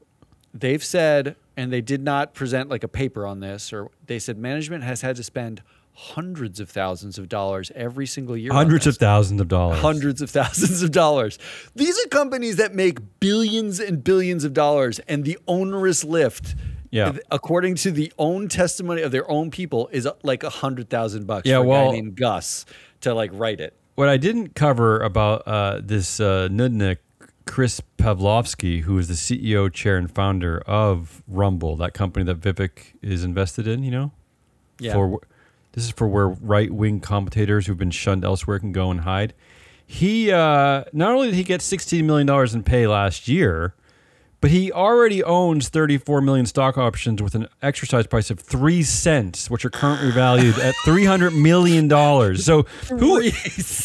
They've 0.54 0.84
said, 0.84 1.36
and 1.56 1.72
they 1.72 1.82
did 1.82 2.02
not 2.02 2.34
present 2.34 2.70
like 2.70 2.84
a 2.84 2.88
paper 2.88 3.26
on 3.26 3.40
this, 3.40 3.72
or 3.72 3.92
they 4.08 4.20
said 4.20 4.38
management 4.38 4.84
has 4.84 5.02
had 5.02 5.16
to 5.18 5.24
spend 5.24 5.62
hundreds 5.94 6.60
of 6.60 6.70
thousands 6.70 7.18
of 7.18 7.28
dollars 7.28 7.72
every 7.76 8.06
single 8.08 8.38
year. 8.38 8.54
Hundreds 8.54 8.88
of 8.88 8.98
thousands 8.98 9.42
of 9.42 9.48
dollars. 9.48 9.80
hundreds 9.80 10.22
of 10.22 10.30
thousands 10.30 10.82
of 10.82 10.92
dollars. 10.92 11.38
These 11.76 11.98
are 12.04 12.08
companies 12.10 12.56
that 12.56 12.74
make 12.74 13.00
billions 13.20 13.80
and 13.80 14.04
billions 14.04 14.44
of 14.44 14.54
dollars, 14.54 15.00
and 15.08 15.26
the 15.26 15.38
onerous 15.48 16.04
lift, 16.04 16.56
Yeah. 16.92 17.18
according 17.32 17.76
to 17.76 17.92
the 17.92 18.12
own 18.18 18.48
testimony 18.48 19.02
of 19.02 19.12
their 19.12 19.30
own 19.30 19.52
people, 19.52 19.90
is 19.92 20.06
uh, 20.06 20.14
like 20.24 20.44
a 20.44 20.50
hundred 20.50 20.90
thousand 20.90 21.28
bucks. 21.28 21.48
Yeah, 21.48 21.58
for 21.58 21.64
a 21.66 21.68
well- 21.68 21.86
guy 21.92 21.96
named 21.98 22.16
Gus 22.16 22.66
to 23.02 23.14
like 23.14 23.32
write 23.34 23.60
it. 23.60 23.74
What 23.96 24.08
I 24.08 24.16
didn't 24.16 24.56
cover 24.56 25.02
about 25.02 25.46
uh, 25.46 25.82
this 25.84 26.22
uh, 26.22 26.48
Nudnik, 26.50 27.00
Chris 27.46 27.82
Pavlovski, 27.98 28.84
who 28.84 28.98
is 28.98 29.10
the 29.10 29.14
CEO, 29.16 29.72
chair, 29.74 29.98
and 29.98 30.10
founder 30.10 30.60
of 30.66 31.22
Rumble, 31.28 31.76
that 31.76 31.94
company 31.94 32.24
that 32.26 32.40
Vivek 32.40 32.94
is 33.02 33.26
invested 33.26 33.68
in, 33.68 33.84
you 33.84 33.92
know? 33.92 34.12
Yeah. 34.80 34.94
For 34.94 35.20
this 35.74 35.84
is 35.86 35.92
for 35.92 36.08
where 36.08 36.28
right 36.28 36.72
wing 36.72 37.00
commentators 37.00 37.68
who've 37.68 37.78
been 37.78 37.92
shunned 37.92 38.26
elsewhere 38.26 38.60
can 38.60 38.72
go 38.72 38.92
and 38.92 39.02
hide. 39.02 39.34
He 39.86 40.32
uh, 40.32 40.84
not 40.94 41.14
only 41.14 41.28
did 41.28 41.36
he 41.36 41.44
get 41.44 41.62
sixteen 41.62 42.06
million 42.06 42.28
dollars 42.28 42.54
in 42.54 42.64
pay 42.64 42.86
last 42.86 43.28
year, 43.28 43.74
but 44.42 44.52
he 44.52 44.72
already 44.72 45.24
owns 45.24 45.70
thirty-four 45.70 46.22
million 46.22 46.46
stock 46.46 46.78
options 46.78 47.22
with 47.24 47.34
an 47.34 47.48
exercise 47.62 48.06
price 48.06 48.30
of 48.30 48.40
three 48.40 48.84
cents, 48.84 49.50
which 49.50 49.66
are 49.66 49.70
currently 49.70 50.12
valued 50.12 50.60
at 50.60 50.76
three 50.86 51.06
hundred 51.06 51.32
million 51.32 51.88
dollars. 51.88 52.46
So 52.46 52.64
who? 52.88 53.18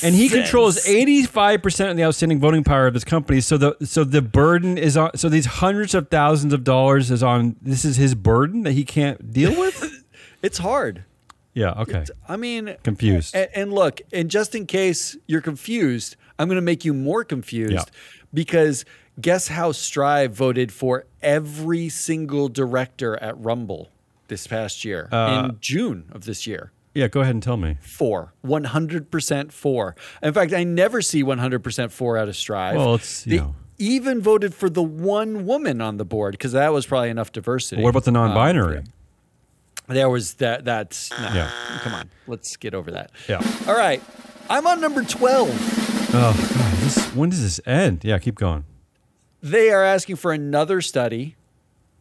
And 0.03 0.15
he 0.15 0.29
controls 0.29 0.87
eighty-five 0.87 1.63
percent 1.63 1.91
of 1.91 1.97
the 1.97 2.05
outstanding 2.05 2.39
voting 2.39 2.65
power 2.65 2.87
of 2.87 2.95
his 2.95 3.05
company. 3.05 3.41
So 3.41 3.57
the 3.57 3.77
so 3.85 4.05
the 4.05 4.21
burden 4.23 4.77
is 4.77 4.97
on. 4.99 5.17
So 5.17 5.29
these 5.31 5.47
hundreds 5.47 5.95
of 5.95 6.09
thousands 6.09 6.53
of 6.53 6.65
dollars 6.65 7.11
is 7.11 7.23
on. 7.23 7.57
This 7.63 7.85
is 7.85 7.97
his 7.97 8.15
burden 8.15 8.63
that 8.65 8.73
he 8.73 8.85
can't 8.85 9.33
deal 9.33 9.59
with. 9.59 10.03
It's 10.43 10.59
hard. 10.59 11.05
Yeah. 11.55 11.71
Okay. 11.83 12.05
I 12.29 12.37
mean, 12.37 12.77
Confused. 12.83 13.35
And, 13.35 13.49
and 13.55 13.73
look, 13.73 14.01
and 14.13 14.29
just 14.31 14.55
in 14.55 14.67
case 14.67 15.17
you're 15.27 15.41
confused, 15.41 16.17
I'm 16.39 16.49
going 16.49 16.57
to 16.57 16.63
make 16.63 16.85
you 16.85 16.93
more 16.93 17.23
confused 17.25 17.73
Yeah. 17.73 17.83
because 18.33 18.85
guess 19.21 19.49
how 19.49 19.71
Strive 19.73 20.33
voted 20.35 20.73
for 20.73 21.07
every 21.23 21.89
single 21.89 22.49
director 22.49 23.17
at 23.23 23.39
Rumble 23.39 23.91
this 24.29 24.47
past 24.49 24.85
year 24.85 25.09
Uh, 25.13 25.49
in 25.51 25.59
June 25.61 26.07
of 26.11 26.25
this 26.25 26.47
year? 26.47 26.73
Yeah. 26.93 27.07
Go 27.09 27.21
ahead 27.21 27.35
and 27.35 27.43
tell 27.43 27.57
me. 27.57 27.77
Four. 27.81 28.33
100% 28.45 29.53
four. 29.53 29.95
In 30.23 30.33
fact, 30.33 30.53
I 30.53 30.65
never 30.65 31.01
see 31.03 31.23
100% 31.23 31.91
four 31.93 32.19
out 32.19 32.29
of 32.29 32.37
Strive. 32.37 32.77
Well, 32.77 32.95
it's, 32.97 33.27
you 33.27 33.31
they 33.31 33.37
know. 33.45 33.55
even 33.79 34.21
voted 34.21 34.55
for 34.55 34.69
the 34.69 34.83
one 34.83 35.47
woman 35.47 35.81
on 35.81 35.97
the 35.99 36.05
board 36.05 36.33
because 36.33 36.53
that 36.53 36.73
was 36.73 36.87
probably 36.87 37.11
enough 37.11 37.31
diversity. 37.33 37.83
What 37.83 37.91
about 37.91 38.05
the 38.05 38.13
non-binary? 38.13 38.83
There 39.87 40.09
was 40.09 40.35
that. 40.35 40.65
That's 40.65 41.11
no, 41.11 41.29
Yeah. 41.35 41.51
Come 41.81 41.95
on, 41.95 42.11
let's 42.27 42.57
get 42.57 42.75
over 42.75 42.91
that. 42.93 43.11
Yeah. 43.29 43.41
All 43.69 43.77
right, 43.77 44.03
I'm 44.49 44.67
on 44.67 44.81
number 44.81 45.03
twelve. 45.03 45.51
Oh 46.17 46.33
God. 46.55 46.79
This, 46.79 47.15
when 47.15 47.31
does 47.31 47.43
this 47.43 47.61
end? 47.67 48.03
Yeah. 48.05 48.19
Keep 48.19 48.37
going. 48.37 48.65
They 49.43 49.71
are 49.71 49.85
asking 49.85 50.17
for 50.17 50.33
another 50.33 50.81
study, 50.81 51.37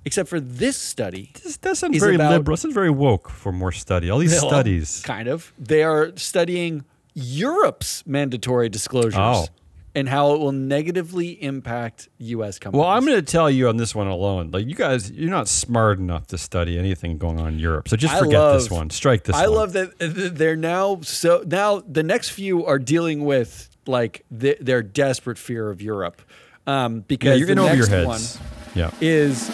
except 0.06 0.30
for 0.30 0.40
this 0.40 0.78
study. 0.78 1.32
This, 1.44 1.58
that 1.58 1.76
sounds 1.78 1.98
Is 1.98 2.02
very 2.04 2.16
about- 2.16 2.32
liberal. 2.32 2.54
This 2.54 2.62
sounds 2.62 2.74
very 2.74 2.90
woke 2.90 3.30
for 3.30 3.52
more 3.52 3.72
study. 3.74 4.10
All 4.10 4.20
these 4.20 4.32
Well, 4.32 4.48
studies. 4.50 5.02
kind 5.04 5.28
of. 5.28 5.52
They 5.60 5.84
are 5.84 6.14
studying 6.16 6.86
Europe's 7.14 8.06
mandatory 8.08 8.70
disclosures 8.70 9.16
Oh. 9.18 9.48
And 9.96 10.10
how 10.10 10.34
it 10.34 10.40
will 10.40 10.52
negatively 10.52 11.42
impact 11.44 12.10
U.S. 12.18 12.58
companies. 12.60 12.82
Well, 12.82 12.90
I'm 12.90 13.06
going 13.06 13.18
to 13.18 13.32
tell 13.32 13.50
you 13.50 13.68
on 13.70 13.78
this 13.78 13.94
one 13.94 14.08
alone. 14.08 14.50
Like 14.52 14.66
you 14.68 14.76
guys, 14.76 15.12
you're 15.12 15.30
not 15.30 15.48
smart 15.48 16.00
enough 16.00 16.28
to 16.28 16.38
study 16.38 16.80
anything 16.80 17.18
going 17.18 17.40
on 17.40 17.54
in 17.54 17.60
Europe. 17.60 17.88
So 17.90 17.96
just 17.96 18.18
forget 18.18 18.54
this 18.54 18.72
one. 18.72 18.90
Strike 18.90 19.24
this 19.26 19.34
one. 19.36 19.44
I 19.44 19.48
one. 19.48 19.58
love 19.58 19.74
that 19.74 19.90
uh, 20.02 20.30
they're 20.34 20.56
now 20.56 21.02
so 21.02 21.44
now 21.46 21.80
the 21.88 22.04
next 22.04 22.30
few 22.30 22.66
are 22.66 22.80
dealing 22.80 23.24
with 23.26 23.70
like 23.86 24.26
th- 24.38 24.58
their 24.62 24.82
desperate 24.82 25.38
fear 25.38 25.70
of 25.70 25.82
Europe, 25.82 26.22
um, 26.66 27.02
because 27.02 27.30
Yeah, 27.32 27.36
you're 27.36 27.46
the 27.48 27.52
in 27.54 27.60
over 27.60 27.76
your 27.76 27.88
next 27.90 27.90
heads. 27.90 28.40
one 28.40 28.48
Yeah. 28.76 28.92
is 29.02 29.50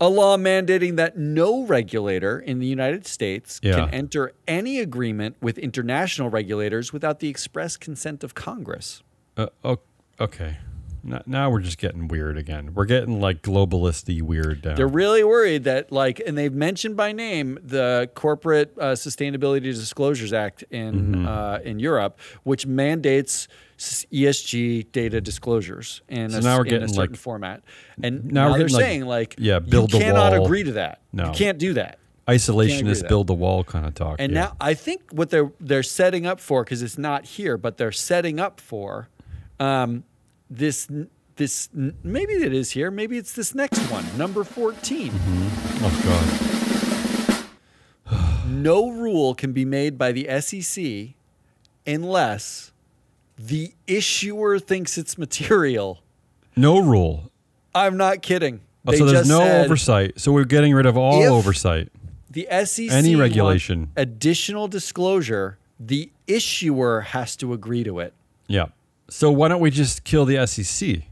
a 0.00 0.08
law 0.08 0.36
mandating 0.36 0.96
that 0.96 1.16
no 1.16 1.64
regulator 1.64 2.38
in 2.38 2.58
the 2.58 2.66
United 2.66 3.06
States 3.06 3.60
Yeah. 3.62 3.76
can 3.76 3.90
enter 3.94 4.32
any 4.46 4.78
agreement 4.80 5.36
with 5.40 5.58
international 5.58 6.28
regulators 6.28 6.92
without 6.92 7.20
the 7.20 7.28
express 7.28 7.76
consent 7.76 8.22
of 8.22 8.34
Congress. 8.34 9.02
Uh, 9.36 9.46
okay. 10.20 10.58
Now, 11.24 11.50
we're 11.50 11.60
just 11.60 11.78
getting 11.78 12.08
weird 12.08 12.36
again. 12.36 12.74
We're 12.74 12.84
getting 12.84 13.20
like 13.20 13.40
globalisty 13.40 14.20
weird 14.22 14.62
down. 14.62 14.74
They're 14.74 14.88
really 14.88 15.22
worried 15.22 15.62
that, 15.62 15.92
like, 15.92 16.20
and 16.26 16.36
they've 16.36 16.52
mentioned 16.52 16.96
by 16.96 17.12
name 17.12 17.60
the 17.62 18.10
Corporate 18.16 18.74
uh, 18.76 18.94
Sustainability 18.94 19.62
Disclosures 19.62 20.32
Act 20.32 20.64
in 20.68 20.94
Mm-hmm. 21.14 21.28
uh, 21.28 21.58
in 21.58 21.78
Europe, 21.78 22.18
which 22.42 22.66
mandates 22.66 23.46
ESG 23.78 24.90
data 24.92 25.20
disclosures 25.20 26.00
in, 26.08 26.30
So 26.30 26.38
a, 26.38 26.40
now 26.40 26.58
we're 26.58 26.66
s- 26.66 26.72
in 26.72 26.82
a 26.82 26.88
certain 26.88 27.12
like- 27.12 27.16
format. 27.16 27.62
And 28.02 28.24
now 28.24 28.46
now, 28.48 28.52
we're 28.52 28.58
they're 28.58 28.68
getting, 28.68 28.74
like, 28.76 28.84
saying, 28.84 29.04
like, 29.04 29.34
yeah, 29.38 29.58
build 29.58 29.92
you 29.92 30.00
cannot 30.00 30.32
wall. 30.32 30.44
agree 30.46 30.62
to 30.64 30.72
that. 30.72 31.00
No. 31.12 31.26
you 31.26 31.32
can't 31.32 31.58
do 31.58 31.74
that. 31.74 31.98
Isolationist, 32.28 33.06
build 33.08 33.28
the 33.28 33.34
wall 33.34 33.62
kind 33.62 33.86
of 33.86 33.94
talk. 33.94 34.16
And 34.18 34.32
yeah. 34.32 34.40
now 34.40 34.56
I 34.60 34.74
think 34.74 35.02
what 35.12 35.30
they're 35.30 35.52
they're 35.60 35.84
setting 35.84 36.26
up 36.26 36.40
for 36.40 36.64
because 36.64 36.82
it's 36.82 36.98
not 36.98 37.24
here, 37.24 37.56
but 37.56 37.76
they're 37.76 37.92
setting 37.92 38.40
up 38.40 38.60
for 38.60 39.08
um, 39.60 40.02
this 40.50 40.88
this 41.36 41.68
maybe 42.02 42.32
it 42.32 42.52
is 42.52 42.72
here, 42.72 42.90
maybe 42.90 43.16
it's 43.16 43.32
this 43.32 43.54
next 43.54 43.78
one, 43.92 44.04
number 44.18 44.42
14 44.42 45.12
oh 45.14 46.02
god. 48.06 48.42
No 48.48 48.90
rule 48.90 49.34
can 49.34 49.52
be 49.52 49.64
made 49.64 49.96
by 49.98 50.12
the 50.12 50.26
SEC 50.40 51.14
unless 51.86 52.72
the 53.38 53.72
issuer 53.86 54.58
thinks 54.58 54.96
it's 54.98 55.16
material. 55.18 56.02
No 56.56 56.78
rule. 56.78 57.30
I'm 57.74 57.96
not 57.96 58.22
kidding. 58.22 58.60
Oh, 58.86 58.92
so 58.94 59.04
there's 59.04 59.28
no 59.28 59.38
said 59.40 59.64
oversight. 59.66 60.20
So 60.20 60.32
we're 60.32 60.44
getting 60.44 60.72
rid 60.74 60.86
of 60.86 60.96
all 60.96 61.22
oversight. 61.24 61.90
The 62.30 62.46
SEC 62.64 62.90
Any 62.90 63.16
regulation. 63.16 63.90
additional 63.96 64.68
disclosure. 64.68 65.58
The 65.78 66.10
issuer 66.26 67.00
has 67.02 67.36
to 67.36 67.52
agree 67.52 67.84
to 67.84 68.00
it. 68.00 68.14
Yeah. 68.46 68.66
So 69.08 69.30
why 69.30 69.48
don't 69.48 69.60
we 69.60 69.70
just 69.70 70.04
kill 70.04 70.24
the 70.24 70.46
SEC? 70.46 71.02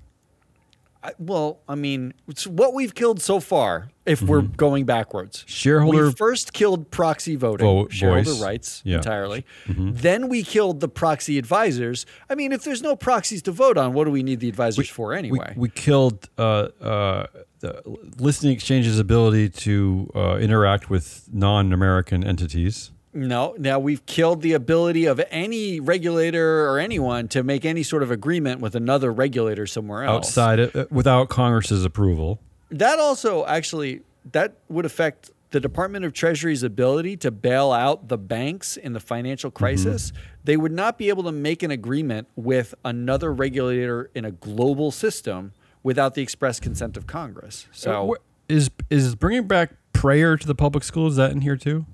I, 1.04 1.12
well, 1.18 1.60
I 1.68 1.74
mean, 1.74 2.14
it's 2.26 2.46
what 2.46 2.72
we've 2.72 2.94
killed 2.94 3.20
so 3.20 3.38
far, 3.38 3.90
if 4.06 4.22
we're 4.22 4.40
going 4.40 4.86
backwards. 4.86 5.40
Mm-hmm. 5.40 5.48
Shareholder 5.48 6.06
we 6.06 6.12
first 6.12 6.54
killed 6.54 6.90
proxy 6.90 7.36
voting, 7.36 7.66
Vo- 7.66 7.88
shareholder 7.88 8.30
voice. 8.30 8.40
rights 8.40 8.82
Yeah. 8.84 8.94
Mm-hmm. 8.94 8.98
entirely. 8.98 9.46
Then 9.66 10.28
we 10.28 10.42
killed 10.42 10.80
the 10.80 10.88
proxy 10.88 11.36
advisors. 11.36 12.06
I 12.30 12.34
mean, 12.34 12.52
if 12.52 12.64
there's 12.64 12.82
no 12.82 12.96
proxies 12.96 13.42
to 13.42 13.52
vote 13.52 13.76
on, 13.76 13.92
what 13.92 14.04
do 14.04 14.10
we 14.10 14.22
need 14.22 14.40
the 14.40 14.48
advisors 14.48 14.88
for 14.88 15.10
we, 15.10 15.18
anyway? 15.18 15.52
we 15.56 15.68
killed 15.68 16.28
uh, 16.38 16.68
uh, 16.80 17.26
the 17.60 17.82
listening 18.18 18.52
exchange's 18.52 18.98
ability 18.98 19.50
to 19.50 20.10
uh, 20.14 20.36
interact 20.40 20.88
with 20.88 21.28
non-American 21.32 22.24
entities. 22.24 22.92
No, 23.14 23.54
now 23.58 23.78
we've 23.78 24.04
killed 24.06 24.42
the 24.42 24.52
ability 24.52 25.06
of 25.06 25.20
any 25.30 25.80
regulator 25.80 26.68
or 26.68 26.78
anyone 26.78 27.28
to 27.28 27.42
make 27.42 27.64
any 27.64 27.82
sort 27.82 28.02
of 28.02 28.10
agreement 28.10 28.60
with 28.60 28.74
another 28.74 29.12
regulator 29.12 29.66
somewhere 29.66 30.04
else. 30.04 30.26
outside 30.26 30.60
uh, 30.60 30.86
without 30.90 31.28
Congress's 31.28 31.84
approval. 31.84 32.40
That 32.70 32.98
also 32.98 33.46
actually 33.46 34.02
that 34.32 34.56
would 34.68 34.84
affect 34.84 35.30
the 35.50 35.60
Department 35.60 36.04
of 36.04 36.12
Treasury's 36.12 36.64
ability 36.64 37.16
to 37.18 37.30
bail 37.30 37.70
out 37.70 38.08
the 38.08 38.18
banks 38.18 38.76
in 38.76 38.92
the 38.92 38.98
financial 38.98 39.52
crisis, 39.52 40.12
they 40.42 40.56
would 40.56 40.72
not 40.72 40.98
be 40.98 41.08
able 41.08 41.22
to 41.22 41.30
make 41.30 41.62
an 41.62 41.70
agreement 41.70 42.26
with 42.34 42.74
another 42.84 43.32
regulator 43.32 44.10
in 44.16 44.24
a 44.24 44.32
global 44.32 44.90
system 44.90 45.52
without 45.84 46.14
the 46.14 46.22
express 46.22 46.58
consent 46.58 46.96
of 46.96 47.06
Congress. 47.06 47.68
So. 47.70 48.04
What- 48.04 48.22
is 48.48 48.70
is 48.90 49.14
bringing 49.14 49.46
back 49.46 49.72
prayer 49.92 50.36
to 50.36 50.46
the 50.46 50.54
public 50.54 50.84
schools 50.84 51.14
is 51.14 51.16
that 51.16 51.32
in 51.32 51.40
here 51.40 51.56
too? 51.56 51.86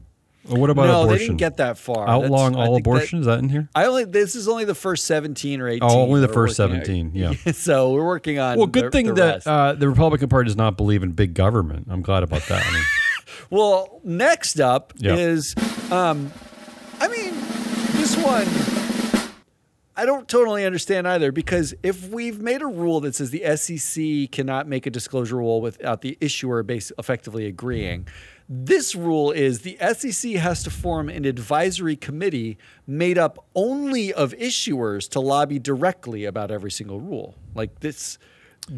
Or 0.49 0.59
what 0.59 0.70
about 0.70 0.86
no, 0.86 1.03
abortion? 1.03 1.09
they 1.18 1.18
didn't 1.26 1.36
get 1.36 1.57
that 1.59 1.76
far. 1.76 2.09
outlawing 2.09 2.57
all 2.57 2.72
that- 2.74 2.80
abortion? 2.80 3.20
is 3.20 3.26
that 3.26 3.41
in 3.41 3.49
here? 3.51 3.68
I 3.74 3.84
only 3.84 4.05
this 4.05 4.34
is 4.34 4.49
only 4.49 4.64
the 4.64 4.74
first 4.74 5.05
seventeen 5.07 5.61
or 5.61 5.68
eighteen. 5.68 5.88
Oh, 5.91 6.01
only 6.03 6.20
the 6.20 6.28
first. 6.28 6.57
17, 6.57 7.12
yeah. 7.14 7.34
so 7.53 7.93
we're 7.93 8.07
working 8.07 8.38
on. 8.38 8.57
Well, 8.57 8.66
good 8.66 8.84
the- 8.86 8.91
thing 8.91 9.07
the 9.09 9.12
that 9.14 9.47
uh, 9.47 9.74
the 9.74 9.88
Republican 9.88 10.28
Party 10.28 10.49
does 10.49 10.57
not 10.57 10.76
believe 10.78 11.03
in 11.03 11.12
big 11.12 11.34
government. 11.34 11.88
I'm 11.91 12.01
glad 12.03 12.22
about 12.22 12.43
that. 12.49 12.66
I 12.66 12.72
mean, 12.72 12.82
well, 13.51 14.01
next 14.03 14.61
up 14.61 14.95
Yeah. 14.97 15.14
is, 15.16 15.55
um, 15.91 16.32
I 17.01 17.09
mean, 17.09 17.34
this 17.93 18.16
one. 18.16 18.47
I 20.01 20.07
don't 20.07 20.26
totally 20.26 20.64
understand 20.64 21.07
either 21.07 21.30
because 21.30 21.74
if 21.82 22.09
we've 22.09 22.40
made 22.40 22.62
a 22.62 22.66
rule 22.66 23.01
that 23.01 23.14
says 23.14 23.28
the 23.28 23.55
SEC 23.55 24.32
cannot 24.32 24.66
make 24.66 24.86
a 24.86 24.90
disclosure 24.90 25.36
rule 25.36 25.61
without 25.61 26.01
the 26.01 26.16
issuer 26.22 26.62
base 26.62 26.90
effectively 26.98 27.44
agreeing, 27.44 28.09
this 28.48 28.94
rule 28.94 29.30
is 29.30 29.61
the 29.61 29.76
SEC 29.92 30.32
has 30.36 30.62
to 30.62 30.70
form 30.70 31.11
an 31.11 31.26
advisory 31.26 31.96
committee 31.96 32.57
made 32.86 33.18
up 33.18 33.44
only 33.55 34.11
of 34.11 34.32
issuers 34.38 35.07
to 35.11 35.20
lobby 35.20 35.59
directly 35.59 36.24
about 36.24 36.51
every 36.51 36.70
single 36.70 36.98
rule. 36.98 37.34
Like 37.55 37.80
this, 37.80 38.16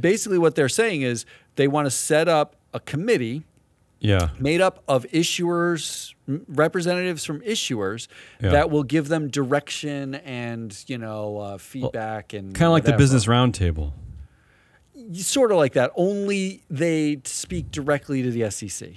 basically, 0.00 0.38
what 0.38 0.56
they're 0.56 0.68
saying 0.68 1.02
is 1.02 1.24
they 1.54 1.68
want 1.68 1.86
to 1.86 1.92
set 1.92 2.26
up 2.26 2.56
a 2.74 2.80
committee 2.80 3.44
yeah. 4.02 4.28
made 4.38 4.60
up 4.60 4.82
of 4.88 5.04
issuers, 5.12 6.14
representatives 6.48 7.24
from 7.24 7.40
issuers 7.40 8.08
Yeah. 8.40 8.50
that 8.50 8.70
will 8.70 8.82
give 8.84 9.08
them 9.08 9.28
direction 9.28 10.14
and 10.16 10.76
you 10.86 10.98
know 10.98 11.38
uh, 11.38 11.58
feedback 11.58 12.32
and 12.32 12.54
Kind 12.54 12.66
of 12.66 12.72
like 12.72 12.84
the 12.84 12.92
business 12.96 13.26
roundtable. 13.26 13.92
sort 15.14 15.50
of 15.52 15.56
like 15.58 15.72
that. 15.74 15.90
Only 15.96 16.62
they 16.70 17.20
speak 17.24 17.70
directly 17.70 18.22
to 18.22 18.30
the 18.30 18.50
SEC. 18.50 18.90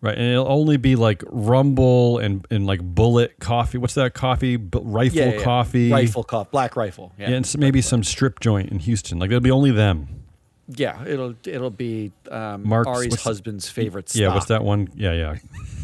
Right, 0.00 0.16
and 0.16 0.30
it'll 0.30 0.46
only 0.48 0.76
be 0.76 0.94
like 0.94 1.24
Rumble 1.26 2.18
and, 2.18 2.46
and 2.52 2.64
like 2.68 2.80
Bullet 2.80 3.34
Coffee. 3.40 3.78
What's 3.78 3.94
that 3.94 4.14
coffee? 4.14 4.56
B- 4.56 4.78
rifle 4.80 5.18
Yeah, 5.18 5.32
yeah. 5.34 5.42
Coffee. 5.42 5.90
rifle 5.90 6.22
coffee, 6.22 6.50
black 6.52 6.76
rifle. 6.76 7.12
Yeah, 7.18 7.30
Yeah, 7.30 7.36
and 7.38 7.54
maybe 7.58 7.80
some 7.82 8.04
strip 8.04 8.38
joint 8.38 8.70
in 8.70 8.78
Houston. 8.78 9.18
Like 9.18 9.30
it'll 9.30 9.40
be 9.40 9.50
only 9.50 9.72
them. 9.72 10.22
Yeah. 10.68 11.04
It'll 11.04 11.34
it'll 11.44 11.70
be 11.70 12.12
um, 12.30 12.68
Mark's- 12.68 12.88
Ari's 12.88 13.20
husband's 13.22 13.68
favorite. 13.68 14.14
Yeah, 14.14 14.34
what's 14.34 14.46
that 14.46 14.64
one? 14.64 14.88
Yeah, 14.94 15.12
yeah. 15.12 15.36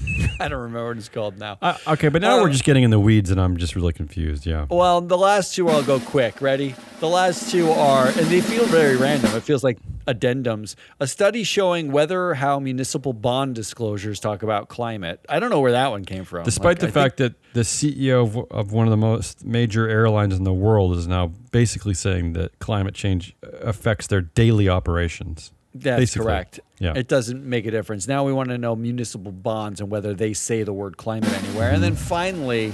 I 0.40 0.48
don't 0.48 0.60
remember 0.62 0.88
what 0.88 0.96
it's 0.96 1.08
called 1.08 1.38
now. 1.38 1.58
Uh, 1.62 1.76
okay, 1.88 2.08
but 2.08 2.22
now 2.22 2.38
Uh, 2.38 2.42
we're 2.42 2.50
just 2.50 2.64
getting 2.64 2.82
in 2.82 2.90
the 2.90 3.00
weeds, 3.00 3.30
and 3.30 3.40
I'm 3.40 3.56
just 3.56 3.76
really 3.76 3.92
confused. 3.92 4.46
Yeah. 4.46 4.66
Well, 4.68 5.00
the 5.00 5.16
last 5.18 5.54
two 5.54 5.68
I'll 5.68 5.82
go 5.82 6.00
quick. 6.00 6.40
Ready? 6.40 6.74
The 7.00 7.08
last 7.08 7.50
two 7.50 7.70
are, 7.70 8.06
and 8.08 8.26
they 8.28 8.40
feel 8.40 8.64
very 8.66 8.96
random. 8.96 9.34
It 9.34 9.42
feels 9.42 9.62
like 9.62 9.78
addendums. 10.06 10.74
A 11.00 11.06
study 11.06 11.44
showing 11.44 11.90
whether 11.92 12.34
how 12.34 12.58
municipal 12.58 13.12
bond 13.12 13.54
disclosures 13.54 14.20
talk 14.20 14.42
about 14.42 14.68
climate. 14.68 15.24
I 15.28 15.38
don't 15.40 15.50
know 15.50 15.60
where 15.60 15.72
that 15.72 15.90
one 15.90 16.04
came 16.04 16.24
from. 16.24 16.44
Despite 16.44 16.64
Like, 16.64 16.78
the 16.80 16.86
I 16.88 16.90
fact 16.90 17.16
that 17.18 17.34
the 17.54 17.60
CEO 17.62 18.22
of, 18.22 18.36
of 18.50 18.72
one 18.72 18.86
of 18.86 18.90
the 18.90 18.96
most 18.98 19.44
major 19.44 19.88
airlines 19.88 20.36
in 20.36 20.44
the 20.44 20.52
world 20.52 20.96
is 20.96 21.06
now 21.06 21.32
basically 21.52 21.94
saying 21.94 22.34
that 22.34 22.58
climate 22.58 22.94
change 22.94 23.34
affects 23.60 24.06
their 24.06 24.20
daily 24.20 24.68
operations. 24.68 25.52
That's 25.74 26.00
basically. 26.00 26.26
correct. 26.26 26.60
Yeah. 26.78 26.94
It 26.94 27.08
doesn't 27.08 27.44
make 27.44 27.66
a 27.66 27.70
difference. 27.70 28.06
Now 28.06 28.24
we 28.24 28.32
want 28.32 28.50
to 28.50 28.58
know 28.58 28.76
municipal 28.76 29.32
bonds 29.32 29.80
and 29.80 29.90
whether 29.90 30.14
they 30.14 30.32
say 30.32 30.62
the 30.62 30.72
word 30.72 30.96
climate 30.96 31.32
anywhere. 31.32 31.70
And 31.70 31.82
then 31.82 31.96
finally, 31.96 32.72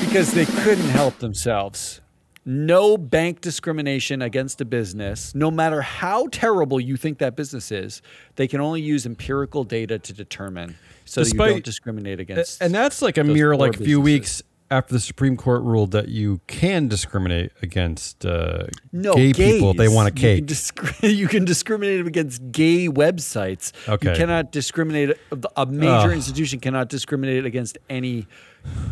because 0.00 0.32
they 0.32 0.46
couldn't 0.46 0.88
help 0.90 1.18
themselves. 1.18 2.00
No 2.46 2.96
bank 2.96 3.42
discrimination 3.42 4.22
against 4.22 4.60
a 4.60 4.64
business, 4.64 5.34
no 5.34 5.50
matter 5.50 5.82
how 5.82 6.26
terrible 6.28 6.80
you 6.80 6.96
think 6.96 7.18
that 7.18 7.36
business 7.36 7.70
is, 7.70 8.00
they 8.36 8.48
can 8.48 8.60
only 8.60 8.80
use 8.80 9.04
empirical 9.04 9.62
data 9.62 9.98
to 9.98 10.12
determine 10.12 10.76
so 11.04 11.22
that 11.22 11.32
you 11.32 11.38
don't 11.38 11.64
discriminate 11.64 12.18
against. 12.18 12.62
And 12.62 12.74
that's 12.74 13.02
like 13.02 13.18
a 13.18 13.24
mere 13.24 13.54
like 13.54 13.76
few 13.76 14.00
weeks 14.00 14.42
after 14.70 14.94
the 14.94 15.00
Supreme 15.00 15.36
Court 15.36 15.62
ruled 15.62 15.90
that 15.92 16.08
you 16.08 16.40
can 16.46 16.86
discriminate 16.88 17.50
against 17.60 18.24
uh, 18.24 18.66
no, 18.92 19.14
gay 19.14 19.32
people 19.32 19.72
if 19.72 19.76
they 19.76 19.88
want 19.88 20.08
a 20.08 20.20
You 20.20 20.42
can, 20.42 20.46
cake. 20.46 21.02
you 21.02 21.26
can 21.28 21.44
discriminate 21.44 22.06
against 22.06 22.52
gay 22.52 22.88
websites. 22.88 23.72
Okay. 23.88 24.10
You 24.10 24.16
cannot 24.16 24.52
discriminate. 24.52 25.16
A 25.56 25.66
major 25.66 25.90
Ugh. 25.92 26.12
institution 26.12 26.60
cannot 26.60 26.88
discriminate 26.88 27.44
against 27.44 27.78
any 27.88 28.26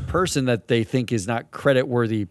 person 0.08 0.46
that 0.46 0.68
they 0.68 0.82
think 0.84 1.12
is 1.12 1.26
not 1.26 1.50
credit 1.50 1.86
worthy 1.86 2.26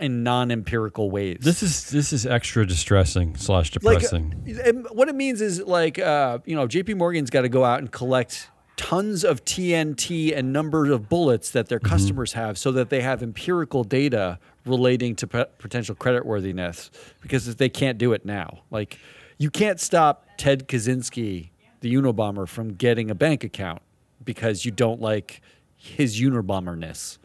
in 0.00 0.24
non-empirical 0.24 1.08
ways. 1.08 1.38
this 1.40 1.62
is 1.62 1.88
this 1.90 2.12
is 2.12 2.26
extra 2.26 2.66
distressing 2.66 3.36
slash 3.36 3.70
depressing. 3.70 4.34
uh, 4.48 4.62
and 4.68 4.86
what 4.90 5.08
it 5.08 5.14
means 5.14 5.40
is 5.40 5.60
like 5.62 6.00
uh, 6.00 6.38
you 6.44 6.56
know 6.56 6.66
JP 6.66 6.96
Morgan's 6.96 7.30
got 7.30 7.42
to 7.42 7.48
go 7.48 7.64
out 7.64 7.78
and 7.78 7.92
collect 7.92 8.50
tons 8.78 9.24
of 9.24 9.44
TNT 9.44 10.34
and 10.34 10.52
numbers 10.52 10.88
of 10.88 11.08
bullets 11.10 11.50
that 11.50 11.68
their 11.68 11.78
mm-hmm. 11.78 11.88
customers 11.88 12.32
have 12.32 12.56
so 12.56 12.72
that 12.72 12.88
they 12.88 13.02
have 13.02 13.22
empirical 13.22 13.84
data 13.84 14.38
relating 14.64 15.14
to 15.16 15.26
p- 15.26 15.44
potential 15.58 15.94
creditworthiness 15.94 16.88
because 17.20 17.54
they 17.56 17.68
can't 17.68 17.98
do 17.98 18.12
it 18.14 18.24
now. 18.24 18.60
Like 18.70 18.98
you 19.36 19.50
can't 19.50 19.80
stop 19.80 20.24
Ted 20.38 20.68
Kaczynski 20.68 21.50
the 21.80 21.94
Unabomber 21.94 22.48
from 22.48 22.74
getting 22.74 23.10
a 23.10 23.14
bank 23.14 23.44
account 23.44 23.82
because 24.24 24.64
you 24.64 24.70
don't 24.70 25.00
like 25.00 25.42
his 25.76 26.20
Unabomberness 26.20 27.18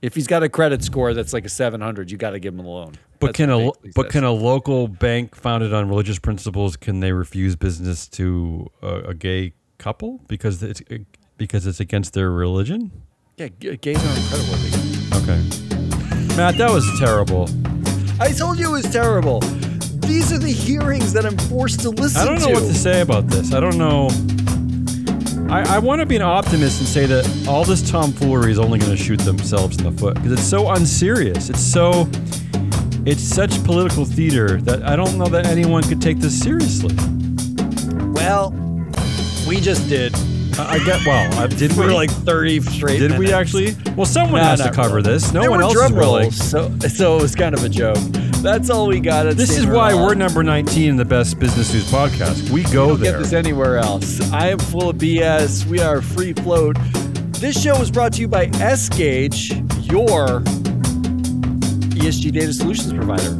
if 0.00 0.14
he's 0.14 0.26
got 0.26 0.42
a 0.42 0.48
credit 0.48 0.84
score 0.84 1.12
that's 1.12 1.32
like 1.32 1.44
a 1.44 1.48
700 1.48 2.10
you 2.10 2.16
got 2.16 2.30
to 2.30 2.38
give 2.38 2.54
him 2.54 2.60
a 2.60 2.68
loan. 2.68 2.92
But 3.20 3.28
That's 3.28 3.36
can 3.38 3.50
a 3.50 3.72
but 3.96 4.06
says. 4.06 4.12
can 4.12 4.24
a 4.24 4.30
local 4.30 4.86
bank 4.86 5.34
founded 5.34 5.74
on 5.74 5.88
religious 5.88 6.18
principles 6.18 6.76
can 6.76 7.00
they 7.00 7.12
refuse 7.12 7.56
business 7.56 8.06
to 8.10 8.70
a, 8.80 8.94
a 9.08 9.14
gay 9.14 9.54
couple 9.78 10.20
because 10.28 10.62
it's 10.62 10.82
because 11.36 11.66
it's 11.66 11.80
against 11.80 12.12
their 12.12 12.30
religion? 12.30 12.90
yeah 13.36 13.48
gays 13.48 13.96
are 14.04 14.16
incredible. 14.18 14.54
Okay, 15.22 15.40
Matt, 16.36 16.56
that 16.58 16.70
was 16.70 16.84
terrible. 16.98 17.48
I 18.20 18.32
told 18.32 18.58
you 18.58 18.68
it 18.70 18.72
was 18.84 18.92
terrible. 18.92 19.40
These 20.00 20.32
are 20.32 20.38
the 20.38 20.50
hearings 20.50 21.12
that 21.12 21.24
I'm 21.24 21.36
forced 21.38 21.80
to 21.80 21.90
listen 21.90 22.14
to. 22.14 22.20
I 22.20 22.24
don't 22.24 22.40
know 22.40 22.48
to. 22.48 22.54
what 22.54 22.68
to 22.68 22.74
say 22.74 23.00
about 23.00 23.28
this. 23.28 23.52
I 23.52 23.60
don't 23.60 23.78
know. 23.78 24.08
I, 25.52 25.76
I 25.76 25.78
want 25.78 26.00
to 26.00 26.06
be 26.06 26.16
an 26.16 26.22
optimist 26.22 26.80
and 26.80 26.88
say 26.88 27.06
that 27.06 27.46
all 27.48 27.64
this 27.64 27.88
tomfoolery 27.88 28.50
is 28.52 28.58
only 28.58 28.78
going 28.78 28.90
to 28.90 29.02
shoot 29.02 29.20
themselves 29.20 29.78
in 29.78 29.84
the 29.84 29.92
foot 29.92 30.14
because 30.14 30.32
it's 30.32 30.42
so 30.42 30.70
unserious. 30.70 31.48
It's 31.50 31.60
so. 31.62 32.08
It's 33.06 33.22
such 33.22 33.62
political 33.64 34.04
theater 34.04 34.60
that 34.62 34.82
I 34.82 34.94
don't 34.96 35.16
know 35.16 35.28
that 35.28 35.46
anyone 35.46 35.82
could 35.82 36.02
take 36.02 36.18
this 36.18 36.38
seriously. 36.38 36.94
Well, 38.12 38.50
we 39.48 39.60
just 39.60 39.88
did. 39.88 40.14
I, 40.58 40.74
I 40.74 40.78
get. 40.84 41.04
Well, 41.06 41.38
I, 41.40 41.46
did 41.46 41.70
we? 41.72 41.76
For 41.76 41.92
like 41.92 42.10
30 42.10 42.60
straight 42.62 42.98
did 42.98 43.12
we 43.12 43.26
minutes. 43.26 43.32
actually? 43.32 43.76
Well, 43.94 44.06
someone 44.06 44.40
Nah, 44.42 44.48
has 44.50 44.58
to 44.60 44.66
not 44.66 44.74
cover 44.74 44.96
really. 44.96 45.12
this. 45.12 45.32
No 45.32 45.40
There 45.40 45.50
one 45.50 45.58
were 45.60 45.64
else 45.64 45.72
drum 45.74 45.92
is 45.92 45.98
really. 45.98 46.22
rolls, 46.24 46.36
so 46.36 46.78
so 46.80 47.16
it 47.18 47.22
was 47.22 47.34
kind 47.34 47.54
of 47.54 47.64
a 47.64 47.68
joke. 47.68 47.96
That's 48.42 48.70
all 48.70 48.86
we 48.86 49.00
got. 49.00 49.26
At 49.26 49.36
This 49.36 49.50
is 49.50 49.56
Standard 49.58 49.74
why 49.76 49.92
Oil. 49.94 50.06
we're 50.06 50.14
number 50.14 50.42
19 50.44 50.90
in 50.90 50.96
the 50.96 51.04
best 51.04 51.38
business 51.40 51.72
news 51.72 51.90
podcast. 51.90 52.50
We 52.50 52.62
go 52.64 52.88
don't 52.88 53.00
there. 53.00 53.12
get 53.14 53.18
this 53.18 53.32
anywhere 53.32 53.78
else. 53.78 54.20
I 54.32 54.48
am 54.48 54.58
full 54.58 54.90
of 54.90 54.96
BS. 54.96 55.66
We 55.66 55.80
are 55.80 56.00
free 56.02 56.32
float. 56.34 56.76
This 57.40 57.60
show 57.60 57.78
was 57.78 57.90
brought 57.90 58.12
to 58.14 58.20
you 58.20 58.28
by 58.28 58.46
ESGAUGE, 58.46 59.90
your 59.90 60.40
ESG 61.98 62.32
data 62.32 62.52
solutions 62.52 62.92
provider. 62.92 63.30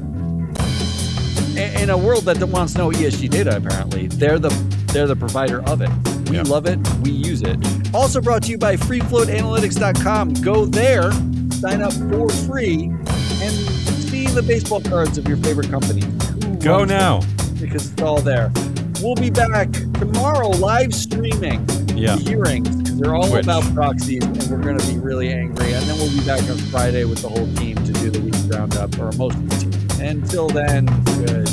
In 1.60 1.82
in 1.82 1.90
a 1.90 1.98
world 1.98 2.24
that 2.24 2.42
wants 2.48 2.74
no 2.76 2.90
ESG 2.90 3.28
data, 3.30 3.56
apparently 3.56 4.06
they're 4.08 4.38
the 4.38 4.50
they're 4.98 5.06
the 5.06 5.14
provider 5.14 5.62
of 5.68 5.80
it. 5.80 5.90
We 6.28 6.36
Yeah. 6.38 6.42
love 6.42 6.66
it. 6.66 6.76
We 7.02 7.12
use 7.12 7.42
it. 7.42 7.56
Also 7.94 8.20
brought 8.20 8.42
to 8.42 8.50
you 8.50 8.58
by 8.58 8.74
FreeFloatAnalytics.com. 8.76 10.34
Go 10.42 10.64
there, 10.66 11.12
sign 11.52 11.82
up 11.82 11.92
for 12.10 12.28
free, 12.28 12.86
and 13.40 13.52
see 14.10 14.26
the 14.26 14.42
baseball 14.42 14.80
cards 14.80 15.16
of 15.16 15.28
your 15.28 15.36
favorite 15.36 15.70
company. 15.70 16.02
Who 16.42 16.56
Go 16.56 16.78
runs 16.78 16.88
them? 16.88 16.98
now. 16.98 17.20
because 17.60 17.90
it's 17.92 18.02
all 18.02 18.20
there. 18.20 18.50
We'll 19.02 19.14
be 19.16 19.30
back 19.30 19.70
tomorrow 19.94 20.48
live 20.48 20.92
streaming 20.94 21.64
Yeah. 21.94 22.16
the 22.16 22.22
hearings 22.22 22.68
because 22.68 22.98
they're 22.98 23.14
all 23.14 23.28
Twitch. 23.28 23.44
about 23.44 23.62
proxies 23.74 24.22
and 24.24 24.42
we're 24.50 24.58
going 24.58 24.78
to 24.78 24.86
be 24.92 24.98
really 24.98 25.32
angry. 25.32 25.72
And 25.74 25.84
then 25.86 25.96
we'll 25.98 26.10
be 26.10 26.20
back 26.26 26.40
on 26.50 26.56
Friday 26.72 27.04
with 27.04 27.22
the 27.22 27.28
whole 27.28 27.46
team 27.54 27.76
to 27.76 27.92
do 27.92 28.10
the 28.10 28.20
week 28.20 28.34
roundup 28.48 28.96
or 28.98 29.10
most 29.12 29.36
of 29.36 29.48
the 29.50 29.56
team. 29.96 30.06
Until 30.08 30.48
then, 30.48 30.86
good. 31.04 31.48